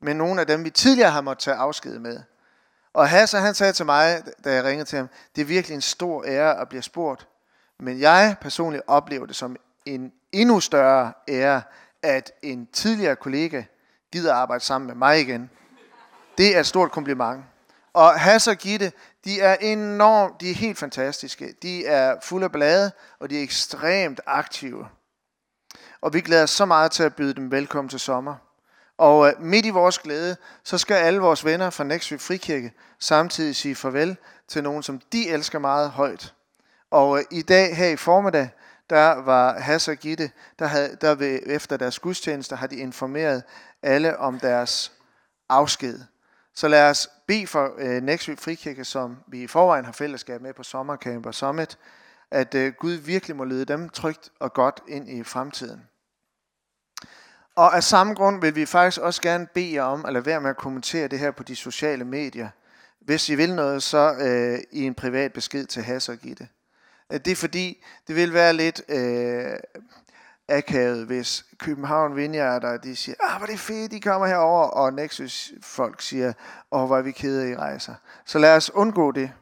med 0.00 0.14
nogle 0.14 0.40
af 0.40 0.46
dem, 0.46 0.64
vi 0.64 0.70
tidligere 0.70 1.10
har 1.10 1.20
måttet 1.20 1.44
tage 1.44 1.56
afsked 1.56 1.98
med. 1.98 2.20
Og 2.92 3.08
Hasse, 3.08 3.38
han 3.38 3.54
sagde 3.54 3.72
til 3.72 3.86
mig, 3.86 4.22
da 4.44 4.54
jeg 4.54 4.64
ringede 4.64 4.88
til 4.88 4.96
ham, 4.96 5.08
det 5.36 5.42
er 5.42 5.46
virkelig 5.46 5.74
en 5.74 5.80
stor 5.80 6.24
ære 6.26 6.60
at 6.60 6.68
blive 6.68 6.82
spurgt. 6.82 7.28
Men 7.80 8.00
jeg 8.00 8.36
personligt 8.40 8.82
oplever 8.86 9.26
det 9.26 9.36
som 9.36 9.56
en 9.84 10.12
endnu 10.32 10.60
større 10.60 11.12
ære, 11.28 11.62
at 12.02 12.32
en 12.42 12.66
tidligere 12.66 13.16
kollega 13.16 13.62
gider 14.16 14.34
arbejde 14.34 14.64
sammen 14.64 14.86
med 14.86 14.94
mig 14.94 15.20
igen. 15.20 15.50
Det 16.38 16.56
er 16.56 16.60
et 16.60 16.66
stort 16.66 16.90
kompliment. 16.90 17.44
Og 17.92 18.20
Hasse 18.20 18.50
og 18.50 18.56
Gitte, 18.56 18.92
de 19.24 19.40
er 19.40 19.56
enormt, 19.56 20.40
de 20.40 20.50
er 20.50 20.54
helt 20.54 20.78
fantastiske. 20.78 21.54
De 21.62 21.86
er 21.86 22.16
fulde 22.22 22.44
af 22.44 22.52
blade, 22.52 22.92
og 23.20 23.30
de 23.30 23.38
er 23.38 23.42
ekstremt 23.42 24.20
aktive. 24.26 24.88
Og 26.00 26.14
vi 26.14 26.20
glæder 26.20 26.42
os 26.42 26.50
så 26.50 26.64
meget 26.64 26.92
til 26.92 27.02
at 27.02 27.14
byde 27.14 27.34
dem 27.34 27.50
velkommen 27.50 27.88
til 27.88 28.00
sommer. 28.00 28.34
Og 28.98 29.28
øh, 29.28 29.32
midt 29.40 29.66
i 29.66 29.70
vores 29.70 29.98
glæde, 29.98 30.36
så 30.64 30.78
skal 30.78 30.94
alle 30.94 31.20
vores 31.20 31.44
venner 31.44 31.70
fra 31.70 31.84
Næksvig 31.84 32.20
Frikirke 32.20 32.72
samtidig 32.98 33.56
sige 33.56 33.74
farvel 33.74 34.16
til 34.48 34.62
nogen, 34.62 34.82
som 34.82 35.00
de 35.12 35.28
elsker 35.28 35.58
meget 35.58 35.90
højt. 35.90 36.34
Og 36.90 37.18
øh, 37.18 37.24
i 37.30 37.42
dag 37.42 37.76
her 37.76 37.88
i 37.88 37.96
formiddag, 37.96 38.48
der 38.90 39.14
var 39.14 39.58
Hasse 39.58 39.90
og 39.90 39.96
Gitte, 39.96 40.30
der 40.58 40.66
havde, 40.66 40.96
der 41.00 41.14
ved, 41.14 41.40
efter 41.46 41.76
deres 41.76 41.98
gudstjeneste 41.98 42.56
har 42.56 42.66
de 42.66 42.76
informeret 42.76 43.42
alle 43.86 44.18
om 44.18 44.40
deres 44.40 44.92
afsked. 45.48 46.00
Så 46.54 46.68
lad 46.68 46.90
os 46.90 47.08
bede 47.26 47.46
for 47.46 47.74
øh, 47.78 48.02
Næksvig 48.02 48.38
Frikirke, 48.38 48.84
som 48.84 49.16
vi 49.26 49.42
i 49.42 49.46
forvejen 49.46 49.84
har 49.84 49.92
fællesskab 49.92 50.40
med 50.40 50.54
på 50.54 50.62
Sommercamp 50.62 51.26
og 51.26 51.34
Summit, 51.34 51.78
at 52.30 52.54
øh, 52.54 52.72
Gud 52.72 52.92
virkelig 52.92 53.36
må 53.36 53.44
lede 53.44 53.64
dem 53.64 53.88
trygt 53.88 54.30
og 54.40 54.52
godt 54.52 54.80
ind 54.88 55.10
i 55.10 55.24
fremtiden. 55.24 55.82
Og 57.56 57.76
af 57.76 57.84
samme 57.84 58.14
grund 58.14 58.40
vil 58.40 58.54
vi 58.54 58.66
faktisk 58.66 59.00
også 59.00 59.22
gerne 59.22 59.46
bede 59.46 59.74
jer 59.74 59.82
om 59.82 60.04
at 60.04 60.12
lade 60.12 60.26
være 60.26 60.40
med 60.40 60.50
at 60.50 60.56
kommentere 60.56 61.08
det 61.08 61.18
her 61.18 61.30
på 61.30 61.42
de 61.42 61.56
sociale 61.56 62.04
medier. 62.04 62.48
Hvis 63.00 63.28
I 63.28 63.34
vil 63.34 63.54
noget, 63.54 63.82
så 63.82 64.14
øh, 64.20 64.58
i 64.72 64.82
en 64.82 64.94
privat 64.94 65.32
besked 65.32 65.66
til 65.66 65.82
Hasse 65.82 66.12
og 66.12 66.18
Gitte. 66.18 66.48
Øh, 67.12 67.20
det 67.24 67.30
er 67.30 67.36
fordi, 67.36 67.84
det 68.06 68.16
vil 68.16 68.32
være 68.32 68.52
lidt 68.52 68.82
øh, 68.88 69.58
akavet, 70.48 71.06
hvis 71.06 71.44
København 71.58 72.16
Vineyard, 72.16 72.82
de 72.82 72.96
siger, 72.96 73.16
ah, 73.20 73.38
hvor 73.38 73.46
det 73.46 73.58
fedt, 73.58 73.92
de 73.92 74.00
kommer 74.00 74.26
herover, 74.26 74.64
og 74.66 74.92
Nexus 74.92 75.52
folk 75.62 76.00
siger, 76.00 76.32
åh, 76.70 76.82
oh, 76.82 76.86
hvor 76.86 76.98
er 76.98 77.02
vi 77.02 77.12
kede 77.12 77.44
af, 77.44 77.48
I 77.48 77.56
rejser. 77.56 77.94
Så 78.24 78.38
lad 78.38 78.56
os 78.56 78.70
undgå 78.74 79.12
det. 79.12 79.32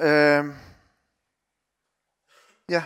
Øh, 0.00 0.44
ja, 2.68 2.84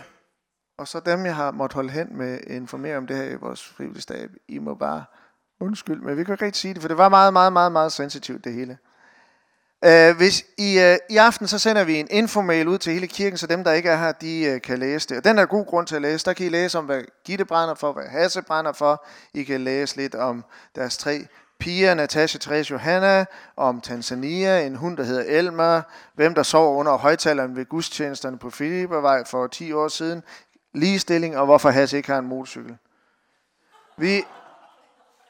og 0.77 0.87
så 0.87 0.99
dem, 0.99 1.25
jeg 1.25 1.35
har 1.35 1.51
måttet 1.51 1.75
holde 1.75 1.89
hen 1.89 2.17
med 2.17 2.33
at 2.33 2.47
informere 2.47 2.97
om 2.97 3.07
det 3.07 3.17
her 3.17 3.23
i 3.23 3.35
vores 3.35 3.67
frivillige 3.67 4.01
stab, 4.01 4.29
I 4.47 4.59
må 4.59 4.75
bare 4.75 5.05
undskyld, 5.59 6.01
men 6.01 6.17
vi 6.17 6.23
kan 6.23 6.33
ikke 6.33 6.45
rigtig 6.45 6.61
sige 6.61 6.73
det, 6.73 6.81
for 6.81 6.87
det 6.87 6.97
var 6.97 7.09
meget, 7.09 7.33
meget, 7.33 7.53
meget, 7.53 7.71
meget 7.71 7.91
sensitivt 7.91 8.43
det 8.43 8.53
hele. 8.53 8.77
Uh, 9.85 10.17
hvis 10.17 10.45
i, 10.57 10.77
uh, 10.77 11.15
I 11.15 11.17
aften 11.17 11.47
så 11.47 11.59
sender 11.59 11.83
vi 11.83 11.99
en 11.99 12.07
infomail 12.11 12.67
ud 12.67 12.77
til 12.77 12.93
hele 12.93 13.07
kirken, 13.07 13.37
så 13.37 13.47
dem 13.47 13.63
der 13.63 13.71
ikke 13.71 13.89
er 13.89 13.97
her, 13.97 14.11
de 14.11 14.53
uh, 14.55 14.61
kan 14.61 14.79
læse 14.79 15.09
det. 15.09 15.17
Og 15.17 15.23
den 15.23 15.39
er 15.39 15.45
god 15.45 15.65
grund 15.65 15.87
til 15.87 15.95
at 15.95 16.01
læse. 16.01 16.25
Der 16.25 16.33
kan 16.33 16.45
I 16.45 16.49
læse 16.49 16.77
om, 16.77 16.85
hvad 16.85 17.01
Gitte 17.25 17.45
brænder 17.45 17.75
for, 17.75 17.91
hvad 17.91 18.03
Hasse 18.03 18.41
brænder 18.41 18.73
for. 18.73 19.05
I 19.33 19.43
kan 19.43 19.61
læse 19.61 19.97
lidt 19.97 20.15
om 20.15 20.45
deres 20.75 20.97
tre 20.97 21.27
piger, 21.59 21.93
Natasha, 21.93 22.39
Therese, 22.39 22.71
Johanna, 22.71 23.25
om 23.57 23.81
Tanzania, 23.81 24.65
en 24.65 24.75
hund, 24.75 24.97
der 24.97 25.03
hedder 25.03 25.23
Elmer, 25.23 25.81
hvem 26.15 26.35
der 26.35 26.43
sover 26.43 26.77
under 26.77 26.97
højtaleren 26.97 27.55
ved 27.55 27.65
gudstjenesterne 27.65 28.37
på 28.37 28.49
Filippervej 28.49 29.25
for 29.25 29.47
10 29.47 29.71
år 29.73 29.87
siden, 29.87 30.23
ligestilling, 30.73 31.37
og 31.37 31.45
hvorfor 31.45 31.69
Hasse 31.69 31.97
ikke 31.97 32.09
har 32.09 32.19
en 32.19 32.27
motorcykel. 32.27 32.77
Vi, 33.97 34.23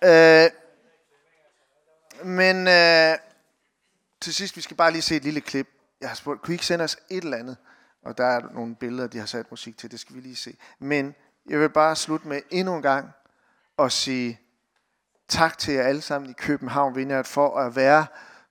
øh, 0.04 0.50
men 2.24 2.68
øh, 2.68 3.18
til 4.26 4.36
sidst, 4.36 4.56
vi 4.56 4.62
skal 4.62 4.78
bare 4.78 4.92
lige 4.92 5.02
se 5.02 5.16
et 5.16 5.24
lille 5.24 5.42
klip. 5.42 5.68
Jeg 6.02 6.10
har 6.10 6.16
spurgt, 6.16 6.42
kunne 6.42 6.54
I 6.54 6.56
ikke 6.56 6.66
sende 6.66 6.84
os 6.84 6.98
et 7.10 7.24
eller 7.24 7.38
andet? 7.38 7.58
Og 8.04 8.18
der 8.18 8.26
er 8.26 8.42
nogle 8.54 8.76
billeder, 8.76 9.08
de 9.08 9.18
har 9.18 9.26
sat 9.26 9.52
musik 9.52 9.78
til, 9.78 9.92
det 9.92 10.00
skal 10.00 10.16
vi 10.16 10.22
lige 10.22 10.36
se. 10.36 10.58
Men 10.80 11.16
jeg 11.50 11.60
vil 11.60 11.70
bare 11.70 11.96
slutte 11.96 12.28
med 12.28 12.42
endnu 12.50 12.76
en 12.76 12.82
gang 12.82 13.10
og 13.78 13.92
sige 13.92 14.40
tak 15.28 15.58
til 15.58 15.74
jer 15.74 15.84
alle 15.84 16.02
sammen 16.02 16.30
i 16.30 16.34
København 16.34 16.96
Vineyard 16.96 17.26
for 17.26 17.58
at 17.58 17.76
være 17.76 18.06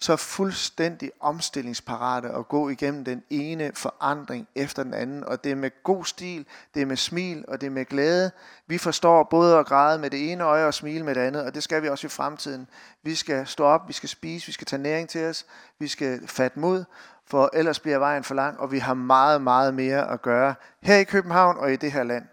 så 0.05 0.16
fuldstændig 0.16 1.11
omstillingsparate 1.20 2.30
og 2.30 2.48
gå 2.48 2.68
igennem 2.68 3.05
den 3.05 3.22
ene 3.30 3.72
forandring 3.74 4.48
efter 4.55 4.82
den 4.82 4.94
anden. 4.94 5.24
Og 5.24 5.44
det 5.44 5.52
er 5.52 5.57
med 5.57 5.70
god 5.82 6.05
stil, 6.05 6.46
det 6.74 6.82
er 6.82 6.86
med 6.86 6.96
smil, 6.96 7.44
og 7.48 7.61
det 7.61 7.66
er 7.66 7.70
med 7.70 7.84
glæde. 7.84 8.30
Vi 8.66 8.78
forstår 8.78 9.22
både 9.22 9.59
at 9.59 9.66
græde 9.66 9.98
med 9.98 10.11
det 10.11 10.32
ene 10.32 10.44
øje 10.44 10.66
og 10.66 10.74
smile 10.74 11.05
med 11.05 11.14
det 11.14 11.20
andet, 11.20 11.44
og 11.44 11.55
det 11.55 11.62
skal 11.62 11.82
vi 11.82 11.88
også 11.88 12.07
i 12.07 12.11
fremtiden. 12.11 12.68
Vi 13.02 13.14
skal 13.14 13.46
stå 13.46 13.64
op, 13.64 13.88
vi 13.88 13.92
skal 13.92 14.09
spise, 14.09 14.46
vi 14.46 14.52
skal 14.52 14.66
tage 14.66 14.82
næring 14.82 15.09
til 15.09 15.24
os, 15.26 15.46
vi 15.78 15.88
skal 15.88 16.28
fatte 16.28 16.59
mod, 16.59 16.84
for 17.26 17.50
ellers 17.52 17.80
bliver 17.80 17.98
vejen 17.98 18.24
for 18.24 18.34
lang, 18.34 18.61
og 18.61 18.72
vi 18.72 18.78
har 18.78 18.94
meget, 18.94 19.42
meget 19.42 19.74
mere 19.74 20.11
at 20.11 20.22
gøre 20.22 20.55
her 20.80 20.96
i 20.96 21.05
København 21.05 21.57
og 21.59 21.72
i 21.72 21.76
det 21.76 21.92
her 21.92 22.02
land. 22.02 22.24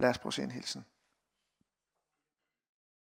Lad 0.00 0.10
os 0.10 0.18
prøve 0.18 0.30
at 0.30 0.34
se 0.34 0.42
en 0.42 0.50
hilsen. 0.50 0.84